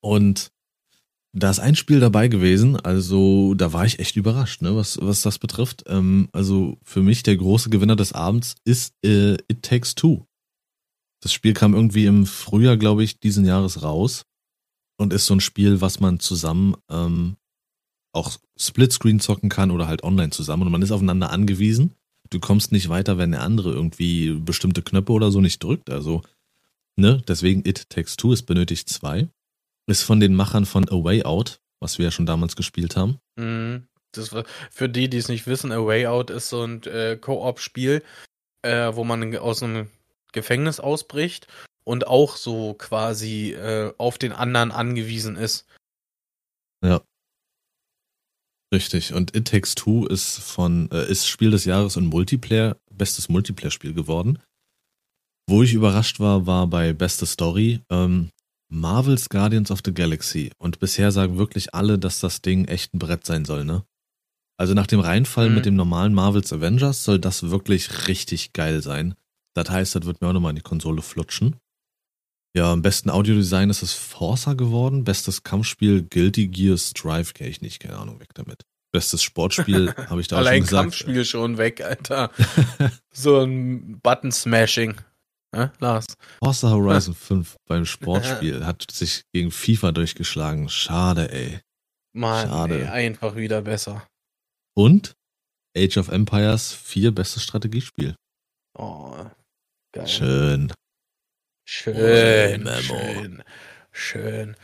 Und 0.01 0.51
da 1.35 1.51
ist 1.51 1.61
ein 1.61 1.77
Spiel 1.77 2.01
dabei 2.01 2.29
gewesen, 2.29 2.77
also 2.77 3.55
da 3.55 3.75
war 3.75 3.85
ich 3.85 3.99
echt 3.99 4.17
überrascht, 4.17 4.63
ne, 4.63 4.75
was, 4.75 4.99
was 5.01 5.21
das 5.21 5.39
betrifft. 5.39 5.85
Ähm, 5.87 6.31
also 6.33 6.79
für 6.83 7.03
mich 7.03 7.23
der 7.23 7.37
große 7.37 7.69
Gewinner 7.69 7.97
des 7.97 8.15
Abends 8.15 8.55
ist 8.65 8.95
äh, 9.05 9.35
It 9.49 9.63
Takes 9.63 9.95
Two. 9.95 10.27
Das 11.21 11.33
Spiel 11.33 11.53
kam 11.53 11.75
irgendwie 11.75 12.07
im 12.07 12.25
Frühjahr, 12.25 12.79
glaube 12.79 13.05
ich, 13.05 13.21
diesen 13.21 13.45
Jahres 13.45 13.83
raus 13.83 14.25
und 14.99 15.13
ist 15.13 15.27
so 15.27 15.35
ein 15.35 15.41
Spiel, 15.41 15.81
was 15.81 16.01
man 16.01 16.21
zusammen 16.21 16.77
ähm, 16.91 17.37
auch 18.13 18.39
Splitscreen 18.59 19.21
zocken 19.21 19.49
kann 19.49 19.71
oder 19.71 19.87
halt 19.87 20.05
online 20.05 20.31
zusammen 20.31 20.65
und 20.65 20.73
man 20.73 20.83
ist 20.83 20.93
aufeinander 20.93 21.31
angewiesen. 21.31 21.95
Du 22.31 22.41
kommst 22.41 22.73
nicht 22.73 22.89
weiter, 22.89 23.19
wenn 23.19 23.33
der 23.33 23.43
andere 23.43 23.73
irgendwie 23.73 24.33
bestimmte 24.33 24.83
Knöpfe 24.83 25.13
oder 25.13 25.31
so 25.31 25.41
nicht 25.41 25.63
drückt. 25.63 25.91
Also, 25.91 26.23
ne, 26.97 27.23
deswegen 27.27 27.67
It 27.67 27.91
Takes 27.91 28.17
Two, 28.17 28.33
es 28.33 28.43
benötigt 28.43 28.89
zwei. 28.89 29.29
Ist 29.87 30.03
von 30.03 30.21
den 30.21 30.35
Machern 30.35 30.65
von 30.65 30.89
A 30.89 31.05
Way 31.05 31.25
Out, 31.25 31.61
was 31.81 31.99
wir 31.99 32.05
ja 32.05 32.11
schon 32.11 32.27
damals 32.27 32.57
gespielt 32.57 32.97
haben. 32.97 33.19
Mhm. 33.37 33.87
Das 34.13 34.33
war, 34.33 34.45
für 34.71 34.89
die, 34.89 35.09
die 35.09 35.17
es 35.17 35.29
nicht 35.29 35.47
wissen, 35.47 35.73
A 35.73 35.85
Way 35.85 36.07
Out 36.07 36.31
ist 36.31 36.51
so 36.51 36.63
ein 36.63 36.83
äh, 36.85 37.17
Koop-Spiel, 37.17 38.03
äh, 38.63 38.95
wo 38.95 39.05
man 39.05 39.37
aus 39.37 39.63
einem 39.63 39.89
Gefängnis 40.33 40.81
ausbricht 40.81 41.47
und 41.85 42.07
auch 42.07 42.37
so 42.37 42.75
quasi 42.75 43.53
äh, 43.53 43.93
auf 43.99 44.19
den 44.19 44.33
anderen 44.33 44.71
angewiesen 44.71 45.37
ist. 45.37 45.67
Ja. 46.85 47.03
Richtig. 48.73 49.13
Und 49.13 49.37
It 49.37 49.49
Takes 49.49 49.75
Two 49.75 50.07
ist 50.07 50.39
von 50.39 50.91
äh, 50.91 51.11
ist 51.11 51.29
Spiel 51.29 51.51
des 51.51 51.65
Jahres 51.65 51.97
und 51.97 52.07
Multiplayer 52.07 52.77
bestes 52.91 53.29
Multiplayer-Spiel 53.29 53.95
geworden. 53.95 54.39
Wo 55.49 55.63
ich 55.63 55.75
überrascht 55.75 56.21
war, 56.21 56.47
war 56.47 56.67
bei 56.67 56.93
beste 56.93 57.27
Story 57.27 57.81
ähm, 57.91 58.31
Marvel's 58.71 59.29
Guardians 59.29 59.71
of 59.71 59.81
the 59.85 59.93
Galaxy. 59.93 60.53
Und 60.59 60.79
bisher 60.79 61.13
sagen 61.13 61.37
wirklich 61.37 61.75
alle, 61.75 61.99
dass 61.99 62.21
das 62.21 62.41
Ding 62.41 62.67
echt 62.67 62.95
ein 62.95 62.99
Brett 62.99 63.27
sein 63.27 63.45
soll, 63.45 63.65
ne? 63.65 63.85
Also 64.59 64.75
nach 64.75 64.87
dem 64.87 65.01
Reinfall 65.01 65.49
mhm. 65.49 65.55
mit 65.57 65.67
dem 65.67 65.77
normalen 65.77 66.15
Marvel's 66.15 66.53
Avengers 66.53 67.05
soll 67.05 67.19
das 67.19 67.51
wirklich 67.51 68.09
richtig 68.09 68.53
geil 68.53 68.83
sein. 68.83 69.15
Das 69.55 69.69
heißt, 69.69 69.95
das 69.95 70.07
wird 70.07 70.21
mir 70.21 70.29
auch 70.29 70.33
nochmal 70.33 70.51
in 70.51 70.57
die 70.57 70.63
Konsole 70.63 71.03
flutschen. 71.03 71.57
Ja, 72.55 72.71
am 72.71 72.83
besten 72.83 73.09
Audiodesign 73.09 73.71
ist 73.71 73.83
es 73.83 73.95
Forza 73.95 74.53
geworden. 74.53 75.05
Bestes 75.05 75.43
Kampfspiel 75.43 76.03
Guilty 76.03 76.49
Gear 76.49 76.77
Strive 76.77 77.33
kenne 77.33 77.51
ich 77.51 77.63
nicht, 77.63 77.81
keine 77.81 77.97
Ahnung, 77.97 78.21
weg 78.21 78.35
damit. 78.35 78.63
Bestes 78.93 79.23
Sportspiel 79.23 79.95
habe 80.11 80.21
ich 80.21 80.29
da 80.29 80.37
Allein 80.37 80.57
schon 80.57 80.63
gesagt. 80.65 80.83
Kampfspiel 80.83 81.25
schon 81.25 81.57
weg, 81.57 81.81
Alter. 81.81 82.31
so 83.11 83.41
ein 83.41 83.99
Button-Smashing. 84.03 85.01
Ja, 85.55 85.73
Lars. 85.81 86.07
Forza 86.43 86.71
Horizon 86.71 87.15
5 87.19 87.57
beim 87.67 87.87
Sportspiel 87.87 88.67
hat 88.67 88.85
sich 88.91 89.23
gegen 89.33 89.51
FIFA 89.51 89.93
durchgeschlagen. 89.93 90.69
Schade, 90.69 91.33
ey. 91.33 91.61
Mann, 92.15 92.49
Schade. 92.49 92.81
Ey, 92.81 92.87
einfach 92.87 93.35
wieder 93.37 93.63
besser. 93.63 94.07
Und 94.75 95.15
Age 95.77 95.97
of 95.97 96.09
Empires 96.09 96.75
4 96.75 97.13
bestes 97.13 97.43
Strategiespiel. 97.43 98.15
Oh, 98.79 99.25
geil. 99.93 100.07
Schön. 100.07 100.73
Schön, 101.65 102.67
schön, 102.81 103.43
schön. 103.93 104.57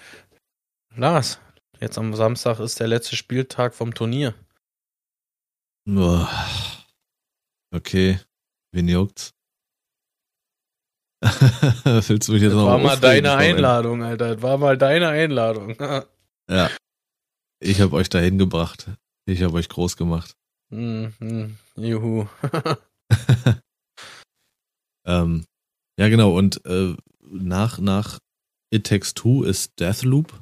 Lars, 0.97 1.41
jetzt 1.81 1.99
am 1.99 2.15
Samstag 2.15 2.61
ist 2.61 2.81
der 2.81 2.89
letzte 2.89 3.17
Spieltag 3.17 3.75
vom 3.75 3.95
Turnier. 3.95 4.35
Okay, 7.71 8.19
wen 8.73 8.89
juckt's? 8.89 9.33
Willst 11.23 12.29
du 12.29 12.33
mich 12.33 12.43
jetzt 12.43 12.53
das 12.53 12.61
noch 12.61 12.67
war 12.67 12.79
mal 12.79 12.99
deine 12.99 13.35
Einladung, 13.35 14.03
Alter. 14.03 14.35
Das 14.35 14.43
war 14.43 14.59
mal 14.59 14.79
deine 14.79 15.09
Einladung. 15.09 15.77
ja. 16.51 16.71
Ich 17.61 17.81
habe 17.81 17.97
euch 17.97 18.09
dahin 18.09 18.39
gebracht. 18.39 18.87
Ich 19.27 19.43
habe 19.43 19.55
euch 19.55 19.69
groß 19.69 19.97
gemacht. 19.97 20.37
Mhm. 20.71 21.57
Juhu. 21.77 22.29
ähm, 25.07 25.45
ja, 25.99 26.09
genau. 26.09 26.37
Und 26.37 26.65
äh, 26.65 26.95
nach, 27.31 27.79
nach 27.79 28.19
It 28.71 28.87
Takes 28.87 29.15
Two 29.15 29.43
ist 29.43 29.79
Deathloop 29.81 30.41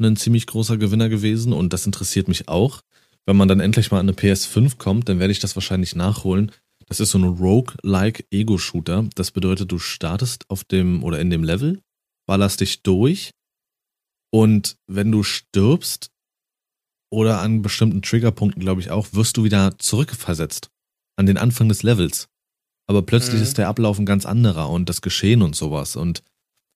ein 0.00 0.16
ziemlich 0.16 0.46
großer 0.46 0.76
Gewinner 0.76 1.08
gewesen 1.08 1.52
und 1.52 1.72
das 1.72 1.86
interessiert 1.86 2.28
mich 2.28 2.48
auch. 2.48 2.82
Wenn 3.26 3.36
man 3.36 3.48
dann 3.48 3.60
endlich 3.60 3.90
mal 3.90 3.98
an 3.98 4.08
eine 4.08 4.16
PS5 4.16 4.78
kommt, 4.78 5.08
dann 5.08 5.18
werde 5.18 5.32
ich 5.32 5.40
das 5.40 5.56
wahrscheinlich 5.56 5.96
nachholen. 5.96 6.52
Das 6.86 7.00
ist 7.00 7.10
so 7.10 7.18
ein 7.18 7.24
Rogue-like 7.24 8.26
Ego-Shooter. 8.30 9.08
Das 9.14 9.32
bedeutet, 9.32 9.70
du 9.70 9.78
startest 9.78 10.48
auf 10.48 10.64
dem 10.64 11.02
oder 11.02 11.18
in 11.18 11.30
dem 11.30 11.44
Level, 11.44 11.80
ballerst 12.26 12.60
dich 12.60 12.82
durch 12.82 13.32
und 14.30 14.76
wenn 14.86 15.10
du 15.10 15.22
stirbst 15.22 16.10
oder 17.10 17.40
an 17.40 17.62
bestimmten 17.62 18.02
Triggerpunkten, 18.02 18.62
glaube 18.62 18.80
ich 18.80 18.90
auch, 18.90 19.08
wirst 19.12 19.36
du 19.36 19.44
wieder 19.44 19.78
zurückversetzt 19.78 20.70
an 21.16 21.26
den 21.26 21.38
Anfang 21.38 21.68
des 21.68 21.82
Levels. 21.82 22.28
Aber 22.88 23.02
plötzlich 23.02 23.36
mhm. 23.36 23.42
ist 23.42 23.58
der 23.58 23.68
Ablauf 23.68 23.98
ein 23.98 24.06
ganz 24.06 24.24
anderer 24.26 24.70
und 24.70 24.88
das 24.88 25.02
Geschehen 25.02 25.42
und 25.42 25.54
sowas. 25.54 25.94
Und 25.94 26.22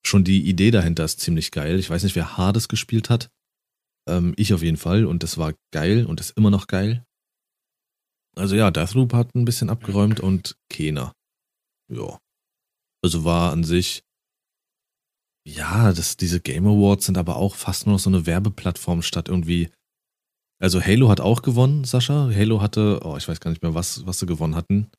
schon 0.05 0.23
die 0.23 0.47
Idee 0.47 0.71
dahinter 0.71 1.03
ist 1.03 1.19
ziemlich 1.19 1.51
geil. 1.51 1.79
Ich 1.79 1.89
weiß 1.89 2.03
nicht, 2.03 2.15
wer 2.15 2.37
Hades 2.37 2.67
gespielt 2.67 3.09
hat. 3.09 3.29
Ähm, 4.07 4.33
ich 4.37 4.53
auf 4.53 4.61
jeden 4.61 4.77
Fall. 4.77 5.05
Und 5.05 5.23
das 5.23 5.37
war 5.37 5.53
geil 5.71 6.05
und 6.05 6.19
ist 6.19 6.37
immer 6.37 6.51
noch 6.51 6.67
geil. 6.67 7.03
Also 8.35 8.55
ja, 8.55 8.71
Deathloop 8.71 9.13
hat 9.13 9.35
ein 9.35 9.45
bisschen 9.45 9.69
abgeräumt 9.69 10.19
und 10.19 10.55
Kena. 10.69 11.13
Ja. 11.91 12.19
Also 13.03 13.23
war 13.23 13.51
an 13.51 13.63
sich. 13.63 14.03
Ja, 15.45 15.91
das, 15.91 16.15
diese 16.15 16.39
Game 16.39 16.65
Awards 16.65 17.05
sind 17.05 17.17
aber 17.17 17.35
auch 17.35 17.55
fast 17.55 17.85
nur 17.85 17.93
noch 17.93 17.99
so 17.99 18.09
eine 18.09 18.25
Werbeplattform 18.25 19.01
statt 19.01 19.27
irgendwie. 19.27 19.69
Also 20.61 20.81
Halo 20.81 21.09
hat 21.09 21.19
auch 21.19 21.41
gewonnen, 21.41 21.83
Sascha. 21.83 22.29
Halo 22.33 22.61
hatte, 22.61 23.01
oh, 23.03 23.17
ich 23.17 23.27
weiß 23.27 23.39
gar 23.41 23.49
nicht 23.49 23.61
mehr, 23.61 23.73
was, 23.73 24.05
was 24.05 24.19
sie 24.19 24.25
gewonnen 24.25 24.55
hatten. 24.55 24.89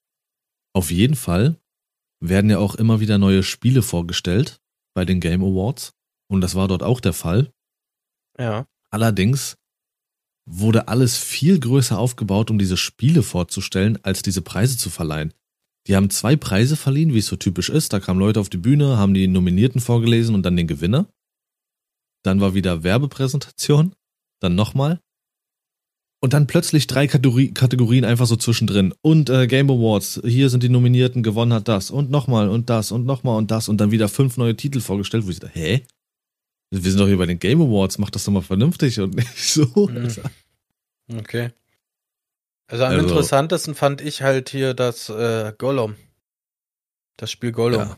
Auf 0.74 0.90
jeden 0.90 1.14
Fall 1.14 1.58
werden 2.20 2.50
ja 2.50 2.58
auch 2.58 2.74
immer 2.74 3.00
wieder 3.00 3.18
neue 3.18 3.42
Spiele 3.42 3.82
vorgestellt 3.82 4.60
bei 4.94 5.04
den 5.04 5.20
Game 5.20 5.42
Awards. 5.42 5.92
Und 6.28 6.40
das 6.40 6.54
war 6.54 6.68
dort 6.68 6.82
auch 6.82 7.00
der 7.00 7.12
Fall. 7.12 7.52
Ja. 8.38 8.66
Allerdings 8.90 9.56
wurde 10.46 10.88
alles 10.88 11.16
viel 11.16 11.58
größer 11.58 11.98
aufgebaut, 11.98 12.50
um 12.50 12.58
diese 12.58 12.76
Spiele 12.76 13.22
vorzustellen, 13.22 13.98
als 14.02 14.22
diese 14.22 14.42
Preise 14.42 14.76
zu 14.76 14.90
verleihen. 14.90 15.32
Die 15.86 15.96
haben 15.96 16.10
zwei 16.10 16.36
Preise 16.36 16.76
verliehen, 16.76 17.12
wie 17.12 17.18
es 17.18 17.26
so 17.26 17.36
typisch 17.36 17.68
ist. 17.68 17.92
Da 17.92 18.00
kamen 18.00 18.20
Leute 18.20 18.40
auf 18.40 18.48
die 18.48 18.56
Bühne, 18.56 18.96
haben 18.96 19.14
die 19.14 19.28
Nominierten 19.28 19.80
vorgelesen 19.80 20.34
und 20.34 20.42
dann 20.42 20.56
den 20.56 20.66
Gewinner. 20.66 21.08
Dann 22.22 22.40
war 22.40 22.54
wieder 22.54 22.82
Werbepräsentation. 22.82 23.94
Dann 24.40 24.54
nochmal. 24.54 25.00
Und 26.24 26.32
dann 26.32 26.46
plötzlich 26.46 26.86
drei 26.86 27.06
Kategori 27.06 27.52
Kategorien 27.52 28.06
einfach 28.06 28.24
so 28.24 28.36
zwischendrin. 28.36 28.94
Und 29.02 29.28
äh, 29.28 29.46
Game 29.46 29.70
Awards, 29.70 30.22
hier 30.24 30.48
sind 30.48 30.62
die 30.62 30.70
Nominierten, 30.70 31.22
gewonnen 31.22 31.52
hat 31.52 31.68
das. 31.68 31.90
Und 31.90 32.10
nochmal 32.10 32.48
und 32.48 32.70
das 32.70 32.92
und 32.92 33.04
nochmal 33.04 33.36
und 33.36 33.50
das. 33.50 33.68
Und 33.68 33.76
dann 33.76 33.90
wieder 33.90 34.08
fünf 34.08 34.38
neue 34.38 34.56
Titel 34.56 34.80
vorgestellt, 34.80 35.26
wo 35.26 35.30
ich 35.30 35.38
dachte, 35.38 35.52
hä? 35.54 35.86
Wir 36.70 36.80
sind 36.80 36.98
doch 36.98 37.08
hier 37.08 37.18
bei 37.18 37.26
den 37.26 37.38
Game 37.38 37.60
Awards, 37.60 37.98
mach 37.98 38.08
das 38.08 38.24
doch 38.24 38.32
mal 38.32 38.40
vernünftig 38.40 38.98
und 39.00 39.14
nicht 39.16 39.36
so. 39.36 39.66
Mhm. 39.86 40.08
Okay. 41.14 41.50
Also 42.68 42.84
am 42.84 42.92
also, 42.92 43.06
interessantesten 43.06 43.74
fand 43.74 44.00
ich 44.00 44.22
halt 44.22 44.48
hier 44.48 44.72
das 44.72 45.10
äh, 45.10 45.52
Gollum. 45.58 45.94
Das 47.18 47.30
Spiel 47.30 47.52
Gollum. 47.52 47.80
Ja. 47.80 47.96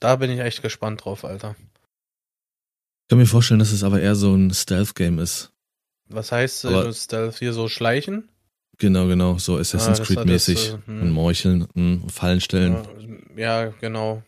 Da 0.00 0.16
bin 0.16 0.30
ich 0.30 0.40
echt 0.40 0.60
gespannt 0.60 1.06
drauf, 1.06 1.24
Alter. 1.24 1.56
Ich 1.58 3.08
kann 3.08 3.16
mir 3.16 3.24
vorstellen, 3.24 3.60
dass 3.60 3.72
es 3.72 3.82
aber 3.82 4.02
eher 4.02 4.14
so 4.14 4.34
ein 4.34 4.52
Stealth-Game 4.52 5.18
ist. 5.18 5.54
Was 6.10 6.32
heißt 6.32 6.64
äh, 6.64 6.92
Stealth 6.92 7.38
hier 7.38 7.52
so 7.52 7.68
schleichen? 7.68 8.28
Genau, 8.78 9.06
genau, 9.06 9.38
so 9.38 9.58
Assassin's 9.58 10.00
ah, 10.00 10.04
Creed-mäßig. 10.04 10.70
Äh, 10.70 10.78
hm. 10.86 11.02
und 11.02 11.10
Meucheln, 11.10 11.60
mh, 11.74 12.02
hm, 12.02 12.08
Fallen 12.08 12.40
stellen. 12.40 13.22
Ja, 13.36 13.66
genau. 13.66 14.22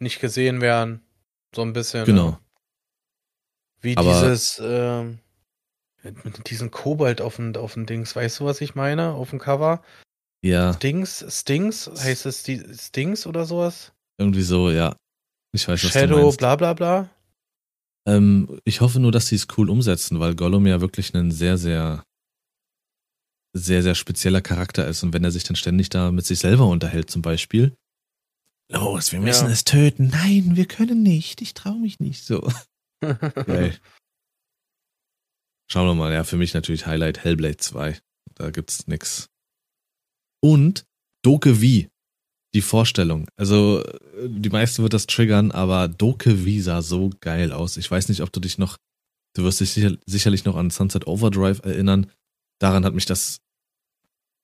Nicht 0.00 0.20
gesehen 0.20 0.60
werden. 0.60 1.02
So 1.54 1.62
ein 1.62 1.72
bisschen. 1.72 2.04
Genau. 2.04 2.30
Ne? 2.30 2.38
Wie 3.80 3.96
Aber 3.96 4.12
dieses, 4.12 4.58
äh, 4.58 5.04
mit 6.02 6.50
diesem 6.50 6.70
Kobalt 6.70 7.20
auf 7.20 7.36
dem, 7.36 7.54
auf 7.56 7.74
dem 7.74 7.86
Dings. 7.86 8.16
Weißt 8.16 8.40
du, 8.40 8.44
was 8.44 8.60
ich 8.60 8.74
meine? 8.74 9.12
Auf 9.12 9.30
dem 9.30 9.38
Cover? 9.38 9.82
Ja. 10.42 10.72
Stings, 10.72 11.24
Stings? 11.28 11.90
Heißt 12.02 12.26
es 12.26 12.42
die 12.42 12.62
Stings 12.74 13.26
oder 13.26 13.44
sowas? 13.44 13.92
Irgendwie 14.18 14.42
so, 14.42 14.70
ja. 14.70 14.96
Ich 15.52 15.66
weiß, 15.66 15.84
was 15.84 15.92
Shadow, 15.92 16.16
du 16.16 16.22
meinst. 16.22 16.38
bla 16.38 16.56
bla 16.56 16.72
bla. 16.74 17.10
Ähm, 18.08 18.60
ich 18.64 18.80
hoffe 18.80 19.00
nur, 19.00 19.12
dass 19.12 19.26
sie 19.26 19.36
es 19.36 19.46
cool 19.56 19.68
umsetzen, 19.68 20.18
weil 20.18 20.34
Gollum 20.34 20.66
ja 20.66 20.80
wirklich 20.80 21.14
ein 21.14 21.30
sehr, 21.30 21.58
sehr, 21.58 22.04
sehr, 23.52 23.82
sehr 23.82 23.94
spezieller 23.94 24.40
Charakter 24.40 24.88
ist. 24.88 25.02
Und 25.02 25.12
wenn 25.12 25.24
er 25.24 25.30
sich 25.30 25.44
dann 25.44 25.56
ständig 25.56 25.90
da 25.90 26.10
mit 26.10 26.24
sich 26.24 26.38
selber 26.38 26.66
unterhält, 26.66 27.10
zum 27.10 27.20
Beispiel. 27.20 27.76
Los, 28.70 29.12
wir 29.12 29.20
müssen 29.20 29.46
ja. 29.46 29.52
es 29.52 29.64
töten. 29.64 30.08
Nein, 30.08 30.56
wir 30.56 30.66
können 30.66 31.02
nicht. 31.02 31.42
Ich 31.42 31.52
traue 31.52 31.78
mich 31.78 32.00
nicht 32.00 32.24
so. 32.24 32.50
Geil. 33.00 33.78
Schauen 35.70 35.86
wir 35.86 35.94
mal, 35.94 36.12
ja, 36.12 36.24
für 36.24 36.36
mich 36.36 36.54
natürlich 36.54 36.86
Highlight 36.86 37.24
Hellblade 37.24 37.58
2. 37.58 37.98
Da 38.34 38.50
gibt's 38.50 38.86
nix. 38.86 39.28
Und 40.40 40.86
Doke 41.22 41.56
V. 41.56 41.88
Die 42.54 42.62
Vorstellung. 42.62 43.28
Also, 43.36 43.84
die 44.26 44.48
meisten 44.48 44.82
wird 44.82 44.94
das 44.94 45.06
triggern, 45.06 45.52
aber 45.52 45.88
Doke 45.88 46.34
V 46.36 46.62
sah 46.62 46.80
so 46.82 47.10
geil 47.20 47.52
aus. 47.52 47.76
Ich 47.76 47.90
weiß 47.90 48.08
nicht, 48.08 48.22
ob 48.22 48.32
du 48.32 48.40
dich 48.40 48.56
noch, 48.56 48.78
du 49.34 49.44
wirst 49.44 49.60
dich 49.60 49.72
sicher, 49.72 49.96
sicherlich 50.06 50.44
noch 50.44 50.56
an 50.56 50.70
Sunset 50.70 51.06
Overdrive 51.06 51.60
erinnern. 51.64 52.10
Daran 52.58 52.84
hat 52.86 52.94
mich 52.94 53.04
das, 53.04 53.40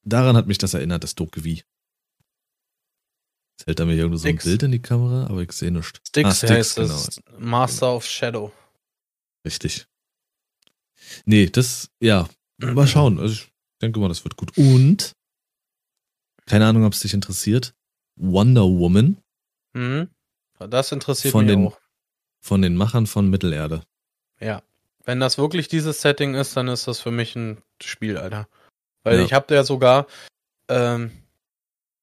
daran 0.03 0.37
hat 0.37 0.47
mich 0.47 0.59
das 0.59 0.75
erinnert, 0.75 1.03
das 1.03 1.15
Doke 1.15 1.41
V. 1.41 1.47
Jetzt 1.49 1.65
hält 3.67 3.81
er 3.81 3.87
mir 3.87 3.95
irgendwo 3.95 4.19
so 4.19 4.29
ein. 4.29 4.37
Bild 4.37 4.63
in 4.65 4.73
die 4.73 4.83
Kamera, 4.83 5.27
aber 5.29 5.41
ich 5.43 5.53
sehe 5.53 5.71
nichts. 5.71 5.99
Sticks, 6.07 6.29
Ah, 6.29 6.35
Sticks, 6.35 6.53
heißt 6.53 6.77
genau. 6.77 6.95
es. 6.95 7.21
Master 7.39 7.97
of 7.97 8.05
Shadow. 8.05 8.53
Richtig. 9.47 9.87
Nee, 11.25 11.49
das, 11.49 11.91
ja, 12.01 12.29
mal 12.59 12.87
schauen. 12.87 13.19
Also 13.19 13.35
ich 13.35 13.51
denke 13.81 13.99
mal, 14.01 14.09
das 14.09 14.25
wird 14.25 14.37
gut. 14.37 14.57
Und, 14.59 15.13
keine 16.47 16.67
Ahnung, 16.67 16.85
ob 16.85 16.93
es 16.93 17.01
dich 17.01 17.15
interessiert, 17.15 17.75
Wonder 18.17 18.63
Woman 18.65 19.19
Mhm. 19.77 20.09
Das 20.59 20.93
interessiert 20.93 21.33
Von 21.33 21.47
mich 21.47 21.55
den- 21.55 21.67
auch. 21.67 21.79
von 22.41 22.63
den 22.63 22.77
Machern 22.77 23.07
von 23.09 23.29
Mittelerde. 23.29 23.83
Ja. 24.41 24.63
Wenn 25.05 25.19
das 25.21 25.37
wirklich 25.37 25.67
dieses 25.69 26.01
Setting 26.01 26.35
ist, 26.35 26.57
dann 26.57 26.69
ist 26.69 26.87
das 26.87 27.01
für 27.01 27.11
mich 27.11 27.35
ein 27.37 27.61
Spiel, 27.83 28.17
Alter. 28.17 28.47
Weil 29.03 29.19
Ja. 29.19 29.25
ich 29.25 29.33
habe 29.33 29.53
ja 29.53 29.65
sogar, 29.65 30.07
ähm, 30.69 31.11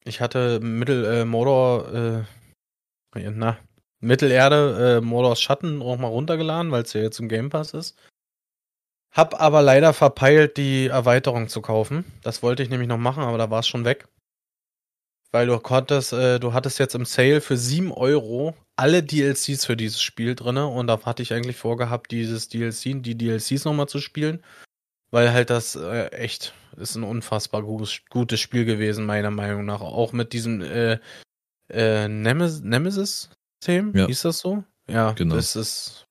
ich 0.03 0.19
hatte 0.21 0.59
Mittel, 0.59 1.05
äh, 1.05 1.25
Mordor, 1.25 2.25
äh, 3.15 3.29
na, 3.31 3.57
Mittelerde, 4.01 4.97
äh, 4.97 5.01
Mordors 5.01 5.41
Schatten 5.41 5.81
auch 5.81 5.97
mal 5.97 6.07
runtergeladen, 6.07 6.71
weil 6.71 6.83
es 6.83 6.93
ja 6.93 7.01
jetzt 7.01 7.19
im 7.19 7.29
Game 7.29 7.49
Pass 7.49 7.73
ist. 7.73 7.97
Hab 9.11 9.39
aber 9.41 9.61
leider 9.61 9.93
verpeilt, 9.93 10.57
die 10.57 10.87
Erweiterung 10.87 11.47
zu 11.47 11.61
kaufen. 11.61 12.03
Das 12.23 12.43
wollte 12.43 12.63
ich 12.63 12.69
nämlich 12.69 12.87
noch 12.89 12.97
machen, 12.97 13.23
aber 13.23 13.37
da 13.37 13.49
war 13.49 13.59
es 13.59 13.67
schon 13.67 13.85
weg. 13.85 14.07
Weil 15.33 15.47
du 15.47 15.57
konntest, 15.59 16.11
äh, 16.13 16.39
du 16.39 16.53
hattest 16.53 16.77
jetzt 16.79 16.95
im 16.95 17.05
Sale 17.05 17.39
für 17.41 17.55
7 17.57 17.91
Euro 17.91 18.55
alle 18.75 19.01
DLCs 19.03 19.65
für 19.65 19.77
dieses 19.77 20.01
Spiel 20.01 20.35
drinne 20.35 20.67
und 20.67 20.87
da 20.87 20.99
hatte 21.05 21.21
ich 21.23 21.33
eigentlich 21.33 21.55
vorgehabt, 21.57 22.11
dieses 22.11 22.49
DLC, 22.49 23.01
die 23.01 23.17
DLCs 23.17 23.63
nochmal 23.65 23.87
zu 23.87 23.99
spielen. 23.99 24.43
Weil 25.11 25.31
halt 25.33 25.49
das 25.49 25.75
äh, 25.75 26.07
echt 26.07 26.53
ist 26.77 26.95
ein 26.95 27.03
unfassbar 27.03 27.63
gutes, 27.63 27.99
gutes 28.09 28.39
Spiel 28.39 28.65
gewesen, 28.65 29.05
meiner 29.05 29.29
Meinung 29.31 29.65
nach. 29.65 29.81
Auch 29.81 30.13
mit 30.13 30.31
diesem 30.33 30.61
äh, 30.61 30.99
äh, 31.69 32.07
Nemes 32.07 32.61
Nemesis-Thema, 32.61 33.97
Ja. 33.97 34.07
hieß 34.07 34.21
das 34.23 34.39
so? 34.39 34.63
Ja, 34.89 35.11
Genau. 35.13 35.35
das 35.35 35.55
ist 35.55 35.55
das 35.55 36.05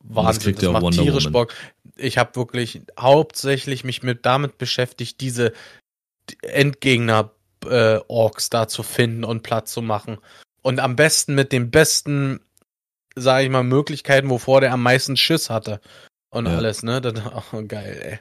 Wahnsinn. 0.00 0.42
kriegt 0.42 0.58
Das, 0.58 0.62
ja 0.64 0.68
auch 0.70 0.72
macht 0.74 0.82
Wonder 0.84 1.02
tierisch. 1.02 1.30
Bock. 1.30 1.52
Ich 1.96 2.18
habe 2.18 2.34
wirklich 2.36 2.82
hauptsächlich 2.98 3.84
mich 3.84 4.02
mit 4.02 4.24
damit 4.26 4.58
beschäftigt, 4.58 5.20
diese 5.20 5.52
Endgegner 6.42 7.30
äh, 7.68 8.00
Orks 8.08 8.50
da 8.50 8.68
zu 8.68 8.82
finden 8.82 9.24
und 9.24 9.42
platt 9.42 9.68
zu 9.68 9.82
machen. 9.82 10.18
Und 10.62 10.80
am 10.80 10.96
besten 10.96 11.34
mit 11.34 11.52
den 11.52 11.70
besten, 11.70 12.40
sage 13.14 13.44
ich 13.44 13.50
mal, 13.50 13.62
Möglichkeiten, 13.64 14.30
wovor 14.30 14.60
der 14.60 14.72
am 14.72 14.82
meisten 14.82 15.16
Schiss 15.16 15.50
hatte. 15.50 15.80
Und 16.30 16.46
Ja. 16.46 16.56
alles, 16.56 16.82
ne? 16.82 17.00
Das, 17.00 17.14
oh, 17.52 17.62
geil, 17.68 18.00
ey. 18.02 18.18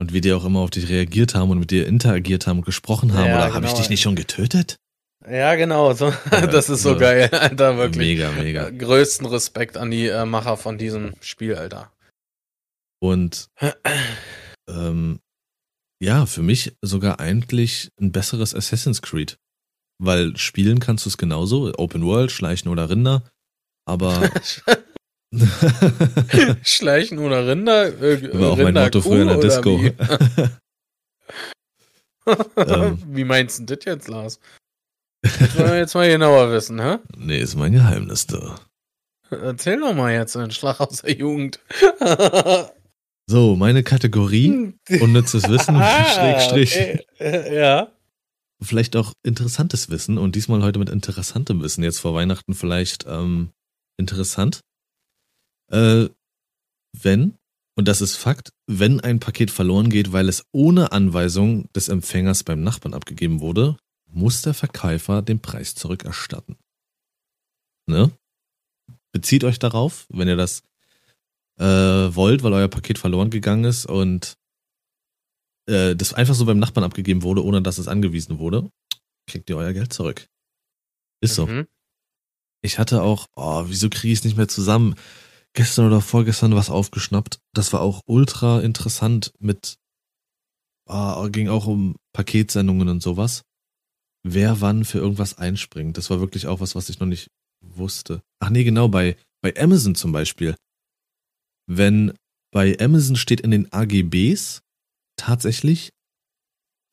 Und 0.00 0.12
wie 0.12 0.20
die 0.20 0.32
auch 0.32 0.44
immer 0.44 0.60
auf 0.60 0.70
dich 0.70 0.88
reagiert 0.88 1.34
haben 1.34 1.50
und 1.50 1.58
mit 1.60 1.70
dir 1.70 1.86
interagiert 1.86 2.46
haben 2.46 2.58
und 2.58 2.64
gesprochen 2.64 3.14
haben. 3.14 3.28
Ja, 3.28 3.36
oder 3.36 3.54
habe 3.54 3.64
ich 3.66 3.70
genau. 3.72 3.80
dich 3.82 3.90
nicht 3.90 4.02
schon 4.02 4.16
getötet? 4.16 4.76
Ja, 5.28 5.54
genau. 5.54 5.92
So, 5.92 6.12
Ja, 6.32 6.46
das 6.48 6.68
ist 6.68 6.82
so 6.82 6.94
so. 6.94 6.98
geil, 6.98 7.28
Alter, 7.32 7.76
wirklich. 7.76 7.98
Mega, 8.18 8.32
mega. 8.32 8.66
Äh, 8.68 8.72
Größten 8.72 9.26
Respekt 9.26 9.76
an 9.76 9.90
die 9.90 10.08
äh, 10.08 10.24
Macher 10.24 10.56
von 10.56 10.78
diesem 10.78 11.14
Spiel, 11.20 11.54
Alter. 11.54 11.92
Und 13.00 13.48
ähm, 14.68 15.20
ja, 16.02 16.26
für 16.26 16.42
mich 16.42 16.76
sogar 16.82 17.20
eigentlich 17.20 17.92
ein 18.00 18.10
besseres 18.10 18.54
Assassin's 18.54 19.02
Creed. 19.02 19.38
Weil 19.98 20.36
spielen 20.36 20.80
kannst 20.80 21.06
du 21.06 21.08
es 21.10 21.16
genauso, 21.16 21.72
Open 21.78 22.04
World, 22.04 22.32
Schleichen 22.32 22.68
oder 22.70 22.90
Rinder, 22.90 23.30
aber 23.86 24.28
Schleichen 26.64 27.20
oder 27.20 27.46
Rinder? 27.46 28.02
Äh, 28.02 28.34
war 28.34 28.50
auch 28.50 28.56
mein 28.56 28.66
Rinder 28.66 28.82
Motto 28.82 29.00
Kuh 29.00 29.08
früher 29.10 29.22
in 29.22 29.28
der 29.28 29.38
Disco. 29.38 29.80
Wie? 29.80 29.92
Ähm. 32.56 32.98
wie 33.06 33.24
meinst 33.24 33.60
du 33.60 33.76
das 33.76 33.84
jetzt, 33.84 34.08
Lars? 34.08 34.40
Das 35.22 35.56
wollen 35.56 35.70
wir 35.70 35.78
jetzt 35.78 35.94
mal 35.94 36.10
genauer 36.10 36.50
wissen, 36.50 36.80
hä? 36.80 36.98
nee, 37.16 37.38
ist 37.38 37.54
mein 37.54 37.72
Geheimnis 37.72 38.26
da. 38.26 38.56
Erzähl 39.30 39.78
doch 39.78 39.94
mal 39.94 40.12
jetzt 40.12 40.36
einen 40.36 40.50
Schlag 40.50 40.80
aus 40.80 41.02
der 41.02 41.16
Jugend. 41.16 41.60
So, 43.28 43.56
meine 43.56 43.82
Kategorie, 43.82 44.74
unnützes 45.00 45.48
Wissen, 45.48 45.76
Schrägstrich, 46.14 46.74
okay. 46.76 47.06
Äh, 47.18 47.54
Ja. 47.56 47.92
vielleicht 48.62 48.96
auch 48.96 49.12
interessantes 49.22 49.90
Wissen 49.90 50.18
und 50.18 50.34
diesmal 50.36 50.62
heute 50.62 50.78
mit 50.78 50.90
interessantem 50.90 51.62
Wissen, 51.62 51.82
jetzt 51.84 52.00
vor 52.00 52.14
Weihnachten 52.14 52.54
vielleicht 52.54 53.04
ähm, 53.06 53.50
interessant. 53.96 54.60
Äh, 55.70 56.08
wenn, 57.00 57.38
und 57.76 57.88
das 57.88 58.00
ist 58.02 58.16
Fakt, 58.16 58.50
wenn 58.66 59.00
ein 59.00 59.18
Paket 59.20 59.50
verloren 59.50 59.88
geht, 59.88 60.12
weil 60.12 60.28
es 60.28 60.44
ohne 60.52 60.92
Anweisung 60.92 61.72
des 61.72 61.88
Empfängers 61.88 62.44
beim 62.44 62.62
Nachbarn 62.62 62.92
abgegeben 62.92 63.40
wurde, 63.40 63.78
muss 64.10 64.42
der 64.42 64.52
Verkäufer 64.52 65.22
den 65.22 65.40
Preis 65.40 65.74
zurückerstatten. 65.74 66.56
Ne? 67.88 68.12
Bezieht 69.12 69.44
euch 69.44 69.58
darauf, 69.58 70.06
wenn 70.10 70.28
ihr 70.28 70.36
das 70.36 70.62
äh, 71.62 72.14
wollt, 72.16 72.42
weil 72.42 72.52
euer 72.52 72.68
Paket 72.68 72.98
verloren 72.98 73.30
gegangen 73.30 73.64
ist 73.64 73.86
und 73.86 74.34
äh, 75.68 75.94
das 75.94 76.12
einfach 76.12 76.34
so 76.34 76.44
beim 76.44 76.58
Nachbarn 76.58 76.84
abgegeben 76.84 77.22
wurde, 77.22 77.44
ohne 77.44 77.62
dass 77.62 77.78
es 77.78 77.86
angewiesen 77.86 78.38
wurde, 78.38 78.68
kriegt 79.28 79.48
ihr 79.48 79.56
euer 79.56 79.72
Geld 79.72 79.92
zurück. 79.92 80.26
Ist 81.20 81.36
so. 81.36 81.46
Mhm. 81.46 81.68
Ich 82.62 82.78
hatte 82.78 83.02
auch, 83.02 83.28
oh, 83.36 83.64
wieso 83.68 83.88
kriege 83.88 84.12
ich 84.12 84.20
es 84.20 84.24
nicht 84.24 84.36
mehr 84.36 84.48
zusammen? 84.48 84.96
Gestern 85.54 85.86
oder 85.86 86.00
vorgestern 86.00 86.54
was 86.56 86.70
aufgeschnappt. 86.70 87.38
Das 87.52 87.72
war 87.72 87.80
auch 87.80 88.02
ultra 88.06 88.60
interessant 88.60 89.32
mit, 89.38 89.76
ah, 90.88 91.28
ging 91.28 91.48
auch 91.48 91.66
um 91.66 91.96
Paketsendungen 92.12 92.88
und 92.88 93.02
sowas. 93.02 93.42
Wer 94.24 94.60
wann 94.60 94.84
für 94.84 94.98
irgendwas 94.98 95.38
einspringt. 95.38 95.96
Das 95.96 96.10
war 96.10 96.20
wirklich 96.20 96.46
auch 96.46 96.60
was, 96.60 96.74
was 96.74 96.88
ich 96.88 97.00
noch 97.00 97.06
nicht 97.06 97.30
wusste. 97.60 98.22
Ach 98.40 98.50
nee, 98.50 98.64
genau, 98.64 98.88
bei, 98.88 99.16
bei 99.42 99.54
Amazon 99.56 99.94
zum 99.94 100.12
Beispiel. 100.12 100.56
Wenn 101.66 102.14
bei 102.52 102.78
Amazon 102.80 103.16
steht 103.16 103.40
in 103.40 103.50
den 103.50 103.72
AGBs 103.72 104.62
tatsächlich, 105.16 105.90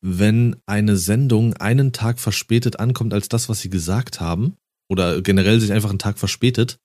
wenn 0.01 0.55
eine 0.65 0.95
Sendung 0.95 1.55
einen 1.55 1.91
Tag 1.91 2.19
verspätet 2.19 2.79
ankommt 2.79 3.13
als 3.13 3.27
das, 3.27 3.49
was 3.49 3.59
sie 3.59 3.69
gesagt 3.69 4.21
haben, 4.21 4.55
oder 4.89 5.21
generell 5.21 5.59
sich 5.59 5.71
einfach 5.71 5.89
einen 5.89 5.99
Tag 5.99 6.17
verspätet, 6.17 6.79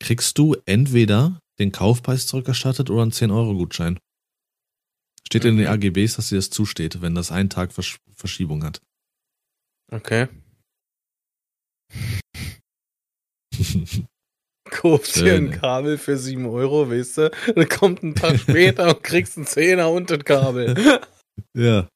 kriegst 0.00 0.38
du 0.38 0.56
entweder 0.64 1.40
den 1.58 1.72
Kaufpreis 1.72 2.26
zurückerstattet 2.26 2.90
oder 2.90 3.02
einen 3.02 3.12
10-Euro-Gutschein. 3.12 3.98
Steht 5.26 5.44
in 5.44 5.58
den. 5.58 5.66
AGBs, 5.66 6.16
dass 6.16 6.30
dir 6.30 6.36
das 6.36 6.50
zusteht, 6.50 7.02
wenn 7.02 7.14
das 7.14 7.30
einen 7.30 7.50
Tag 7.50 7.72
Versch 7.72 7.98
Verschiebung 8.14 8.64
hat. 8.64 8.80
Okay. 9.90 10.28
Kaufst 14.70 15.16
dir 15.16 15.34
ein. 15.34 15.50
Kabel 15.50 15.98
für 15.98 16.16
7 16.16 16.46
Euro, 16.46 16.90
weißt 16.90 17.18
du? 17.18 17.30
Dann 17.54 17.68
kommt 17.68 18.02
ein 18.02 18.14
Tag 18.14 18.38
später 18.38 18.88
und 18.88 19.02
kriegst 19.02 19.36
einen 19.36 19.46
Zehner 19.46 19.90
und 19.90 20.10
das 20.10 20.24
Kabel. 20.24 20.74
ja. 21.54 21.88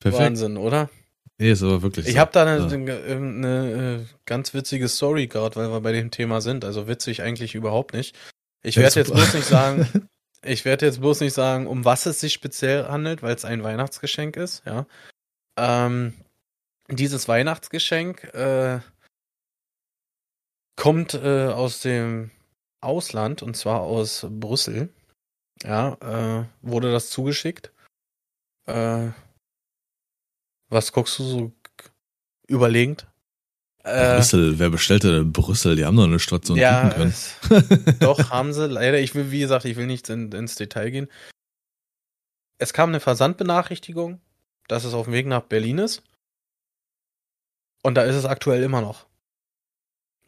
Perfekt. 0.00 0.22
Wahnsinn, 0.22 0.56
oder? 0.56 0.90
Nee, 1.38 1.50
ist 1.52 1.62
aber 1.62 1.82
wirklich 1.82 2.06
Ich 2.06 2.14
so. 2.14 2.18
habe 2.20 2.32
da 2.32 2.42
eine, 2.44 2.66
Ja. 2.86 3.16
eine, 3.16 4.04
äh, 4.08 4.14
ganz 4.24 4.54
witzige 4.54 4.88
Story 4.88 5.26
gerade, 5.26 5.56
weil 5.56 5.68
wir 5.70 5.80
bei 5.80 5.92
dem 5.92 6.10
Thema 6.10 6.40
sind. 6.40 6.64
Also 6.64 6.88
witzig 6.88 7.22
eigentlich 7.22 7.54
überhaupt 7.54 7.92
nicht. 7.94 8.16
Ich 8.62 8.76
werde 8.76 9.00
jetzt 9.00 9.12
bloß 9.14 9.34
nicht 9.34 9.46
sagen, 9.46 10.08
ich 10.44 10.64
werde 10.64 10.86
jetzt 10.86 11.00
bloß 11.00 11.20
nicht 11.20 11.34
sagen, 11.34 11.66
um 11.66 11.84
was 11.84 12.06
es 12.06 12.20
sich 12.20 12.32
speziell 12.32 12.86
handelt, 12.86 13.22
weil 13.22 13.34
es 13.34 13.44
ein 13.44 13.62
Weihnachtsgeschenk 13.62 14.36
ist, 14.36 14.62
ja. 14.66 14.86
Ähm, 15.58 16.14
dieses 16.90 17.26
Weihnachtsgeschenk 17.28 18.24
äh, 18.34 18.78
kommt 20.76 21.14
äh, 21.14 21.48
aus 21.48 21.80
dem 21.80 22.30
Ausland 22.80 23.42
und 23.42 23.56
zwar 23.56 23.80
aus 23.80 24.26
Brüssel. 24.30 24.90
Ja, 25.62 25.94
äh, 25.94 26.46
wurde 26.62 26.92
das 26.92 27.10
zugeschickt. 27.10 27.72
Äh, 28.66 29.10
was 30.68 30.92
guckst 30.92 31.18
du 31.18 31.24
so 31.24 31.52
überlegend? 32.46 33.06
Äh, 33.84 34.16
Brüssel, 34.16 34.58
wer 34.58 34.70
bestellte 34.70 35.12
denn 35.12 35.32
Brüssel? 35.32 35.76
Die 35.76 35.84
haben 35.84 35.96
doch 35.96 36.04
eine 36.04 36.18
Station 36.18 36.58
ja, 36.58 36.90
können. 36.90 37.14
doch, 38.00 38.30
haben 38.30 38.52
sie. 38.52 38.66
Leider, 38.66 38.98
ich 38.98 39.14
will, 39.14 39.30
wie 39.30 39.40
gesagt, 39.40 39.64
ich 39.64 39.76
will 39.76 39.86
nicht 39.86 40.08
in, 40.10 40.32
ins 40.32 40.56
Detail 40.56 40.90
gehen. 40.90 41.08
Es 42.58 42.72
kam 42.72 42.90
eine 42.90 43.00
Versandbenachrichtigung, 43.00 44.20
dass 44.68 44.84
es 44.84 44.94
auf 44.94 45.06
dem 45.06 45.12
Weg 45.12 45.26
nach 45.26 45.42
Berlin 45.42 45.78
ist. 45.78 46.02
Und 47.82 47.94
da 47.94 48.02
ist 48.02 48.16
es 48.16 48.24
aktuell 48.24 48.62
immer 48.62 48.80
noch. 48.80 49.06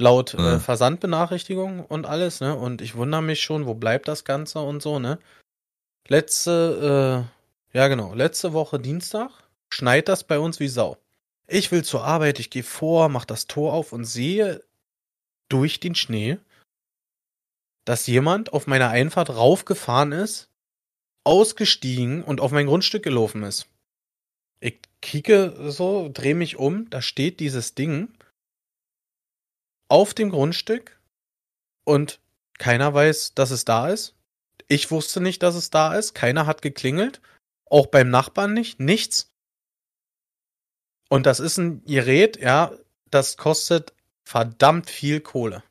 Laut 0.00 0.34
Ja. 0.34 0.56
äh, 0.56 0.60
Versandbenachrichtigung 0.60 1.84
und 1.84 2.06
alles, 2.06 2.40
ne? 2.40 2.54
Und 2.54 2.80
ich 2.82 2.94
wundere 2.94 3.22
mich 3.22 3.42
schon, 3.42 3.66
wo 3.66 3.74
bleibt 3.74 4.06
das 4.08 4.24
Ganze 4.24 4.60
und 4.60 4.80
so, 4.82 4.98
ne? 4.98 5.18
Letzte, 6.06 7.26
äh, 7.74 7.76
ja 7.76 7.88
genau, 7.88 8.14
letzte 8.14 8.52
Woche 8.52 8.78
Dienstag 8.78 9.30
schneit 9.70 10.08
das 10.08 10.24
bei 10.24 10.38
uns 10.38 10.60
wie 10.60 10.68
Sau. 10.68 10.96
Ich 11.46 11.72
will 11.72 11.82
zur 11.84 12.04
Arbeit, 12.04 12.38
ich 12.38 12.50
gehe 12.50 12.62
vor, 12.62 13.08
mach 13.08 13.24
das 13.24 13.46
Tor 13.46 13.72
auf 13.72 13.92
und 13.92 14.04
sehe 14.04 14.62
durch 15.48 15.80
den 15.80 15.94
Schnee, 15.94 16.38
dass 17.84 18.06
jemand 18.06 18.52
auf 18.52 18.66
meiner 18.66 18.90
Einfahrt 18.90 19.30
raufgefahren 19.30 20.12
ist, 20.12 20.48
ausgestiegen 21.24 22.22
und 22.22 22.40
auf 22.40 22.52
mein 22.52 22.66
Grundstück 22.66 23.02
gelaufen 23.02 23.42
ist. 23.42 23.66
Ich 24.60 24.78
kicke 25.02 25.70
so, 25.70 26.10
drehe 26.12 26.34
mich 26.34 26.56
um, 26.56 26.88
da 26.90 27.02
steht 27.02 27.40
dieses 27.40 27.74
Ding 27.74 28.08
auf 29.88 30.14
dem 30.14 30.30
Grundstück 30.30 31.00
und 31.84 32.20
keiner 32.58 32.92
weiß, 32.92 33.34
dass 33.34 33.50
es 33.50 33.64
da 33.64 33.88
ist. 33.88 34.14
Ich 34.68 34.90
wusste 34.90 35.20
nicht, 35.20 35.42
dass 35.42 35.54
es 35.54 35.70
da 35.70 35.94
ist. 35.94 36.14
Keiner 36.14 36.46
hat 36.46 36.60
geklingelt. 36.62 37.20
Auch 37.64 37.86
beim 37.86 38.10
Nachbarn 38.10 38.52
nicht. 38.52 38.80
Nichts. 38.80 39.32
Und 41.08 41.24
das 41.26 41.40
ist 41.40 41.56
ein 41.56 41.82
Gerät, 41.84 42.38
ja, 42.38 42.72
das 43.10 43.38
kostet 43.38 43.94
verdammt 44.24 44.90
viel 44.90 45.20
Kohle. 45.20 45.62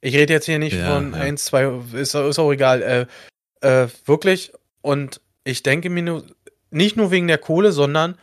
Ich 0.00 0.16
rede 0.16 0.32
jetzt 0.32 0.46
hier 0.46 0.58
nicht 0.58 0.74
Ja, 0.76 0.94
von 0.94 1.12
ja. 1.12 1.20
eins, 1.20 1.44
zwei, 1.44 1.66
ist, 1.92 2.14
ist 2.14 2.38
auch 2.40 2.50
egal. 2.50 2.82
Äh, 2.82 3.06
äh, 3.84 3.88
wirklich. 4.04 4.52
Und 4.80 5.20
ich 5.44 5.62
denke 5.62 5.90
mir 5.90 6.02
nur, 6.02 6.26
nicht 6.70 6.96
nur 6.96 7.12
wegen 7.12 7.28
der 7.28 7.38
Kohle, 7.38 7.70
sondern 7.70 8.18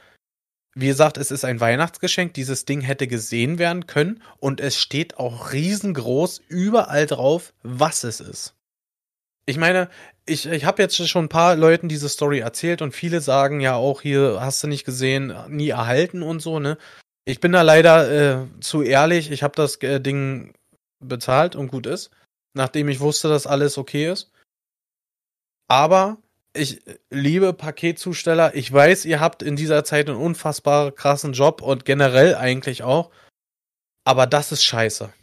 wie 0.80 0.88
gesagt, 0.88 1.18
es 1.18 1.32
ist 1.32 1.44
ein 1.46 1.60
Weihnachtsgeschenk. 1.60 2.34
Dieses 2.34 2.66
Ding 2.66 2.82
hätte 2.82 3.08
gesehen 3.08 3.60
werden 3.60 3.86
können 3.86 4.24
und 4.40 4.62
es 4.62 4.78
steht 4.80 5.18
auch 5.18 5.52
riesengroß 5.52 6.42
überall 6.48 7.06
drauf, 7.06 7.54
was 7.64 8.04
es 8.04 8.20
ist. 8.22 8.56
Ich 9.46 9.58
meine, 9.58 9.90
ich, 10.26 10.46
ich 10.46 10.66
habe 10.66 10.82
jetzt 10.82 10.96
schon 11.08 11.26
ein 11.26 11.30
paar 11.30 11.56
Leuten 11.56 11.90
diese 11.90 12.08
Story 12.08 12.40
erzählt 12.40 12.82
und 12.82 12.94
viele 12.94 13.20
sagen 13.20 13.60
ja 13.62 13.76
auch 13.76 14.02
hier, 14.02 14.38
hast 14.40 14.64
du 14.64 14.68
nicht 14.68 14.86
gesehen, 14.86 15.34
nie 15.48 15.70
erhalten 15.70 16.22
und 16.22 16.40
so, 16.40 16.60
ne? 16.60 16.78
Ich 17.26 17.40
bin 17.40 17.52
da 17.52 17.62
leider 17.62 18.44
äh, 18.44 18.48
zu 18.60 18.82
ehrlich. 18.82 19.32
Ich 19.32 19.44
habe 19.44 19.56
das 19.56 19.76
äh, 19.78 20.00
Ding 20.00 20.54
bezahlt 21.00 21.56
und 21.56 21.70
gut 21.70 21.86
ist, 21.88 22.12
nachdem 22.54 22.90
ich 22.90 23.00
wusste, 23.00 23.28
dass 23.28 23.48
alles 23.48 23.78
okay 23.78 24.12
ist. 24.12 24.32
Aber 25.68 26.18
ich 26.54 26.82
liebe 27.10 27.54
Paketzusteller. 27.54 28.56
Ich 28.56 28.72
weiß, 28.72 29.06
ihr 29.06 29.20
habt 29.20 29.44
in 29.44 29.56
dieser 29.56 29.84
Zeit 29.84 30.10
einen 30.10 30.18
unfassbar 30.18 30.92
krassen 30.92 31.34
Job 31.34 31.62
und 31.62 31.86
generell 31.86 32.36
eigentlich 32.36 32.84
auch. 32.84 33.12
Aber 34.04 34.28
das 34.28 34.52
ist 34.52 34.64
scheiße. 34.64 35.14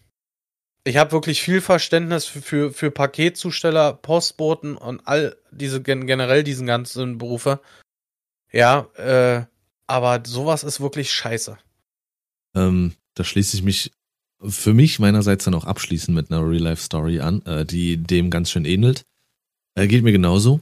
Ich 0.84 0.96
habe 0.98 1.12
wirklich 1.12 1.42
viel 1.42 1.60
Verständnis 1.60 2.26
für, 2.26 2.42
für, 2.42 2.72
für 2.72 2.90
Paketzusteller, 2.92 3.92
Postboten 3.92 4.76
und 4.76 5.06
all 5.06 5.36
diese 5.50 5.82
gen 5.82 6.06
generell 6.06 6.44
diesen 6.44 6.66
ganzen 6.66 7.18
Berufe. 7.18 7.60
Ja, 8.52 8.86
äh, 8.94 9.44
aber 9.88 10.22
sowas 10.24 10.62
ist 10.62 10.80
wirklich 10.80 11.10
scheiße. 11.10 11.58
Ähm, 12.54 12.94
da 13.14 13.24
schließe 13.24 13.56
ich 13.56 13.62
mich 13.64 13.92
für 14.40 14.74
mich 14.74 14.98
meinerseits 14.98 15.44
dann 15.44 15.54
auch 15.54 15.64
abschließend 15.64 16.14
mit 16.14 16.30
einer 16.30 16.48
Real-Life-Story 16.48 17.20
an, 17.20 17.42
äh, 17.42 17.64
die 17.64 17.96
dem 17.96 18.30
ganz 18.30 18.50
schön 18.50 18.64
ähnelt. 18.64 19.04
Äh, 19.74 19.88
geht 19.88 20.04
mir 20.04 20.12
genauso. 20.12 20.60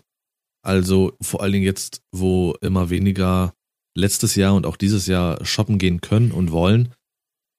Also 0.64 1.16
vor 1.20 1.42
allen 1.42 1.52
Dingen 1.52 1.64
jetzt, 1.64 2.02
wo 2.10 2.54
immer 2.60 2.90
weniger 2.90 3.54
letztes 3.94 4.34
Jahr 4.34 4.54
und 4.54 4.66
auch 4.66 4.76
dieses 4.76 5.06
Jahr 5.06 5.44
shoppen 5.44 5.78
gehen 5.78 6.00
können 6.00 6.32
und 6.32 6.50
wollen 6.50 6.92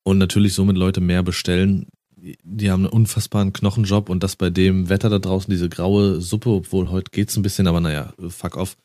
und 0.04 0.18
natürlich 0.18 0.54
somit 0.54 0.76
Leute 0.76 1.02
mehr 1.02 1.24
bestellen. 1.24 1.88
Die 2.18 2.72
haben 2.72 2.86
einen 2.86 2.94
unfassbaren 2.94 3.54
Knochenjob 3.54 4.10
und 4.10 4.24
das 4.24 4.36
bei 4.36 4.50
dem 4.50 4.90
Wetter 4.90 5.10
da 5.10 5.20
draußen, 5.20 5.52
diese 5.52 5.70
graue 5.70 6.20
Suppe, 6.22 6.50
obwohl 6.50 6.90
heute 6.90 7.12
geht's 7.12 7.38
ein 7.38 7.44
bisschen, 7.44 7.68
aber 7.68 7.80
naja, 7.80 8.14
fuck 8.30 8.58
off. 8.58 8.78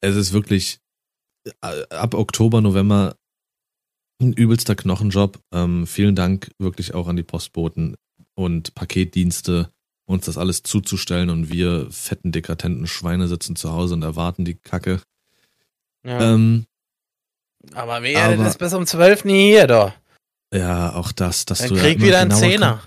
Es 0.00 0.16
ist 0.16 0.32
wirklich 0.32 0.80
äh, 1.60 1.82
ab 1.90 2.14
Oktober, 2.14 2.60
November 2.60 3.16
ein 4.20 4.32
übelster 4.32 4.74
Knochenjob. 4.74 5.40
Ähm, 5.52 5.86
vielen 5.86 6.14
Dank 6.14 6.50
wirklich 6.58 6.94
auch 6.94 7.08
an 7.08 7.16
die 7.16 7.22
Postboten 7.22 7.96
und 8.34 8.74
Paketdienste, 8.74 9.70
uns 10.12 10.26
das 10.26 10.38
alles 10.38 10.62
zuzustellen 10.62 11.30
und 11.30 11.50
wir 11.50 11.88
fetten, 11.90 12.32
dekadenten 12.32 12.86
Schweine 12.86 13.28
sitzen 13.28 13.56
zu 13.56 13.72
Hause 13.72 13.94
und 13.94 14.02
erwarten 14.02 14.44
die 14.44 14.54
Kacke. 14.54 15.00
Ja. 16.04 16.34
Ähm, 16.34 16.66
aber 17.74 18.02
wer 18.02 18.24
aber- 18.24 18.46
ist 18.46 18.58
bis 18.58 18.74
um 18.74 18.86
12 18.86 19.24
nie 19.24 19.48
hier, 19.50 19.66
doch? 19.66 19.92
ja, 20.52 20.94
auch 20.94 21.12
das, 21.12 21.44
dass 21.46 21.58
Dann 21.60 21.68
du 21.70 21.74
ja 21.76 21.82
krieg 21.82 21.96
immer 21.98 22.06
wieder 22.06 22.20
einen 22.20 22.30
Zehner. 22.32 22.82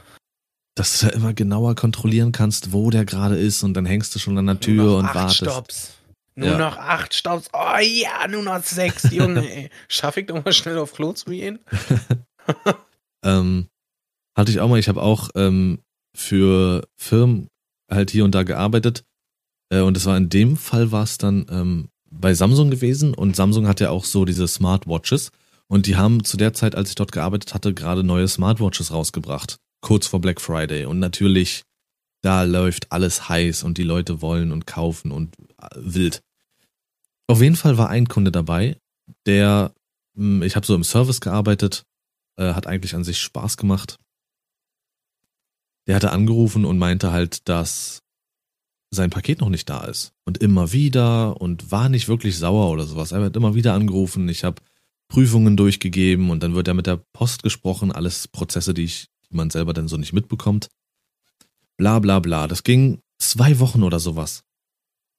Dass 0.76 1.00
du 1.00 1.08
da 1.08 1.14
immer 1.14 1.34
genauer 1.34 1.74
kontrollieren 1.76 2.32
kannst, 2.34 2.74
wo 2.74 2.90
der 2.90 3.06
gerade 3.06 3.38
ist 3.38 3.64
und 3.64 3.74
dann 3.76 3.86
hängst 3.86 4.14
du 4.14 4.20
schon 4.20 4.38
an 4.38 4.46
der 4.46 4.56
Nur 4.56 4.62
Tür 4.62 4.84
noch 4.84 4.98
und 5.00 5.06
acht 5.06 5.16
wartest. 5.16 5.38
Stopps. 5.38 5.92
Nur 6.36 6.50
Ja. 6.50 6.58
noch 6.58 6.78
acht 6.78 7.14
Stopps. 7.14 7.48
Oh 7.54 7.78
ja, 7.82 8.28
nur 8.28 8.44
noch 8.44 8.62
sechs, 8.62 9.10
Junge. 9.12 9.50
ey. 9.50 9.70
Schaff 9.88 10.18
ich 10.18 10.26
doch 10.26 10.44
mal 10.44 10.52
schnell 10.52 10.78
auf 10.78 10.92
Klo 10.94 11.14
zu 11.14 11.26
gehen? 11.32 11.60
Ähm, 13.24 13.70
hatte 14.38 14.52
ich 14.52 14.60
auch 14.60 14.68
mal, 14.70 14.78
ich 14.78 14.88
habe 14.88 15.02
auch 15.02 15.30
ähm, 15.36 15.80
für 16.16 16.88
Firmen 16.96 17.48
halt 17.90 18.12
hier 18.12 18.26
und 18.26 18.34
da 18.34 18.44
gearbeitet. 18.44 19.04
Äh, 19.70 19.82
und 19.82 19.98
es 19.98 20.06
war 20.06 20.18
in 20.18 20.30
dem 20.30 20.58
Fall 20.58 20.92
war 20.92 21.04
es 21.04 21.18
dann 21.18 21.46
ähm, 21.50 21.90
bei 22.10 22.34
Samsung 22.34 22.72
gewesen 22.72 23.14
und 23.14 23.36
Samsung 23.36 23.68
hat 23.68 23.80
ja 23.80 23.90
auch 23.90 24.06
so 24.06 24.26
diese 24.26 24.48
Smartwatches. 24.48 25.32
Und 25.68 25.88
die 25.88 25.96
haben 25.96 26.24
zu 26.24 26.38
der 26.38 26.54
Zeit, 26.54 26.76
als 26.76 26.90
ich 26.90 26.96
dort 26.96 27.12
gearbeitet 27.12 27.54
hatte, 27.54 27.74
gerade 27.74 28.04
neue 28.04 28.28
Smartwatches 28.28 28.92
rausgebracht. 28.92 29.58
Kurz 29.82 30.08
vor 30.08 30.22
Black 30.22 30.40
Friday. 30.40 30.86
Und 30.86 31.00
natürlich, 31.00 31.64
da 32.22 32.44
läuft 32.44 32.92
alles 32.92 33.30
heiß 33.30 33.64
und 33.64 33.78
die 33.78 33.84
Leute 33.84 34.22
wollen 34.22 34.52
und 34.52 34.68
kaufen 34.68 35.12
und 35.12 35.36
äh, 35.60 35.68
wild. 35.76 36.22
Auf 37.28 37.42
jeden 37.42 37.56
Fall 37.56 37.78
war 37.78 37.90
ein 37.90 38.08
Kunde 38.08 38.32
dabei, 38.32 38.78
der, 39.26 39.74
mh, 40.14 40.46
ich 40.46 40.56
habe 40.56 40.66
so 40.66 40.76
im 40.76 40.84
Service 40.84 41.22
gearbeitet, 41.22 41.84
äh, 42.38 42.54
hat 42.54 42.68
eigentlich 42.68 42.94
an 42.96 43.04
sich 43.04 43.20
Spaß 43.20 43.58
gemacht. 43.58 43.98
Der 45.88 45.96
hatte 45.96 46.12
angerufen 46.12 46.66
und 46.66 46.78
meinte 46.78 47.12
halt, 47.12 47.48
dass 47.48 48.02
sein 48.92 49.10
Paket 49.10 49.42
noch 49.42 49.50
nicht 49.50 49.70
da 49.70 49.86
ist. 49.86 50.14
Und 50.26 50.40
immer 50.40 50.72
wieder 50.72 51.40
und 51.40 51.72
war 51.72 51.90
nicht 51.90 52.08
wirklich 52.08 52.38
sauer 52.38 52.72
oder 52.72 52.86
sowas. 52.86 53.12
Er 53.12 53.22
hat 53.22 53.36
immer 53.36 53.56
wieder 53.56 53.74
angerufen. 53.74 54.28
Ich 54.30 54.44
habe 54.44 54.62
Prüfungen 55.10 55.58
durchgegeben 55.58 56.30
und 56.30 56.42
dann 56.42 56.56
wird 56.56 56.68
er 56.68 56.74
mit 56.74 56.88
der 56.88 57.04
Post 57.14 57.44
gesprochen. 57.44 57.92
Alles 57.92 58.28
Prozesse, 58.28 58.74
die, 58.74 58.86
ich, 58.86 59.08
die 59.30 59.36
man 59.36 59.50
selber 59.50 59.74
dann 59.74 59.88
so 59.88 59.98
nicht 59.98 60.14
mitbekommt. 60.14 60.70
Bla 61.78 62.00
bla 62.00 62.20
bla. 62.20 62.48
Das 62.48 62.64
ging 62.64 63.02
zwei 63.20 63.60
Wochen 63.60 63.84
oder 63.84 64.00
sowas. 64.00 64.44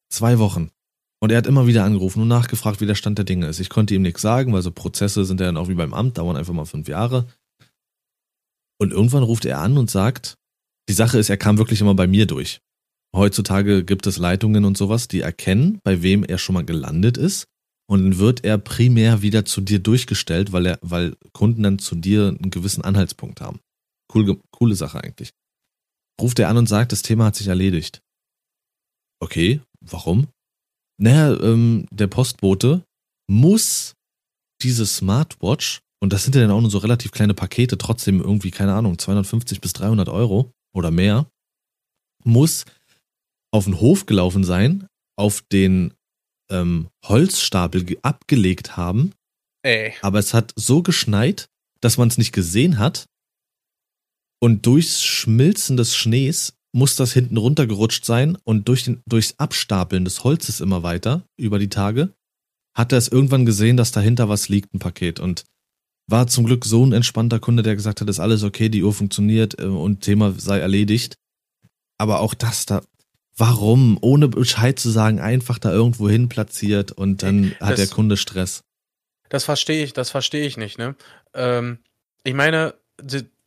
Zwei 0.08 0.38
Wochen. 0.38 0.70
Und 1.20 1.32
er 1.32 1.38
hat 1.38 1.46
immer 1.46 1.66
wieder 1.66 1.84
angerufen 1.84 2.22
und 2.22 2.28
nachgefragt, 2.28 2.80
wie 2.80 2.86
der 2.86 2.94
Stand 2.94 3.18
der 3.18 3.24
Dinge 3.24 3.46
ist. 3.46 3.60
Ich 3.60 3.70
konnte 3.70 3.94
ihm 3.94 4.02
nichts 4.02 4.22
sagen, 4.22 4.52
weil 4.52 4.62
so 4.62 4.70
Prozesse 4.70 5.24
sind 5.24 5.40
ja 5.40 5.46
dann 5.46 5.56
auch 5.56 5.68
wie 5.68 5.74
beim 5.74 5.94
Amt, 5.94 6.18
dauern 6.18 6.36
einfach 6.36 6.52
mal 6.52 6.66
fünf 6.66 6.88
Jahre. 6.88 7.26
Und 8.78 8.92
irgendwann 8.92 9.22
ruft 9.22 9.46
er 9.46 9.60
an 9.60 9.78
und 9.78 9.90
sagt, 9.90 10.36
die 10.88 10.94
Sache 10.94 11.18
ist, 11.18 11.30
er 11.30 11.36
kam 11.36 11.58
wirklich 11.58 11.80
immer 11.80 11.94
bei 11.94 12.06
mir 12.06 12.26
durch. 12.26 12.60
Heutzutage 13.14 13.84
gibt 13.84 14.06
es 14.06 14.18
Leitungen 14.18 14.64
und 14.64 14.76
sowas, 14.76 15.08
die 15.08 15.20
erkennen, 15.20 15.80
bei 15.84 16.02
wem 16.02 16.22
er 16.24 16.38
schon 16.38 16.54
mal 16.54 16.64
gelandet 16.64 17.16
ist. 17.16 17.46
Und 17.88 18.02
dann 18.02 18.18
wird 18.18 18.44
er 18.44 18.58
primär 18.58 19.22
wieder 19.22 19.44
zu 19.44 19.60
dir 19.60 19.78
durchgestellt, 19.78 20.52
weil 20.52 20.66
er, 20.66 20.78
weil 20.82 21.16
Kunden 21.32 21.62
dann 21.62 21.78
zu 21.78 21.94
dir 21.94 22.28
einen 22.28 22.50
gewissen 22.50 22.82
Anhaltspunkt 22.82 23.40
haben. 23.40 23.60
Cool, 24.12 24.40
coole 24.50 24.74
Sache 24.74 25.02
eigentlich. 25.02 25.30
Ruft 26.20 26.38
er 26.38 26.48
an 26.48 26.56
und 26.56 26.68
sagt, 26.68 26.92
das 26.92 27.02
Thema 27.02 27.26
hat 27.26 27.36
sich 27.36 27.46
erledigt. 27.46 28.02
Okay, 29.20 29.60
warum? 29.80 30.28
Naja, 31.00 31.38
ähm, 31.40 31.86
der 31.90 32.06
Postbote 32.06 32.82
muss 33.30 33.94
diese 34.62 34.86
Smartwatch, 34.86 35.80
und 36.02 36.12
das 36.12 36.24
sind 36.24 36.34
ja 36.34 36.42
dann 36.42 36.50
auch 36.50 36.60
nur 36.60 36.70
so 36.70 36.78
relativ 36.78 37.12
kleine 37.12 37.34
Pakete, 37.34 37.78
trotzdem 37.78 38.20
irgendwie, 38.20 38.50
keine 38.50 38.74
Ahnung, 38.74 38.98
250 38.98 39.60
bis 39.60 39.72
300 39.74 40.08
Euro 40.08 40.50
oder 40.76 40.90
mehr, 40.90 41.28
muss 42.24 42.64
auf 43.52 43.64
den 43.64 43.80
Hof 43.80 44.06
gelaufen 44.06 44.44
sein, 44.44 44.86
auf 45.18 45.40
den 45.40 45.94
ähm, 46.50 46.88
Holzstapel 47.04 47.84
ge- 47.84 47.98
abgelegt 48.02 48.76
haben, 48.76 49.12
Ey. 49.62 49.94
aber 50.02 50.18
es 50.18 50.34
hat 50.34 50.52
so 50.56 50.82
geschneit, 50.82 51.48
dass 51.80 51.98
man 51.98 52.08
es 52.08 52.18
nicht 52.18 52.32
gesehen 52.32 52.78
hat. 52.78 53.06
Und 54.40 54.66
durchs 54.66 55.02
Schmilzen 55.02 55.76
des 55.76 55.96
Schnees 55.96 56.54
muss 56.74 56.94
das 56.94 57.12
hinten 57.12 57.38
runtergerutscht 57.38 58.04
sein 58.04 58.36
und 58.44 58.68
durch 58.68 58.84
den, 58.84 59.02
durchs 59.06 59.38
Abstapeln 59.38 60.04
des 60.04 60.24
Holzes 60.24 60.60
immer 60.60 60.82
weiter 60.82 61.26
über 61.38 61.58
die 61.58 61.70
Tage 61.70 62.14
hat 62.76 62.92
er 62.92 62.98
es 62.98 63.08
irgendwann 63.08 63.46
gesehen, 63.46 63.78
dass 63.78 63.92
dahinter 63.92 64.28
was 64.28 64.50
liegt, 64.50 64.74
ein 64.74 64.78
Paket. 64.78 65.18
Und 65.18 65.44
war 66.08 66.26
zum 66.26 66.46
Glück 66.46 66.64
so 66.64 66.84
ein 66.84 66.92
entspannter 66.92 67.38
Kunde, 67.40 67.62
der 67.62 67.74
gesagt 67.76 68.00
hat, 68.00 68.08
ist 68.08 68.20
alles 68.20 68.42
okay, 68.44 68.68
die 68.68 68.82
Uhr 68.84 68.92
funktioniert 68.92 69.58
äh, 69.60 69.64
und 69.64 70.00
Thema 70.02 70.32
sei 70.38 70.58
erledigt. 70.58 71.16
Aber 71.98 72.20
auch 72.20 72.34
das 72.34 72.66
da, 72.66 72.82
warum, 73.36 73.98
ohne 74.00 74.28
Bescheid 74.28 74.78
zu 74.78 74.90
sagen, 74.90 75.18
einfach 75.20 75.58
da 75.58 75.72
irgendwo 75.72 76.08
hin 76.08 76.28
platziert 76.28 76.92
und 76.92 77.22
dann 77.22 77.52
hat 77.60 77.72
Das- 77.72 77.76
der 77.80 77.88
Kunde 77.88 78.16
Stress. 78.16 78.62
Das 79.28 79.42
verstehe 79.44 79.82
ich, 79.82 79.92
das 79.92 80.10
verstehe 80.10 80.46
ich 80.46 80.56
nicht, 80.56 80.78
ne? 80.78 80.94
Ähm, 81.34 81.78
ich 82.22 82.34
meine, 82.34 82.74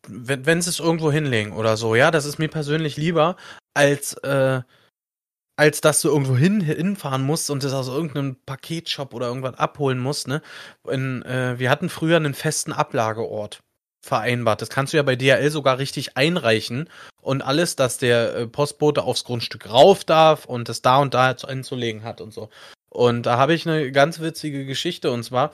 wenn, 0.08 0.46
wenn 0.46 0.62
sie 0.62 0.70
es 0.70 0.80
irgendwo 0.80 1.10
hinlegen 1.12 1.54
oder 1.54 1.78
so, 1.78 1.96
ja, 1.96 2.12
das 2.12 2.26
ist 2.26 2.38
mir 2.40 2.50
persönlich 2.50 2.98
lieber, 2.98 3.38
als, 3.74 4.14
äh, 4.24 4.62
als 5.60 5.82
dass 5.82 6.00
du 6.00 6.08
irgendwo 6.08 6.38
hin, 6.38 6.62
hinfahren 6.62 7.22
musst 7.22 7.50
und 7.50 7.66
das 7.66 7.74
aus 7.74 7.90
irgendeinem 7.90 8.38
Paketshop 8.46 9.14
oder 9.14 9.28
irgendwas 9.28 9.56
abholen 9.56 10.00
musst, 10.00 10.30
ne? 10.30 10.42
In, 10.90 11.22
äh, 11.24 11.60
wir 11.60 11.70
hatten 11.70 11.90
früher 11.90 12.16
einen 12.16 12.34
festen 12.34 12.72
Ablageort 12.72 13.60
vereinbart. 14.02 14.62
Das 14.62 14.70
kannst 14.70 14.94
du 14.94 14.98
ja 14.98 15.04
bei 15.04 15.18
DHL 15.18 15.52
sogar 15.52 15.78
richtig 15.78 16.16
einreichen 16.16 16.90
und 17.22 17.42
alles, 17.42 17.76
dass 17.76 17.98
der 17.98 18.36
äh, 18.38 18.48
Postbote 18.48 19.04
aufs 19.04 19.26
Grundstück 19.26 19.70
rauf 19.70 20.06
darf 20.06 20.46
und 20.46 20.70
es 20.70 20.82
da 20.82 21.00
und 21.00 21.14
da 21.14 21.36
einzulegen 21.46 22.06
hat 22.06 22.22
und 22.22 22.34
so. 22.34 22.50
Und 22.88 23.26
da 23.26 23.38
habe 23.38 23.54
ich 23.54 23.68
eine 23.68 23.92
ganz 23.92 24.22
witzige 24.22 24.66
Geschichte 24.66 25.12
und 25.12 25.24
zwar 25.24 25.52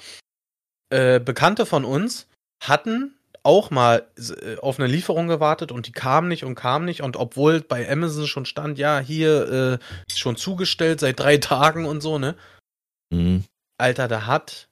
äh, 0.92 1.20
Bekannte 1.20 1.66
von 1.66 1.84
uns 1.84 2.28
hatten 2.62 3.18
auch 3.46 3.70
mal 3.70 4.08
äh, 4.18 4.58
auf 4.58 4.80
eine 4.80 4.88
Lieferung 4.88 5.28
gewartet 5.28 5.72
und 5.72 5.88
die 5.88 5.92
kam 5.92 6.28
nicht 6.28 6.44
und 6.44 6.56
kam 6.56 6.84
nicht 6.86 7.02
und 7.02 7.16
obwohl 7.16 7.62
bei 7.62 7.90
Amazon 7.90 8.28
schon 8.28 8.46
stand, 8.46 8.80
ja, 8.80 9.00
hier 9.00 9.80
äh, 9.82 10.04
ist 10.08 10.20
schon 10.20 10.36
zugestellt 10.36 11.00
seit 11.00 11.20
drei 11.20 11.38
Tagen 11.38 11.86
und 11.86 12.02
so, 12.02 12.18
ne? 12.18 12.36
Mhm. 13.12 13.44
Alter, 13.78 14.08
da 14.08 14.26
hat 14.26 14.68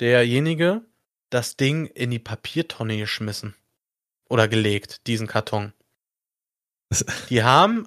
derjenige 0.00 0.82
das 1.30 1.56
Ding 1.56 1.86
in 1.86 2.10
die 2.10 2.18
Papiertonne 2.18 2.98
geschmissen. 2.98 3.54
Oder 4.28 4.48
gelegt, 4.48 5.06
diesen 5.06 5.26
Karton. 5.26 5.72
Die 7.30 7.42
haben. 7.42 7.86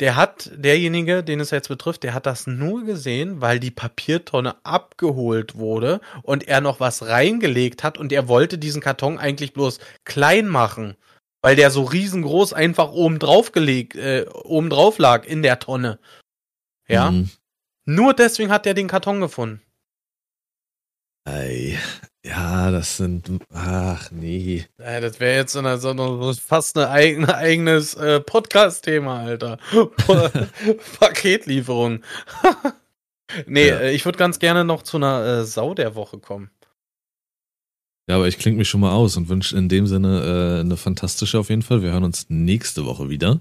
Der 0.00 0.16
hat, 0.16 0.50
derjenige, 0.54 1.22
den 1.22 1.38
es 1.40 1.50
jetzt 1.50 1.68
betrifft, 1.68 2.02
der 2.02 2.14
hat 2.14 2.26
das 2.26 2.46
nur 2.46 2.84
gesehen, 2.84 3.40
weil 3.40 3.60
die 3.60 3.70
Papiertonne 3.70 4.56
abgeholt 4.64 5.56
wurde 5.56 6.00
und 6.22 6.48
er 6.48 6.60
noch 6.60 6.80
was 6.80 7.06
reingelegt 7.06 7.84
hat 7.84 7.98
und 7.98 8.12
er 8.12 8.26
wollte 8.26 8.58
diesen 8.58 8.80
Karton 8.80 9.18
eigentlich 9.18 9.52
bloß 9.52 9.78
klein 10.04 10.48
machen, 10.48 10.96
weil 11.42 11.56
der 11.56 11.70
so 11.70 11.84
riesengroß 11.84 12.52
einfach 12.52 12.90
oben 12.90 13.18
drauf 13.18 13.52
gelegt, 13.52 13.94
äh, 13.94 14.26
oben 14.44 14.70
drauf 14.70 14.98
lag 14.98 15.24
in 15.24 15.42
der 15.42 15.58
Tonne. 15.58 15.98
Ja. 16.88 17.10
Mhm. 17.10 17.30
Nur 17.84 18.14
deswegen 18.14 18.50
hat 18.50 18.66
er 18.66 18.74
den 18.74 18.88
Karton 18.88 19.20
gefunden. 19.20 19.60
Ey, 21.24 21.78
ja, 22.24 22.70
das 22.70 22.98
sind, 22.98 23.28
ach 23.52 24.10
nee. 24.12 24.64
Ja, 24.78 25.00
das 25.00 25.18
wäre 25.18 25.36
jetzt 25.36 25.56
eine, 25.56 25.78
so 25.78 25.90
eine, 25.90 26.34
fast 26.34 26.78
ein 26.78 26.88
eigene, 26.88 27.34
eigenes 27.34 27.94
äh, 27.94 28.20
Podcast-Thema, 28.20 29.20
Alter. 29.20 29.58
Paketlieferung. 31.00 32.02
nee, 33.46 33.68
ja. 33.68 33.80
äh, 33.80 33.92
ich 33.92 34.04
würde 34.04 34.18
ganz 34.18 34.38
gerne 34.38 34.64
noch 34.64 34.82
zu 34.82 34.98
einer 34.98 35.24
äh, 35.24 35.44
Sau 35.44 35.74
der 35.74 35.96
Woche 35.96 36.18
kommen. 36.18 36.50
Ja, 38.08 38.16
aber 38.16 38.28
ich 38.28 38.38
klinge 38.38 38.58
mich 38.58 38.68
schon 38.68 38.80
mal 38.80 38.92
aus 38.92 39.16
und 39.16 39.28
wünsche 39.28 39.56
in 39.56 39.68
dem 39.68 39.86
Sinne 39.86 40.58
äh, 40.58 40.60
eine 40.60 40.76
fantastische 40.76 41.40
auf 41.40 41.50
jeden 41.50 41.62
Fall. 41.62 41.82
Wir 41.82 41.90
hören 41.92 42.04
uns 42.04 42.26
nächste 42.28 42.84
Woche 42.84 43.08
wieder. 43.08 43.40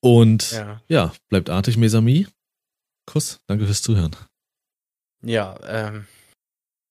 Und 0.00 0.52
ja, 0.52 0.80
ja 0.88 1.12
bleibt 1.28 1.50
artig, 1.50 1.76
Mesami. 1.76 2.26
Kuss, 3.06 3.40
danke 3.46 3.66
fürs 3.66 3.82
Zuhören. 3.82 4.16
Ja, 5.22 5.58
ähm, 5.66 6.06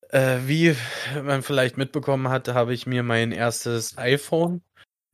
äh, 0.10 0.40
wie 0.46 0.76
man 1.24 1.42
vielleicht 1.42 1.78
mitbekommen 1.78 2.30
hat, 2.30 2.48
habe 2.50 2.74
ich 2.74 2.86
mir 2.86 3.04
mein 3.04 3.32
erstes 3.32 3.98
iPhone 3.98 4.62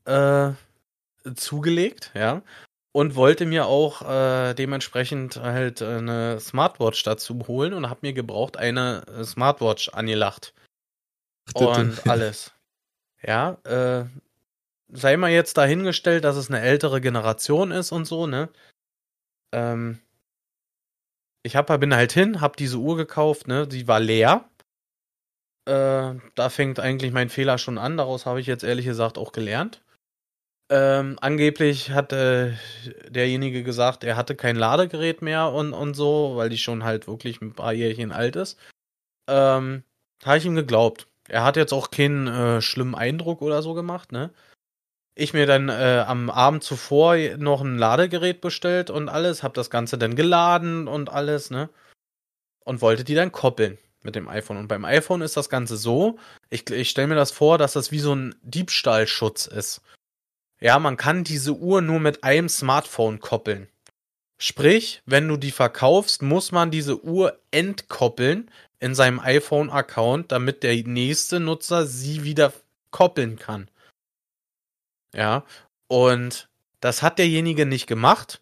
äh, 0.06 0.52
zugelegt, 1.36 2.12
ja, 2.14 2.42
und 2.92 3.16
wollte 3.16 3.46
mir 3.46 3.66
auch 3.66 4.02
äh, 4.10 4.54
dementsprechend 4.54 5.38
halt 5.38 5.82
eine 5.82 6.40
Smartwatch 6.40 7.04
dazu 7.04 7.46
holen 7.48 7.74
und 7.74 7.90
habe 7.90 8.00
mir 8.04 8.14
gebraucht 8.14 8.58
eine 8.58 9.04
Smartwatch 9.24 9.90
angelacht 9.90 10.54
und 11.54 12.08
alles. 12.08 12.54
Ja, 13.22 13.58
äh, 13.64 14.06
sei 14.90 15.18
mal 15.18 15.32
jetzt 15.32 15.58
dahingestellt, 15.58 16.24
dass 16.24 16.36
es 16.36 16.50
eine 16.50 16.62
ältere 16.62 17.02
Generation 17.02 17.72
ist 17.72 17.92
und 17.92 18.06
so, 18.06 18.28
ne? 18.28 18.50
Ähm, 19.52 20.00
ich 21.44 21.56
hab, 21.56 21.68
bin 21.80 21.94
halt 21.94 22.12
hin, 22.12 22.42
hab 22.42 22.56
diese 22.58 22.78
Uhr 22.78 22.98
gekauft, 22.98 23.48
ne? 23.48 23.68
Die 23.68 23.88
war 23.88 24.00
leer. 24.00 24.50
Äh, 25.66 26.16
da 26.36 26.50
fängt 26.50 26.80
eigentlich 26.80 27.12
mein 27.12 27.30
Fehler 27.30 27.58
schon 27.58 27.78
an. 27.78 27.98
Daraus 27.98 28.26
habe 28.26 28.40
ich 28.40 28.48
jetzt 28.48 28.64
ehrlich 28.64 28.86
gesagt 28.86 29.18
auch 29.18 29.32
gelernt. 29.32 29.82
Ähm, 30.70 31.18
angeblich 31.22 31.92
hat 31.92 32.12
äh, 32.12 32.54
derjenige 33.08 33.64
gesagt, 33.64 34.04
er 34.04 34.16
hatte 34.16 34.36
kein 34.36 34.56
Ladegerät 34.56 35.22
mehr 35.22 35.52
und, 35.52 35.74
und 35.74 35.94
so, 35.94 36.34
weil 36.36 36.50
die 36.50 36.58
schon 36.58 36.84
halt 36.84 37.08
wirklich 37.08 37.42
ein 37.42 37.54
paar 37.54 37.74
Jährchen 37.74 38.12
alt 38.12 38.36
ist. 38.36 38.58
Ähm, 39.28 39.84
habe 40.24 40.38
ich 40.38 40.46
ihm 40.46 40.56
geglaubt. 40.56 41.08
Er 41.28 41.44
hat 41.44 41.58
jetzt 41.58 41.74
auch 41.74 41.92
keinen 41.92 42.28
äh, 42.28 42.62
schlimmen 42.62 42.96
Eindruck 42.96 43.42
oder 43.42 43.62
so 43.62 43.74
gemacht, 43.74 44.12
ne? 44.12 44.32
ich 45.16 45.34
mir 45.34 45.46
dann 45.46 45.70
äh, 45.70 46.04
am 46.06 46.30
Abend 46.30 46.64
zuvor 46.64 47.16
noch 47.38 47.62
ein 47.62 47.78
Ladegerät 47.78 48.42
bestellt 48.42 48.90
und 48.90 49.10
alles, 49.10 49.44
hab 49.44 49.54
das 49.54 49.70
Ganze 49.70 49.98
dann 49.98 50.16
geladen 50.16 50.88
und 50.88 51.10
alles, 51.10 51.50
ne? 51.50 51.70
Und 52.66 52.82
wollte 52.82 53.04
die 53.06 53.16
dann 53.16 53.32
koppeln 53.32 53.78
mit 54.06 54.16
dem 54.16 54.30
iPhone. 54.30 54.58
Und 54.58 54.68
beim 54.68 54.86
iPhone 54.86 55.22
ist 55.22 55.36
das 55.36 55.50
Ganze 55.50 55.76
so, 55.76 56.18
ich, 56.50 56.70
ich 56.70 56.90
stelle 56.90 57.08
mir 57.08 57.16
das 57.16 57.32
vor, 57.32 57.58
dass 57.58 57.74
das 57.74 57.92
wie 57.92 58.00
so 58.00 58.16
ein 58.16 58.36
Diebstahlschutz 58.44 59.48
ist. 59.48 59.82
Ja, 60.62 60.80
man 60.80 60.96
kann 60.96 61.26
diese 61.26 61.54
Uhr 61.54 61.82
nur 61.82 62.00
mit 62.00 62.24
einem 62.24 62.48
Smartphone 62.48 63.20
koppeln. 63.20 63.68
Sprich, 64.38 65.02
wenn 65.06 65.28
du 65.28 65.38
die 65.38 65.52
verkaufst, 65.52 66.22
muss 66.22 66.52
man 66.52 66.72
diese 66.72 67.04
Uhr 67.04 67.40
entkoppeln 67.52 68.50
in 68.80 68.96
seinem 68.96 69.20
iPhone-Account, 69.20 70.32
damit 70.32 70.64
der 70.64 70.76
nächste 70.84 71.40
Nutzer 71.40 71.86
sie 71.86 72.24
wieder 72.24 72.54
koppeln 72.92 73.38
kann. 73.38 73.70
Ja, 75.14 75.44
und 75.88 76.50
das 76.82 77.02
hat 77.02 77.20
derjenige 77.20 77.66
nicht 77.66 77.88
gemacht. 77.88 78.42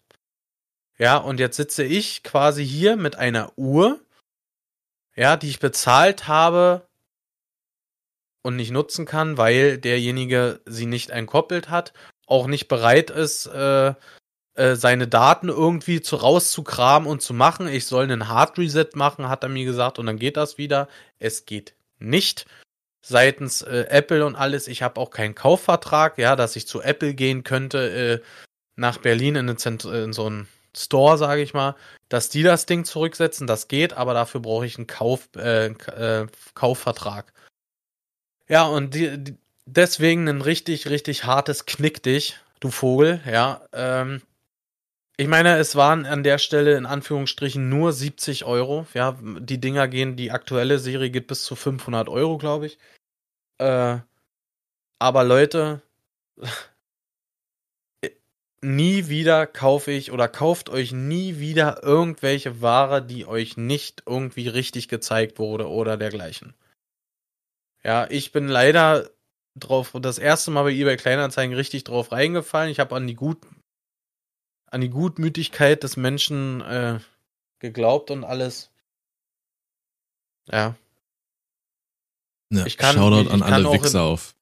Ja, 0.98 1.16
und 1.16 1.40
jetzt 1.40 1.56
sitze 1.56 1.84
ich 1.84 2.22
quasi 2.22 2.66
hier 2.66 2.96
mit 2.96 3.16
einer 3.16 3.52
Uhr, 3.56 4.00
ja, 5.16 5.36
die 5.36 5.50
ich 5.50 5.60
bezahlt 5.60 6.28
habe 6.28 6.86
und 8.42 8.56
nicht 8.56 8.70
nutzen 8.70 9.06
kann, 9.06 9.38
weil 9.38 9.78
derjenige 9.78 10.60
sie 10.66 10.86
nicht 10.86 11.10
entkoppelt 11.10 11.70
hat, 11.70 11.92
auch 12.26 12.46
nicht 12.46 12.68
bereit 12.68 13.10
ist, 13.10 13.46
äh, 13.46 13.94
äh, 14.54 14.76
seine 14.76 15.08
Daten 15.08 15.48
irgendwie 15.48 16.00
zu 16.00 16.16
rauszukramen 16.16 17.08
und 17.08 17.22
zu 17.22 17.34
machen. 17.34 17.66
Ich 17.66 17.86
soll 17.86 18.04
einen 18.04 18.28
Hard 18.28 18.58
Reset 18.58 18.90
machen, 18.94 19.28
hat 19.28 19.42
er 19.42 19.48
mir 19.48 19.64
gesagt, 19.64 19.98
und 19.98 20.06
dann 20.06 20.18
geht 20.18 20.36
das 20.36 20.58
wieder. 20.58 20.88
Es 21.18 21.44
geht 21.44 21.74
nicht 21.98 22.46
seitens 23.02 23.62
äh, 23.62 23.86
Apple 23.88 24.24
und 24.24 24.36
alles. 24.36 24.68
Ich 24.68 24.82
habe 24.82 25.00
auch 25.00 25.10
keinen 25.10 25.34
Kaufvertrag, 25.34 26.18
ja, 26.18 26.36
dass 26.36 26.56
ich 26.56 26.68
zu 26.68 26.80
Apple 26.80 27.14
gehen 27.14 27.42
könnte 27.44 28.20
äh, 28.22 28.26
nach 28.76 28.98
Berlin 28.98 29.36
in, 29.36 29.48
in 29.48 30.12
so 30.12 30.26
einen 30.26 30.48
Store, 30.76 31.18
sage 31.18 31.42
ich 31.42 31.54
mal, 31.54 31.76
dass 32.08 32.28
die 32.28 32.42
das 32.42 32.66
Ding 32.66 32.84
zurücksetzen. 32.84 33.46
Das 33.46 33.68
geht, 33.68 33.92
aber 33.92 34.14
dafür 34.14 34.40
brauche 34.40 34.66
ich 34.66 34.76
einen 34.76 34.86
Kauf, 34.86 35.28
äh, 35.36 35.66
äh, 35.66 36.26
Kaufvertrag. 36.54 37.32
Ja, 38.48 38.64
und 38.64 38.94
die, 38.94 39.22
die, 39.22 39.36
deswegen 39.66 40.28
ein 40.28 40.40
richtig, 40.40 40.88
richtig 40.88 41.24
hartes 41.24 41.66
Knick 41.66 42.02
dich, 42.02 42.38
du 42.60 42.70
Vogel, 42.70 43.20
ja. 43.26 43.62
Ähm, 43.72 44.22
ich 45.16 45.28
meine, 45.28 45.58
es 45.58 45.76
waren 45.76 46.06
an 46.06 46.24
der 46.24 46.38
Stelle 46.38 46.76
in 46.76 46.86
Anführungsstrichen 46.86 47.68
nur 47.68 47.92
70 47.92 48.44
Euro. 48.44 48.86
Ja, 48.94 49.16
die 49.22 49.60
Dinger 49.60 49.86
gehen, 49.86 50.16
die 50.16 50.32
aktuelle 50.32 50.78
Serie 50.80 51.10
geht 51.10 51.28
bis 51.28 51.44
zu 51.44 51.54
500 51.54 52.08
Euro, 52.08 52.36
glaube 52.36 52.66
ich. 52.66 52.78
Äh, 53.58 53.98
aber 54.98 55.24
Leute, 55.24 55.82
nie 58.64 59.08
wieder 59.08 59.46
kaufe 59.46 59.92
ich 59.92 60.10
oder 60.10 60.26
kauft 60.28 60.70
euch 60.70 60.92
nie 60.92 61.38
wieder 61.38 61.82
irgendwelche 61.82 62.60
Ware, 62.60 63.04
die 63.04 63.26
euch 63.26 63.56
nicht 63.56 64.02
irgendwie 64.06 64.48
richtig 64.48 64.88
gezeigt 64.88 65.38
wurde 65.38 65.68
oder 65.68 65.96
dergleichen. 65.96 66.54
Ja, 67.84 68.06
ich 68.10 68.32
bin 68.32 68.48
leider 68.48 69.10
drauf 69.54 69.94
das 70.00 70.18
erste 70.18 70.50
Mal 70.50 70.64
bei 70.64 70.72
eBay 70.72 70.96
Kleinanzeigen 70.96 71.54
richtig 71.54 71.84
drauf 71.84 72.10
reingefallen. 72.10 72.70
Ich 72.70 72.80
habe 72.80 72.96
an 72.96 73.06
die 73.06 73.14
gut 73.14 73.38
an 74.66 74.80
die 74.80 74.90
Gutmütigkeit 74.90 75.84
des 75.84 75.96
Menschen 75.96 76.60
äh, 76.62 76.98
geglaubt 77.60 78.10
und 78.10 78.24
alles. 78.24 78.70
Ja. 80.48 80.74
Ja, 82.50 82.66
ich 82.66 82.76
kann, 82.76 82.96
Shoutout 82.96 83.20
ich, 83.20 83.26
ich 83.26 83.32
an 83.32 83.42
alle 83.42 83.72
Wichser 83.72 84.02
auf 84.02 84.34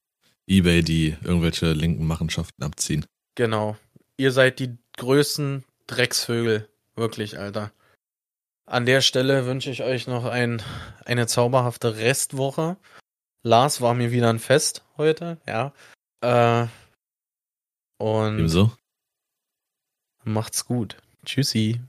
Ebay, 0.46 0.82
die 0.82 1.16
irgendwelche 1.22 1.72
linken 1.72 2.06
Machenschaften 2.06 2.62
abziehen. 2.62 3.04
Genau. 3.34 3.76
Ihr 4.16 4.32
seid 4.32 4.58
die 4.58 4.76
größten 4.96 5.64
Drecksvögel. 5.86 6.68
Wirklich, 6.94 7.38
Alter. 7.38 7.72
An 8.66 8.86
der 8.86 9.00
Stelle 9.00 9.46
wünsche 9.46 9.70
ich 9.70 9.82
euch 9.82 10.06
noch 10.06 10.24
ein, 10.24 10.62
eine 11.04 11.26
zauberhafte 11.26 11.96
Restwoche. 11.96 12.76
Lars 13.42 13.80
war 13.80 13.94
mir 13.94 14.12
wieder 14.12 14.30
ein 14.30 14.38
Fest 14.38 14.84
heute, 14.96 15.38
ja. 15.46 15.72
Äh, 16.20 16.68
und 17.98 18.38
Ebenso. 18.38 18.72
macht's 20.24 20.64
gut. 20.64 20.96
Tschüssi. 21.24 21.80